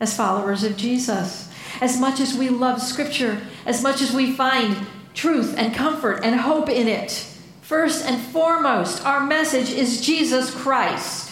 as 0.00 0.16
followers 0.16 0.64
of 0.64 0.76
Jesus. 0.76 1.50
As 1.80 1.98
much 1.98 2.20
as 2.20 2.36
we 2.36 2.50
love 2.50 2.82
Scripture, 2.82 3.40
as 3.64 3.82
much 3.82 4.02
as 4.02 4.12
we 4.12 4.32
find 4.32 4.76
truth 5.14 5.54
and 5.56 5.74
comfort 5.74 6.20
and 6.22 6.40
hope 6.40 6.68
in 6.68 6.88
it, 6.88 7.26
first 7.62 8.04
and 8.04 8.20
foremost, 8.20 9.04
our 9.06 9.24
message 9.24 9.70
is 9.70 10.00
Jesus 10.00 10.54
Christ. 10.54 11.31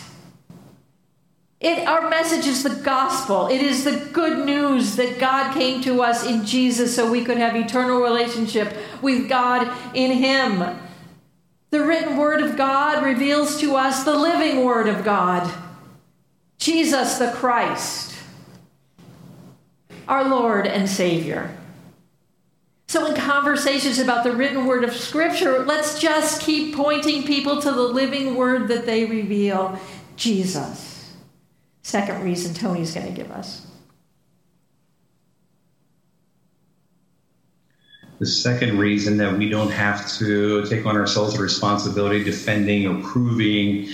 It, 1.60 1.86
our 1.86 2.08
message 2.08 2.46
is 2.46 2.62
the 2.62 2.74
gospel. 2.74 3.46
It 3.48 3.60
is 3.60 3.84
the 3.84 4.08
good 4.12 4.46
news 4.46 4.96
that 4.96 5.18
God 5.18 5.52
came 5.52 5.82
to 5.82 6.02
us 6.02 6.24
in 6.24 6.46
Jesus 6.46 6.96
so 6.96 7.10
we 7.10 7.22
could 7.22 7.36
have 7.36 7.54
eternal 7.54 8.00
relationship 8.00 8.74
with 9.02 9.28
God 9.28 9.70
in 9.94 10.10
Him. 10.12 10.78
The 11.68 11.84
written 11.84 12.16
word 12.16 12.42
of 12.42 12.56
God 12.56 13.04
reveals 13.04 13.60
to 13.60 13.76
us 13.76 14.04
the 14.04 14.16
living 14.16 14.64
word 14.64 14.88
of 14.88 15.04
God, 15.04 15.52
Jesus 16.56 17.18
the 17.18 17.30
Christ, 17.30 18.14
our 20.08 20.26
Lord 20.26 20.66
and 20.66 20.88
Savior. 20.88 21.54
So, 22.88 23.06
in 23.06 23.14
conversations 23.14 23.98
about 23.98 24.24
the 24.24 24.34
written 24.34 24.66
word 24.66 24.82
of 24.82 24.96
Scripture, 24.96 25.60
let's 25.60 26.00
just 26.00 26.40
keep 26.40 26.74
pointing 26.74 27.22
people 27.22 27.60
to 27.60 27.70
the 27.70 27.82
living 27.82 28.34
word 28.34 28.66
that 28.68 28.86
they 28.86 29.04
reveal 29.04 29.78
Jesus. 30.16 30.89
Second 31.82 32.23
reason 32.23 32.55
Tony's 32.55 32.94
going 32.94 33.07
to 33.07 33.12
give 33.12 33.31
us. 33.31 33.66
The 38.19 38.27
second 38.27 38.78
reason 38.78 39.16
that 39.16 39.36
we 39.39 39.48
don't 39.48 39.70
have 39.70 40.07
to 40.19 40.66
take 40.66 40.85
on 40.85 40.94
ourselves 40.94 41.35
the 41.35 41.43
responsibility 41.43 42.23
defending 42.23 42.86
or 42.86 43.02
proving 43.02 43.89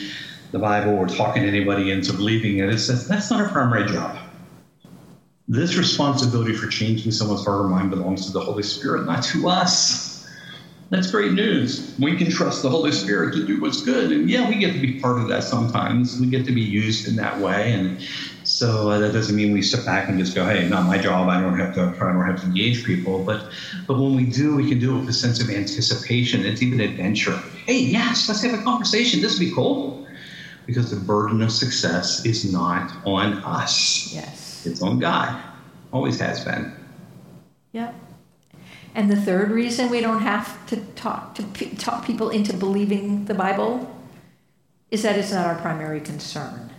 the 0.51 0.59
Bible 0.59 0.95
or 0.95 1.07
talking 1.07 1.43
to 1.43 1.49
anybody 1.49 1.93
into 1.93 2.13
believing 2.13 2.59
it 2.59 2.69
is 2.69 2.89
that 2.89 3.09
that's 3.09 3.31
not 3.31 3.41
our 3.41 3.49
primary 3.49 3.87
job. 3.87 4.19
This 5.47 5.77
responsibility 5.77 6.55
for 6.55 6.67
changing 6.67 7.13
someone's 7.13 7.45
heart 7.45 7.67
or 7.67 7.69
mind 7.69 7.91
belongs 7.91 8.27
to 8.27 8.33
the 8.33 8.41
Holy 8.41 8.65
Spirit, 8.65 9.07
not 9.07 9.23
to 9.25 9.49
us. 9.49 10.16
That's 10.89 11.11
great 11.11 11.33
news. 11.33 11.97
We 11.99 12.17
can 12.17 12.31
trust 12.31 12.63
the 12.63 12.71
Holy 12.71 12.93
Spirit 12.93 13.35
to 13.35 13.45
do 13.45 13.61
what's 13.61 13.83
good. 13.83 14.13
And 14.13 14.31
yeah, 14.31 14.49
we 14.49 14.57
get 14.57 14.73
to 14.73 14.81
be 14.81 15.01
part 15.01 15.19
of 15.19 15.27
that 15.29 15.43
sometimes. 15.43 16.21
We 16.21 16.29
get 16.29 16.47
to 16.47 16.53
be 16.53 16.61
used 16.61 17.09
in 17.09 17.17
that 17.17 17.41
way. 17.41 17.73
And 17.73 18.01
so 18.45 18.91
uh, 18.91 18.99
that 19.01 19.13
doesn't 19.13 19.35
mean 19.35 19.53
we 19.53 19.63
sit 19.63 19.85
back 19.85 20.09
and 20.09 20.17
just 20.17 20.37
go, 20.37 20.47
hey, 20.47 20.69
not 20.69 20.87
my 20.87 20.97
job. 20.97 21.29
I 21.29 21.41
don't 21.41 21.59
have 21.59 21.75
to 21.75 21.93
I 22.01 22.13
don't 22.13 22.25
have 22.25 22.41
to 22.43 22.47
engage 22.47 22.85
people. 22.85 23.25
But 23.25 23.43
but 23.89 23.99
when 23.99 24.15
we 24.15 24.27
do, 24.27 24.55
we 24.55 24.69
can 24.69 24.79
do 24.79 24.95
it 24.95 25.01
with 25.01 25.09
a 25.09 25.13
sense 25.13 25.41
of 25.41 25.51
anticipation. 25.51 26.45
It's 26.45 26.63
even 26.63 26.79
adventure. 26.81 27.43
Hey, 27.67 27.79
yes, 27.79 28.29
let's 28.29 28.43
have 28.43 28.55
a 28.55 28.59
conversation. 28.59 29.21
This 29.21 29.35
would 29.35 29.41
be 29.41 29.51
cool. 29.51 29.99
Because 30.67 30.91
the 30.91 30.97
burden 30.97 31.43
of 31.43 31.53
success 31.53 32.25
is 32.25 32.45
not 32.45 32.93
on 33.05 33.41
us. 33.45 34.13
Yes. 34.13 34.67
It's 34.67 34.83
on 34.83 34.99
God. 34.99 35.37
Always 35.93 36.19
has 36.21 36.45
been. 36.45 36.73
Yep. 37.73 37.95
And 38.97 39.11
the 39.11 39.17
third 39.17 39.51
reason 39.51 39.91
we 39.91 40.01
don't 40.01 40.23
have 40.23 40.67
to 40.69 40.79
talk 40.97 41.35
to 41.35 41.77
talk 41.77 42.07
people 42.07 42.31
into 42.31 42.57
believing 42.57 43.27
the 43.27 43.35
Bible 43.35 43.95
is 44.91 45.03
that 45.03 45.19
it's 45.19 45.33
not 45.33 45.47
our 45.47 45.61
primary 45.61 46.01
concern. 46.01 46.71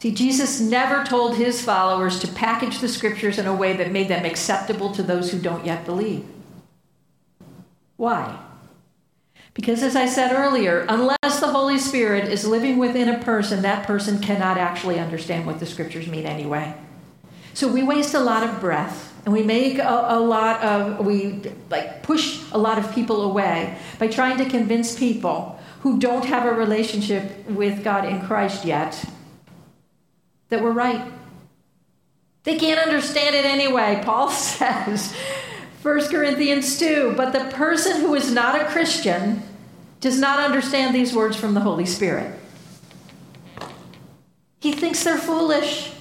See, 0.00 0.10
Jesus 0.10 0.58
never 0.58 1.04
told 1.04 1.36
his 1.36 1.62
followers 1.62 2.18
to 2.20 2.28
package 2.28 2.78
the 2.78 2.88
scriptures 2.88 3.38
in 3.38 3.46
a 3.46 3.54
way 3.54 3.76
that 3.76 3.92
made 3.92 4.08
them 4.08 4.24
acceptable 4.24 4.90
to 4.92 5.02
those 5.02 5.30
who 5.30 5.38
don't 5.38 5.66
yet 5.66 5.84
believe. 5.84 6.24
Why? 7.98 8.38
Because, 9.52 9.82
as 9.82 9.94
I 9.94 10.06
said 10.06 10.32
earlier, 10.32 10.86
unless 10.88 11.40
the 11.40 11.48
Holy 11.48 11.78
Spirit 11.78 12.26
is 12.26 12.46
living 12.46 12.78
within 12.78 13.10
a 13.10 13.22
person, 13.22 13.60
that 13.62 13.86
person 13.86 14.18
cannot 14.18 14.56
actually 14.56 14.98
understand 14.98 15.44
what 15.44 15.60
the 15.60 15.66
scriptures 15.66 16.06
mean 16.06 16.24
anyway. 16.24 16.74
So 17.54 17.68
we 17.68 17.82
waste 17.82 18.14
a 18.14 18.20
lot 18.20 18.42
of 18.42 18.60
breath 18.60 19.12
and 19.24 19.32
we 19.32 19.42
make 19.42 19.78
a, 19.78 20.06
a, 20.08 20.18
lot 20.18 20.62
of 20.62 21.04
we 21.04 21.40
like 21.70 22.02
push 22.02 22.40
a 22.52 22.58
lot 22.58 22.78
of 22.78 22.92
people 22.94 23.22
away 23.22 23.78
by 23.98 24.08
trying 24.08 24.38
to 24.38 24.44
convince 24.48 24.98
people 24.98 25.58
who 25.80 25.98
don't 25.98 26.24
have 26.24 26.46
a 26.46 26.52
relationship 26.52 27.46
with 27.48 27.84
god 27.84 28.04
in 28.04 28.20
christ 28.26 28.64
yet 28.64 29.04
that 30.48 30.62
we're 30.62 30.70
right. 30.70 31.10
They 32.44 32.58
can't 32.58 32.78
understand 32.78 33.34
it 33.34 33.44
anyway 33.44 34.02
paul 34.04 34.30
says. 34.30 35.14
1 35.82 36.08
corinthians 36.08 36.78
2 36.78 37.14
but 37.16 37.32
the 37.32 37.44
person 37.56 38.00
who 38.00 38.14
is 38.14 38.32
not 38.32 38.60
a 38.60 38.64
christian 38.66 39.42
does 40.00 40.18
not 40.18 40.40
understand 40.40 40.94
these 40.94 41.14
words 41.14 41.36
from 41.36 41.54
the 41.54 41.60
holy 41.60 41.86
spirit. 41.86 42.38
He 44.58 44.72
thinks 44.72 45.04
they're 45.04 45.16
foolish 45.16 45.92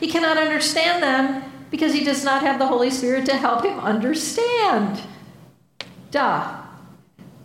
he 0.00 0.08
cannot 0.08 0.36
understand 0.36 1.02
them 1.02 1.42
because 1.70 1.92
he 1.92 2.04
does 2.04 2.24
not 2.24 2.42
have 2.42 2.58
the 2.58 2.66
Holy 2.66 2.90
Spirit 2.90 3.26
to 3.26 3.36
help 3.36 3.64
him 3.64 3.78
understand. 3.80 5.00
Duh. 6.10 6.62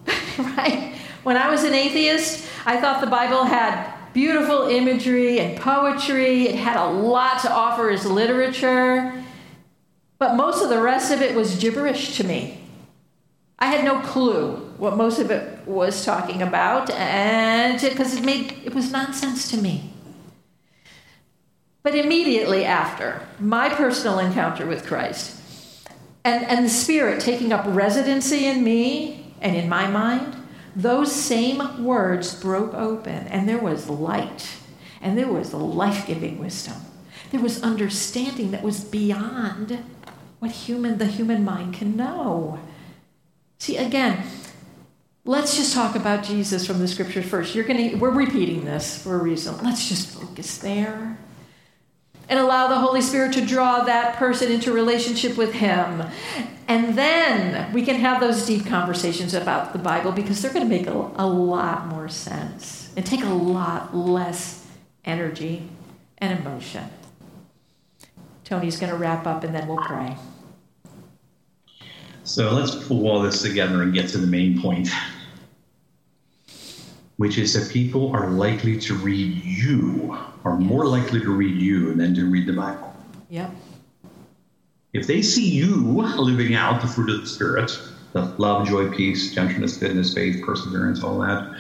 right? 0.38 0.96
When 1.24 1.38
I 1.38 1.50
was 1.50 1.64
an 1.64 1.74
atheist, 1.74 2.48
I 2.66 2.80
thought 2.80 3.02
the 3.02 3.08
Bible 3.08 3.44
had 3.44 3.94
beautiful 4.14 4.68
imagery 4.68 5.40
and 5.40 5.60
poetry. 5.60 6.48
It 6.48 6.56
had 6.56 6.78
a 6.78 6.90
lot 6.90 7.42
to 7.42 7.52
offer 7.52 7.90
as 7.90 8.06
literature. 8.06 9.24
But 10.18 10.36
most 10.36 10.62
of 10.64 10.70
the 10.70 10.82
rest 10.82 11.12
of 11.12 11.22
it 11.22 11.36
was 11.36 11.58
gibberish 11.58 12.18
to 12.18 12.24
me. 12.24 12.62
I 13.58 13.68
had 13.68 13.84
no 13.84 14.00
clue 14.02 14.56
what 14.78 14.96
most 14.96 15.20
of 15.20 15.32
it 15.32 15.68
was 15.68 16.06
talking 16.06 16.42
about, 16.42 16.90
and 16.92 17.80
because 17.82 18.16
it 18.16 18.24
made 18.24 18.56
it 18.64 18.74
was 18.74 18.92
nonsense 18.92 19.50
to 19.52 19.58
me. 19.58 19.92
But 21.82 21.96
immediately 21.96 22.66
after 22.66 23.26
my 23.40 23.70
personal 23.70 24.20
encounter 24.20 24.66
with 24.66 24.86
Christ 24.86 25.40
and, 26.26 26.44
and 26.46 26.66
the 26.66 26.70
Spirit 26.70 27.22
taking 27.22 27.54
up 27.54 27.64
residency 27.68 28.46
in 28.46 28.64
me 28.64 29.34
and 29.42 29.56
in 29.56 29.70
my 29.70 29.88
mind, 29.88 30.36
those 30.76 31.14
same 31.14 31.84
words 31.84 32.36
broke 32.36 32.74
open 32.74 33.28
and 33.28 33.48
there 33.48 33.58
was 33.58 33.90
light 33.90 34.50
and 35.02 35.18
there 35.18 35.32
was 35.32 35.54
life 35.54 36.06
giving 36.06 36.40
wisdom. 36.40 36.76
There 37.32 37.40
was 37.40 37.64
understanding 37.64 38.52
that 38.52 38.64
was 38.64 38.84
beyond 38.84 39.84
what 40.40 40.52
human 40.52 40.98
the 40.98 41.06
human 41.06 41.46
mind 41.46 41.76
can 41.76 41.96
know. 41.96 42.60
See, 43.58 43.78
again, 43.78 44.24
let's 45.24 45.56
just 45.56 45.74
talk 45.74 45.96
about 45.96 46.24
Jesus 46.24 46.66
from 46.68 46.80
the 46.80 46.88
scriptures 46.88 47.26
first. 47.26 47.56
You're 47.56 47.66
gonna 47.66 47.96
we're 47.96 48.10
repeating 48.10 48.66
this 48.66 49.02
for 49.02 49.16
a 49.16 49.24
reason. 49.24 49.58
Let's 49.64 49.88
just 49.88 50.10
focus 50.10 50.58
there 50.58 51.18
and 52.30 52.40
allow 52.40 52.68
the 52.68 52.78
Holy 52.78 53.02
Spirit 53.02 53.34
to 53.34 53.46
draw 53.46 53.84
that 53.84 54.16
person 54.16 54.52
into 54.52 54.72
relationship 54.72 55.36
with 55.36 55.54
Him. 55.54 56.04
And 56.68 56.96
then 56.96 57.74
we 57.74 57.84
can 57.84 57.96
have 57.96 58.22
those 58.22 58.46
deep 58.46 58.68
conversations 58.68 59.34
about 59.34 59.74
the 59.74 59.80
Bible 59.80 60.12
because 60.12 60.42
they're 60.42 60.54
going 60.54 60.70
to 60.70 60.70
make 60.70 60.86
a, 60.86 60.94
a 61.16 61.28
lot 61.28 61.88
more 61.88 62.08
sense 62.08 62.94
and 62.96 63.04
take 63.04 63.24
a 63.24 63.30
lot 63.30 63.96
less 63.98 64.68
energy 65.04 65.68
and 66.20 66.40
emotion. 66.40 66.84
Tony's 68.44 68.78
going 68.78 68.92
to 68.92 68.98
wrap 68.98 69.26
up 69.26 69.44
and 69.44 69.54
then 69.54 69.68
we'll 69.68 69.78
pray. 69.78 70.16
So 72.24 72.52
let's 72.52 72.76
pull 72.88 73.08
all 73.08 73.22
this 73.22 73.42
together 73.42 73.82
and 73.82 73.92
get 73.92 74.08
to 74.10 74.20
the 74.20 74.28
main 74.28 74.62
point 74.62 74.90
which 77.20 77.38
is 77.38 77.52
that 77.52 77.70
people 77.70 78.16
are 78.16 78.30
likely 78.30 78.80
to 78.80 78.94
read 78.94 79.44
you, 79.44 80.18
are 80.46 80.56
more 80.56 80.86
likely 80.86 81.20
to 81.20 81.32
read 81.32 81.62
you 81.62 81.94
than 81.94 82.16
to 82.16 82.26
read 82.26 82.48
the 82.48 82.54
Bible. 82.54 82.96
Yep. 83.28 83.52
If 84.94 85.06
they 85.06 85.22
see 85.22 85.46
you 85.46 85.76
living 86.18 86.56
out 86.56 86.80
the 86.80 86.88
fruit 86.88 87.10
of 87.10 87.20
the 87.20 87.28
Spirit, 87.28 87.78
the 88.14 88.22
love, 88.38 88.66
joy, 88.66 88.90
peace, 88.96 89.36
gentleness, 89.36 89.76
goodness, 89.76 90.14
faith, 90.14 90.42
perseverance, 90.46 91.04
all 91.04 91.20
that, 91.20 91.58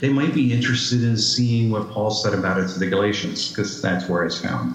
they 0.00 0.08
might 0.08 0.32
be 0.32 0.50
interested 0.50 1.04
in 1.04 1.18
seeing 1.18 1.70
what 1.70 1.90
Paul 1.90 2.10
said 2.10 2.32
about 2.32 2.58
it 2.58 2.68
to 2.68 2.78
the 2.78 2.86
Galatians, 2.86 3.50
because 3.50 3.82
that's 3.82 4.08
where 4.08 4.24
it's 4.24 4.40
found. 4.40 4.74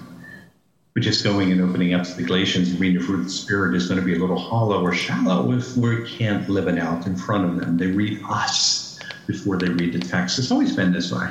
But 0.94 1.02
just 1.02 1.24
going 1.24 1.50
and 1.50 1.60
opening 1.60 1.94
up 1.94 2.04
to 2.04 2.14
the 2.14 2.22
Galatians 2.22 2.70
and 2.70 2.78
reading 2.78 3.00
the 3.00 3.04
fruit 3.04 3.18
of 3.18 3.24
the 3.24 3.30
Spirit 3.30 3.74
is 3.74 3.88
going 3.88 3.98
to 3.98 4.06
be 4.06 4.14
a 4.14 4.20
little 4.20 4.38
hollow 4.38 4.82
or 4.82 4.94
shallow 4.94 5.50
if 5.50 5.76
we 5.76 6.08
can't 6.08 6.48
live 6.48 6.68
it 6.68 6.78
out 6.78 7.08
in 7.08 7.16
front 7.16 7.44
of 7.44 7.56
them. 7.56 7.76
They 7.76 7.88
read 7.88 8.22
us 8.30 8.87
before 9.28 9.58
they 9.58 9.68
read 9.68 9.92
the 9.92 10.00
text. 10.00 10.38
It's 10.40 10.50
always 10.50 10.74
been 10.74 10.92
this 10.92 11.12
way. 11.12 11.28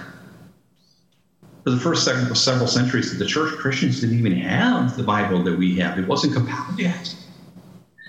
For 1.63 1.71
the 1.71 1.79
first 1.79 2.05
several, 2.05 2.33
several 2.35 2.67
centuries 2.67 3.17
the 3.17 3.25
church, 3.25 3.57
Christians 3.57 3.99
didn't 3.99 4.17
even 4.17 4.31
have 4.37 4.95
the 4.95 5.03
Bible 5.03 5.43
that 5.43 5.57
we 5.57 5.75
have. 5.79 5.99
It 5.99 6.07
wasn't 6.07 6.33
compiled 6.33 6.79
yet. 6.79 7.13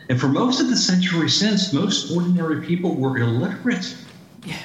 And 0.09 0.21
for 0.21 0.29
most 0.29 0.61
of 0.61 0.69
the 0.69 0.77
century 0.77 1.29
since, 1.29 1.73
most 1.73 2.15
ordinary 2.15 2.65
people 2.65 2.95
were 2.95 3.19
illiterate. 3.19 3.97
Yeah. 4.45 4.57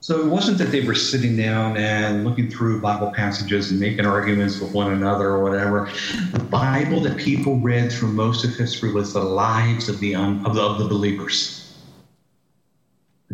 So 0.00 0.20
it 0.20 0.26
wasn't 0.26 0.58
that 0.58 0.70
they 0.70 0.86
were 0.86 0.94
sitting 0.94 1.36
down 1.36 1.78
and 1.78 2.24
looking 2.24 2.50
through 2.50 2.82
Bible 2.82 3.10
passages 3.12 3.70
and 3.70 3.80
making 3.80 4.04
arguments 4.04 4.60
with 4.60 4.72
one 4.72 4.92
another 4.92 5.28
or 5.28 5.42
whatever. 5.42 5.90
The 6.32 6.44
Bible 6.44 7.00
that 7.00 7.16
people 7.16 7.58
read 7.60 7.90
through 7.90 8.12
most 8.12 8.44
of 8.44 8.54
history 8.54 8.92
was 8.92 9.14
the 9.14 9.24
lives 9.24 9.88
of 9.88 10.00
the, 10.00 10.16
of 10.16 10.54
the, 10.54 10.60
of 10.60 10.78
the 10.78 10.84
believers. 10.84 11.63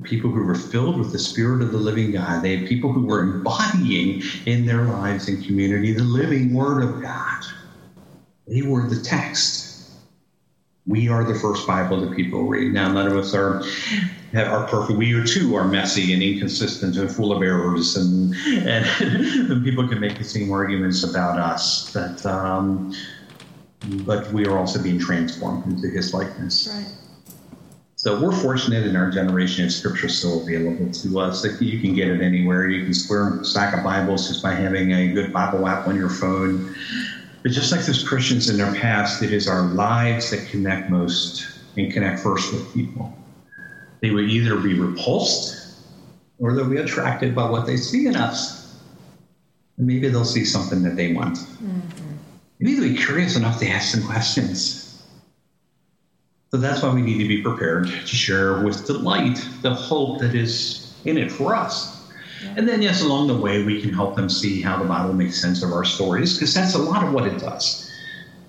The 0.00 0.08
people 0.08 0.30
who 0.30 0.44
were 0.44 0.54
filled 0.54 0.98
with 0.98 1.12
the 1.12 1.18
Spirit 1.18 1.62
of 1.62 1.72
the 1.72 1.78
living 1.78 2.12
God. 2.12 2.42
They 2.42 2.56
had 2.56 2.68
people 2.68 2.92
who 2.92 3.04
were 3.04 3.20
embodying 3.20 4.22
in 4.46 4.64
their 4.64 4.84
lives 4.84 5.28
and 5.28 5.44
community 5.44 5.92
the 5.92 6.02
living 6.02 6.54
Word 6.54 6.82
of 6.82 7.02
God. 7.02 7.44
They 8.46 8.62
were 8.62 8.88
the 8.88 9.00
text. 9.00 9.90
We 10.86 11.08
are 11.08 11.24
the 11.24 11.38
first 11.38 11.66
Bible 11.66 12.00
that 12.00 12.16
people 12.16 12.44
read. 12.44 12.72
Now, 12.72 12.90
none 12.90 13.06
of 13.06 13.16
us 13.16 13.34
are 13.34 13.62
are 14.34 14.66
perfect. 14.68 14.98
We 14.98 15.24
too 15.24 15.54
are 15.54 15.66
messy 15.66 16.12
and 16.14 16.22
inconsistent 16.22 16.96
and 16.96 17.10
full 17.10 17.32
of 17.32 17.42
errors, 17.42 17.96
and 17.96 18.34
and, 18.46 18.86
and 19.50 19.64
people 19.64 19.86
can 19.86 20.00
make 20.00 20.18
the 20.18 20.24
same 20.24 20.50
arguments 20.50 21.04
about 21.04 21.38
us. 21.38 21.92
But 21.92 22.24
um, 22.26 22.94
but 24.04 24.32
we 24.32 24.46
are 24.46 24.58
also 24.58 24.82
being 24.82 24.98
transformed 24.98 25.66
into 25.66 25.88
His 25.88 26.14
likeness. 26.14 26.68
Right. 26.72 27.09
So 28.02 28.18
we're 28.18 28.32
fortunate 28.32 28.86
in 28.86 28.96
our 28.96 29.10
generation 29.10 29.66
of 29.66 29.72
scripture 29.72 30.08
still 30.08 30.40
available 30.40 30.90
to 30.90 31.20
us. 31.20 31.44
You 31.60 31.80
can 31.80 31.94
get 31.94 32.08
it 32.08 32.22
anywhere. 32.22 32.66
You 32.66 32.82
can 32.82 32.94
square 32.94 33.38
a 33.38 33.44
stack 33.44 33.76
of 33.76 33.84
Bibles 33.84 34.26
just 34.26 34.42
by 34.42 34.54
having 34.54 34.92
a 34.92 35.12
good 35.12 35.34
Bible 35.34 35.68
app 35.68 35.86
on 35.86 35.96
your 35.96 36.08
phone. 36.08 36.74
But 37.42 37.52
just 37.52 37.70
like 37.72 37.82
those 37.82 38.02
Christians 38.02 38.48
in 38.48 38.56
their 38.56 38.74
past, 38.74 39.22
it 39.22 39.34
is 39.34 39.46
our 39.46 39.64
lives 39.74 40.30
that 40.30 40.48
connect 40.48 40.88
most 40.88 41.46
and 41.76 41.92
connect 41.92 42.20
first 42.20 42.50
with 42.54 42.72
people. 42.72 43.14
They 44.00 44.08
will 44.08 44.26
either 44.26 44.56
be 44.56 44.80
repulsed 44.80 45.82
or 46.38 46.54
they'll 46.54 46.70
be 46.70 46.78
attracted 46.78 47.34
by 47.34 47.50
what 47.50 47.66
they 47.66 47.76
see 47.76 48.06
in 48.06 48.16
us. 48.16 48.78
And 49.76 49.86
maybe 49.86 50.08
they'll 50.08 50.24
see 50.24 50.46
something 50.46 50.82
that 50.84 50.96
they 50.96 51.12
want. 51.12 51.36
Mm-hmm. 51.36 52.16
Maybe 52.60 52.74
they'll 52.76 52.94
be 52.94 52.96
curious 52.96 53.36
enough 53.36 53.58
to 53.58 53.68
ask 53.68 53.94
some 53.94 54.08
questions. 54.08 54.89
So 56.50 56.56
that's 56.56 56.82
why 56.82 56.92
we 56.92 57.02
need 57.02 57.18
to 57.18 57.28
be 57.28 57.42
prepared 57.42 57.86
to 57.86 58.16
share 58.16 58.62
with 58.64 58.84
delight 58.84 59.38
the 59.62 59.72
hope 59.72 60.18
that 60.20 60.34
is 60.34 60.88
in 61.04 61.16
it 61.16 61.30
for 61.30 61.54
us. 61.54 61.96
And 62.56 62.68
then, 62.68 62.82
yes, 62.82 63.02
along 63.02 63.28
the 63.28 63.36
way, 63.36 63.64
we 63.64 63.80
can 63.80 63.92
help 63.92 64.16
them 64.16 64.28
see 64.28 64.60
how 64.60 64.78
the 64.78 64.84
Bible 64.84 65.12
makes 65.12 65.40
sense 65.40 65.62
of 65.62 65.70
our 65.72 65.84
stories, 65.84 66.34
because 66.34 66.54
that's 66.54 66.74
a 66.74 66.78
lot 66.78 67.04
of 67.04 67.12
what 67.12 67.26
it 67.26 67.38
does. 67.38 67.86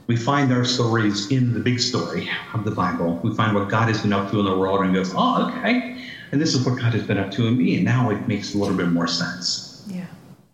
We 0.07 0.15
find 0.15 0.51
our 0.51 0.63
stories 0.63 1.27
in 1.29 1.53
the 1.53 1.59
big 1.59 1.79
story 1.79 2.27
of 2.53 2.63
the 2.63 2.71
Bible. 2.71 3.19
We 3.21 3.35
find 3.35 3.53
what 3.53 3.69
God 3.69 3.87
has 3.87 4.01
been 4.01 4.13
up 4.13 4.29
to 4.31 4.39
in 4.39 4.45
the 4.45 4.55
world 4.55 4.81
and 4.81 4.93
goes, 4.93 5.11
oh, 5.15 5.49
okay. 5.49 5.95
And 6.31 6.41
this 6.41 6.55
is 6.55 6.65
what 6.65 6.79
God 6.79 6.93
has 6.93 7.03
been 7.03 7.17
up 7.17 7.31
to 7.31 7.47
in 7.47 7.57
me. 7.57 7.75
And 7.75 7.85
now 7.85 8.09
it 8.09 8.27
makes 8.27 8.53
a 8.53 8.57
little 8.57 8.75
bit 8.75 8.91
more 8.91 9.07
sense. 9.07 9.70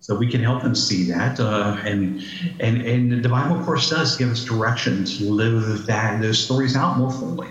So 0.08 0.16
we 0.16 0.32
can 0.32 0.42
help 0.42 0.64
them 0.64 0.74
see 0.74 1.04
that, 1.12 1.38
uh, 1.38 1.76
and 1.84 2.24
and 2.62 2.82
and 2.82 3.22
the 3.22 3.28
Bible, 3.28 3.60
of 3.60 3.66
course, 3.66 3.90
does 3.90 4.16
give 4.16 4.30
us 4.30 4.46
direction 4.46 5.04
to 5.04 5.26
live 5.26 5.86
that 5.86 6.22
those 6.22 6.42
stories 6.42 6.78
out 6.78 6.98
more 6.98 7.12
fully. 7.12 7.50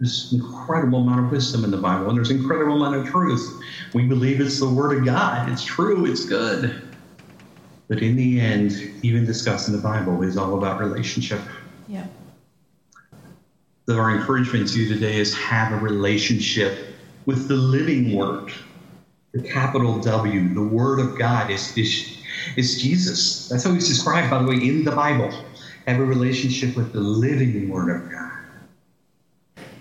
There's 0.00 0.32
incredible 0.32 1.02
amount 1.02 1.26
of 1.26 1.30
wisdom 1.30 1.62
in 1.62 1.70
the 1.70 1.76
Bible, 1.76 2.08
and 2.08 2.18
there's 2.18 2.32
incredible 2.32 2.82
amount 2.82 2.96
of 2.96 3.06
truth. 3.06 3.62
We 3.94 4.08
believe 4.08 4.40
it's 4.40 4.58
the 4.58 4.68
Word 4.68 4.98
of 4.98 5.04
God. 5.04 5.48
It's 5.48 5.64
true. 5.64 6.04
It's 6.06 6.24
good. 6.24 6.82
But 7.86 8.02
in 8.02 8.16
the 8.16 8.40
end, 8.40 8.72
even 9.02 9.24
discussing 9.24 9.72
the 9.72 9.80
Bible 9.80 10.22
is 10.22 10.36
all 10.36 10.58
about 10.58 10.80
relationship. 10.80 11.40
Yeah. 11.86 12.06
So 13.86 13.96
our 13.96 14.10
encouragement 14.10 14.68
to 14.70 14.82
you 14.82 14.92
today 14.92 15.20
is 15.20 15.32
have 15.36 15.72
a 15.72 15.76
relationship 15.76 16.96
with 17.26 17.46
the 17.46 17.54
living 17.54 18.16
Word 18.16 18.50
the 19.32 19.42
capital 19.42 19.98
W, 19.98 20.54
the 20.54 20.62
Word 20.62 21.00
of 21.00 21.18
God, 21.18 21.50
is, 21.50 21.76
is, 21.76 22.18
is 22.56 22.80
Jesus. 22.80 23.48
That's 23.48 23.64
how 23.64 23.72
he's 23.72 23.88
described, 23.88 24.30
by 24.30 24.38
the 24.38 24.44
way, 24.44 24.56
in 24.56 24.84
the 24.84 24.92
Bible. 24.92 25.30
Have 25.86 25.98
a 25.98 26.04
relationship 26.04 26.76
with 26.76 26.92
the 26.92 27.00
living 27.00 27.68
Word 27.68 27.90
of 27.90 28.10
God. 28.10 28.30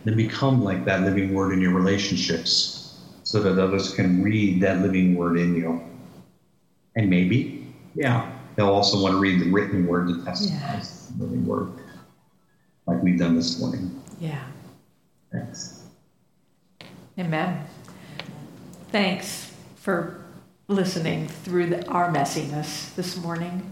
Then 0.03 0.15
become 0.15 0.63
like 0.63 0.85
that 0.85 1.01
living 1.01 1.33
Word 1.33 1.53
in 1.53 1.61
your 1.61 1.73
relationships 1.73 2.97
so 3.23 3.41
that 3.41 3.59
others 3.59 3.93
can 3.93 4.23
read 4.23 4.61
that 4.61 4.81
living 4.81 5.15
Word 5.15 5.37
in 5.37 5.53
you. 5.53 5.81
And 6.95 7.09
maybe, 7.09 7.67
yeah, 7.93 8.31
they'll 8.55 8.67
also 8.67 9.01
want 9.01 9.13
to 9.13 9.19
read 9.19 9.41
the 9.41 9.51
written 9.51 9.85
Word 9.85 10.07
that 10.07 10.25
testifies 10.25 11.11
yeah. 11.11 11.17
the 11.17 11.23
living 11.25 11.45
Word, 11.45 11.71
like 12.87 13.01
we've 13.03 13.19
done 13.19 13.35
this 13.35 13.59
morning. 13.59 14.01
Yeah. 14.19 14.43
Thanks. 15.31 15.83
Amen. 17.19 17.67
Thanks 18.91 19.49
for 19.77 20.21
listening 20.67 21.29
through 21.29 21.67
the, 21.67 21.87
our 21.87 22.11
messiness 22.11 22.93
this 22.95 23.15
morning 23.15 23.71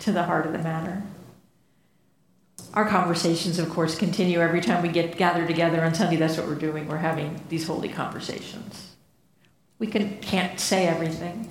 to 0.00 0.10
the 0.10 0.24
heart 0.24 0.44
of 0.44 0.50
the 0.52 0.58
matter. 0.58 1.04
Our 2.74 2.88
conversations, 2.88 3.60
of 3.60 3.70
course, 3.70 3.96
continue 3.96 4.40
every 4.40 4.60
time 4.60 4.82
we 4.82 4.88
get 4.88 5.16
gathered 5.16 5.46
together 5.46 5.84
on 5.84 5.94
Sunday. 5.94 6.16
That's 6.16 6.36
what 6.36 6.48
we're 6.48 6.56
doing. 6.56 6.88
We're 6.88 6.96
having 6.96 7.40
these 7.48 7.64
holy 7.64 7.88
conversations. 7.88 8.96
We 9.78 9.86
can, 9.86 10.18
can't 10.18 10.58
say 10.58 10.88
everything, 10.88 11.48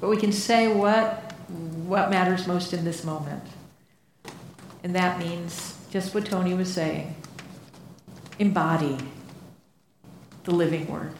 but 0.00 0.10
we 0.10 0.16
can 0.16 0.32
say 0.32 0.66
what, 0.72 1.32
what 1.48 2.10
matters 2.10 2.48
most 2.48 2.72
in 2.72 2.84
this 2.84 3.04
moment. 3.04 3.44
And 4.82 4.92
that 4.96 5.20
means 5.20 5.78
just 5.92 6.16
what 6.16 6.26
Tony 6.26 6.54
was 6.54 6.72
saying 6.72 7.14
embody 8.40 8.98
the 10.42 10.50
living 10.52 10.86
word 10.90 11.12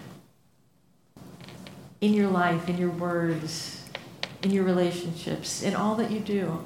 in 2.00 2.14
your 2.14 2.28
life, 2.28 2.68
in 2.68 2.78
your 2.78 2.90
words, 2.90 3.84
in 4.42 4.50
your 4.50 4.64
relationships, 4.64 5.62
in 5.62 5.74
all 5.74 5.94
that 5.96 6.10
you 6.10 6.20
do. 6.20 6.64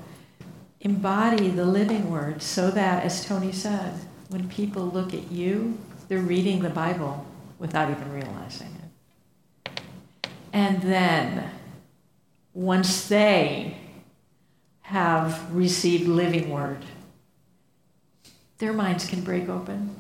Embody 0.81 1.49
the 1.49 1.65
living 1.65 2.11
word 2.11 2.43
so 2.43 2.71
that, 2.71 3.05
as 3.05 3.25
Tony 3.25 3.53
said, 3.53 3.95
when 4.29 4.49
people 4.49 4.85
look 4.85 5.15
at 5.15 5.31
you, 5.31 5.79
they're 6.09 6.19
reading 6.19 6.63
the 6.63 6.71
Bible 6.71 7.27
without 7.59 7.91
even 7.91 8.13
realizing 8.13 8.69
it. 9.65 9.81
And 10.53 10.83
then, 10.83 11.51
once 12.53 13.09
they 13.09 13.79
have 14.83 15.55
received 15.55 16.07
living 16.07 16.51
word, 16.51 16.85
their 18.59 18.73
minds 18.73 19.09
can 19.09 19.23
break 19.23 19.49
open. 19.49 19.95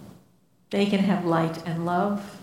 They 0.70 0.86
can 0.86 1.00
have 1.00 1.24
light 1.24 1.66
and 1.66 1.86
love 1.86 2.41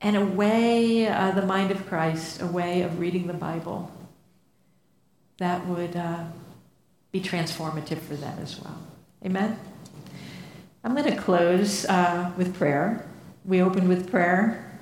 and 0.00 0.16
a 0.16 0.24
way, 0.24 1.08
uh, 1.08 1.32
the 1.32 1.44
mind 1.44 1.70
of 1.70 1.86
Christ, 1.86 2.40
a 2.40 2.46
way 2.46 2.82
of 2.82 3.00
reading 3.00 3.26
the 3.26 3.34
Bible 3.34 3.90
that 5.38 5.66
would 5.66 5.96
uh, 5.96 6.24
be 7.12 7.20
transformative 7.20 7.98
for 8.00 8.14
them 8.14 8.38
as 8.40 8.60
well. 8.60 8.78
Amen? 9.24 9.58
I'm 10.84 10.94
going 10.94 11.12
to 11.12 11.20
close 11.20 11.84
uh, 11.86 12.32
with 12.36 12.56
prayer. 12.56 13.06
We 13.44 13.62
opened 13.62 13.88
with 13.88 14.10
prayer, 14.10 14.78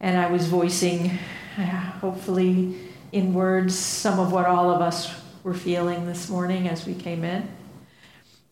and 0.00 0.16
I 0.16 0.30
was 0.30 0.46
voicing, 0.46 1.08
hopefully 2.00 2.76
in 3.10 3.34
words, 3.34 3.76
some 3.76 4.18
of 4.18 4.32
what 4.32 4.44
all 4.44 4.70
of 4.70 4.80
us 4.80 5.12
were 5.42 5.54
feeling 5.54 6.06
this 6.06 6.28
morning 6.28 6.68
as 6.68 6.86
we 6.86 6.94
came 6.94 7.24
in. 7.24 7.48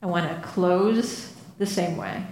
I 0.03 0.07
want 0.07 0.29
to 0.29 0.49
close 0.49 1.33
the 1.59 1.67
same 1.67 1.97
way. 1.97 2.25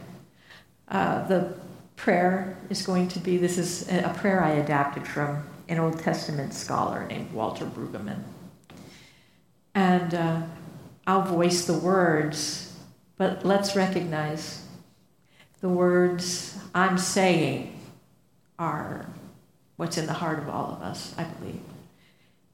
Uh, 0.89 1.27
the 1.29 1.60
prayer 2.01 2.57
is 2.71 2.81
going 2.81 3.07
to 3.07 3.19
be 3.19 3.37
this 3.37 3.59
is 3.59 3.87
a 3.91 4.15
prayer 4.17 4.43
I 4.43 4.53
adapted 4.53 5.07
from 5.07 5.45
an 5.69 5.79
Old 5.79 5.99
Testament 5.99 6.55
scholar 6.55 7.07
named 7.07 7.31
Walter 7.31 7.67
Brueggemann. 7.67 8.23
And 9.75 10.15
uh, 10.15 10.43
I'll 11.07 11.23
voice 11.23 11.67
the 11.67 11.75
words, 11.75 12.75
but 13.19 13.45
let's 13.45 13.77
recognize 13.77 14.65
the 15.61 15.69
words 15.69 16.59
I'm 16.75 16.97
saying 16.97 17.79
are 18.59 19.07
what's 19.77 19.99
in 19.99 20.07
the 20.07 20.15
heart 20.15 20.39
of 20.39 20.49
all 20.49 20.73
of 20.73 20.81
us, 20.81 21.15
I 21.19 21.25
believe. 21.25 21.61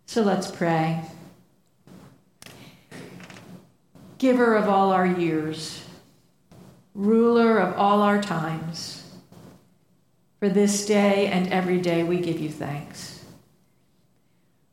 So 0.07 0.23
let's 0.23 0.51
pray. 0.51 1.03
Giver 4.19 4.57
of 4.57 4.69
all 4.69 4.91
our 4.91 5.07
years, 5.07 5.85
ruler 6.97 7.59
of 7.59 7.77
all 7.79 8.03
our 8.03 8.21
times, 8.21 8.96
for 10.39 10.49
this 10.49 10.87
day 10.87 11.27
and 11.29 11.53
every 11.53 11.81
day 11.81 12.03
we 12.03 12.19
give 12.19 12.39
you 12.39 12.51
thanks. 12.51 13.25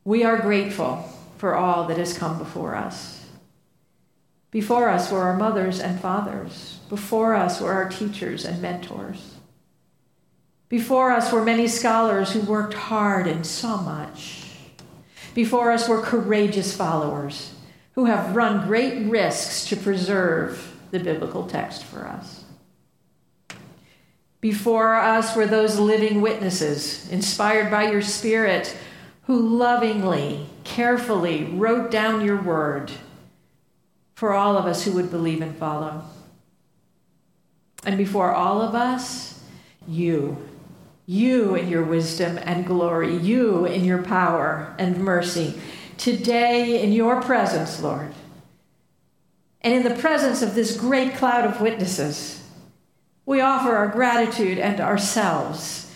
We 0.04 0.24
are 0.24 0.38
grateful 0.38 1.08
for 1.38 1.54
all 1.54 1.86
that 1.88 1.98
has 1.98 2.16
come 2.16 2.38
before 2.38 2.74
us. 2.74 3.26
Before 4.50 4.88
us 4.88 5.10
were 5.10 5.22
our 5.22 5.36
mothers 5.36 5.80
and 5.80 5.98
fathers. 5.98 6.78
Before 6.88 7.34
us 7.34 7.60
were 7.60 7.72
our 7.72 7.88
teachers 7.88 8.44
and 8.44 8.62
mentors. 8.62 9.34
Before 10.68 11.10
us 11.10 11.32
were 11.32 11.44
many 11.44 11.66
scholars 11.66 12.32
who 12.32 12.40
worked 12.40 12.74
hard 12.74 13.26
and 13.26 13.46
so 13.46 13.78
much. 13.78 14.44
Before 15.34 15.72
us 15.72 15.88
were 15.88 16.02
courageous 16.02 16.76
followers 16.76 17.54
who 17.94 18.04
have 18.04 18.36
run 18.36 18.66
great 18.66 19.06
risks 19.06 19.66
to 19.68 19.76
preserve 19.76 20.76
the 20.90 21.00
biblical 21.00 21.46
text 21.46 21.84
for 21.84 22.06
us. 22.06 22.43
Before 24.44 24.94
us 24.94 25.34
were 25.34 25.46
those 25.46 25.78
living 25.78 26.20
witnesses, 26.20 27.08
inspired 27.08 27.70
by 27.70 27.90
your 27.90 28.02
Spirit, 28.02 28.76
who 29.22 29.40
lovingly, 29.40 30.44
carefully 30.64 31.44
wrote 31.44 31.90
down 31.90 32.22
your 32.22 32.38
word 32.42 32.92
for 34.14 34.34
all 34.34 34.58
of 34.58 34.66
us 34.66 34.84
who 34.84 34.92
would 34.92 35.10
believe 35.10 35.40
and 35.40 35.56
follow. 35.56 36.02
And 37.86 37.96
before 37.96 38.34
all 38.34 38.60
of 38.60 38.74
us, 38.74 39.42
you. 39.88 40.36
You 41.06 41.54
in 41.54 41.70
your 41.70 41.84
wisdom 41.84 42.38
and 42.42 42.66
glory, 42.66 43.16
you 43.16 43.64
in 43.64 43.82
your 43.82 44.02
power 44.02 44.74
and 44.78 44.98
mercy. 44.98 45.58
Today, 45.96 46.82
in 46.82 46.92
your 46.92 47.22
presence, 47.22 47.80
Lord, 47.80 48.12
and 49.62 49.72
in 49.72 49.84
the 49.84 49.98
presence 50.02 50.42
of 50.42 50.54
this 50.54 50.76
great 50.76 51.14
cloud 51.14 51.46
of 51.46 51.62
witnesses, 51.62 52.43
we 53.26 53.40
offer 53.40 53.74
our 53.74 53.88
gratitude 53.88 54.58
and 54.58 54.80
ourselves, 54.80 55.90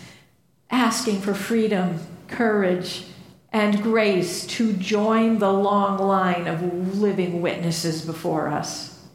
asking 0.69 1.21
for 1.21 1.33
freedom, 1.33 1.99
courage, 2.27 3.05
and 3.51 3.81
grace 3.81 4.45
to 4.45 4.73
join 4.73 5.39
the 5.39 5.51
long 5.51 5.97
line 5.97 6.47
of 6.47 6.97
living 6.97 7.41
witnesses 7.41 8.05
before 8.05 8.47
us. 8.47 9.07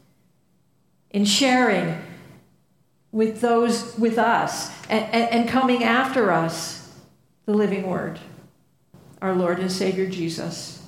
In 1.11 1.24
sharing 1.24 1.97
with 3.12 3.41
those 3.41 3.97
with 3.97 4.19
us 4.19 4.73
and, 4.89 5.05
and, 5.15 5.49
coming 5.49 5.85
after 5.85 6.32
us 6.32 6.93
the 7.47 7.55
living 7.55 7.86
word, 7.86 8.19
our 9.23 9.32
Lord 9.32 9.61
and 9.61 9.70
Savior 9.70 10.09
Jesus, 10.09 10.85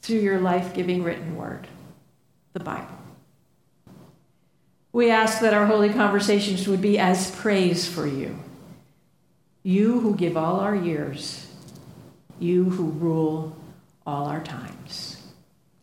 through 0.00 0.20
your 0.20 0.38
life 0.38 0.72
giving 0.72 1.02
written 1.02 1.34
word, 1.34 1.66
the 2.52 2.60
Bible. 2.60 3.01
We 4.92 5.10
ask 5.10 5.40
that 5.40 5.54
our 5.54 5.66
holy 5.66 5.88
conversations 5.90 6.68
would 6.68 6.82
be 6.82 6.98
as 6.98 7.30
praise 7.30 7.88
for 7.88 8.06
you, 8.06 8.38
you 9.62 10.00
who 10.00 10.14
give 10.14 10.36
all 10.36 10.60
our 10.60 10.76
years 10.76 11.46
you 12.42 12.64
who 12.64 12.84
rule 12.84 13.56
all 14.04 14.26
our 14.26 14.42
times. 14.42 15.22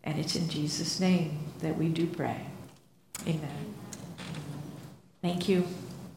And 0.03 0.19
it's 0.19 0.36
in 0.36 0.49
Jesus' 0.49 0.99
name 0.99 1.40
that 1.60 1.77
we 1.77 1.88
do 1.88 2.06
pray. 2.06 2.45
Amen. 3.26 3.73
Thank 5.22 5.48
you. 5.48 5.65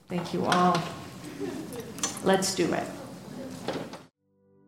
Thank 0.08 0.34
you 0.34 0.44
all. 0.44 0.80
Let's 2.24 2.54
do 2.54 2.72
it. 2.72 2.84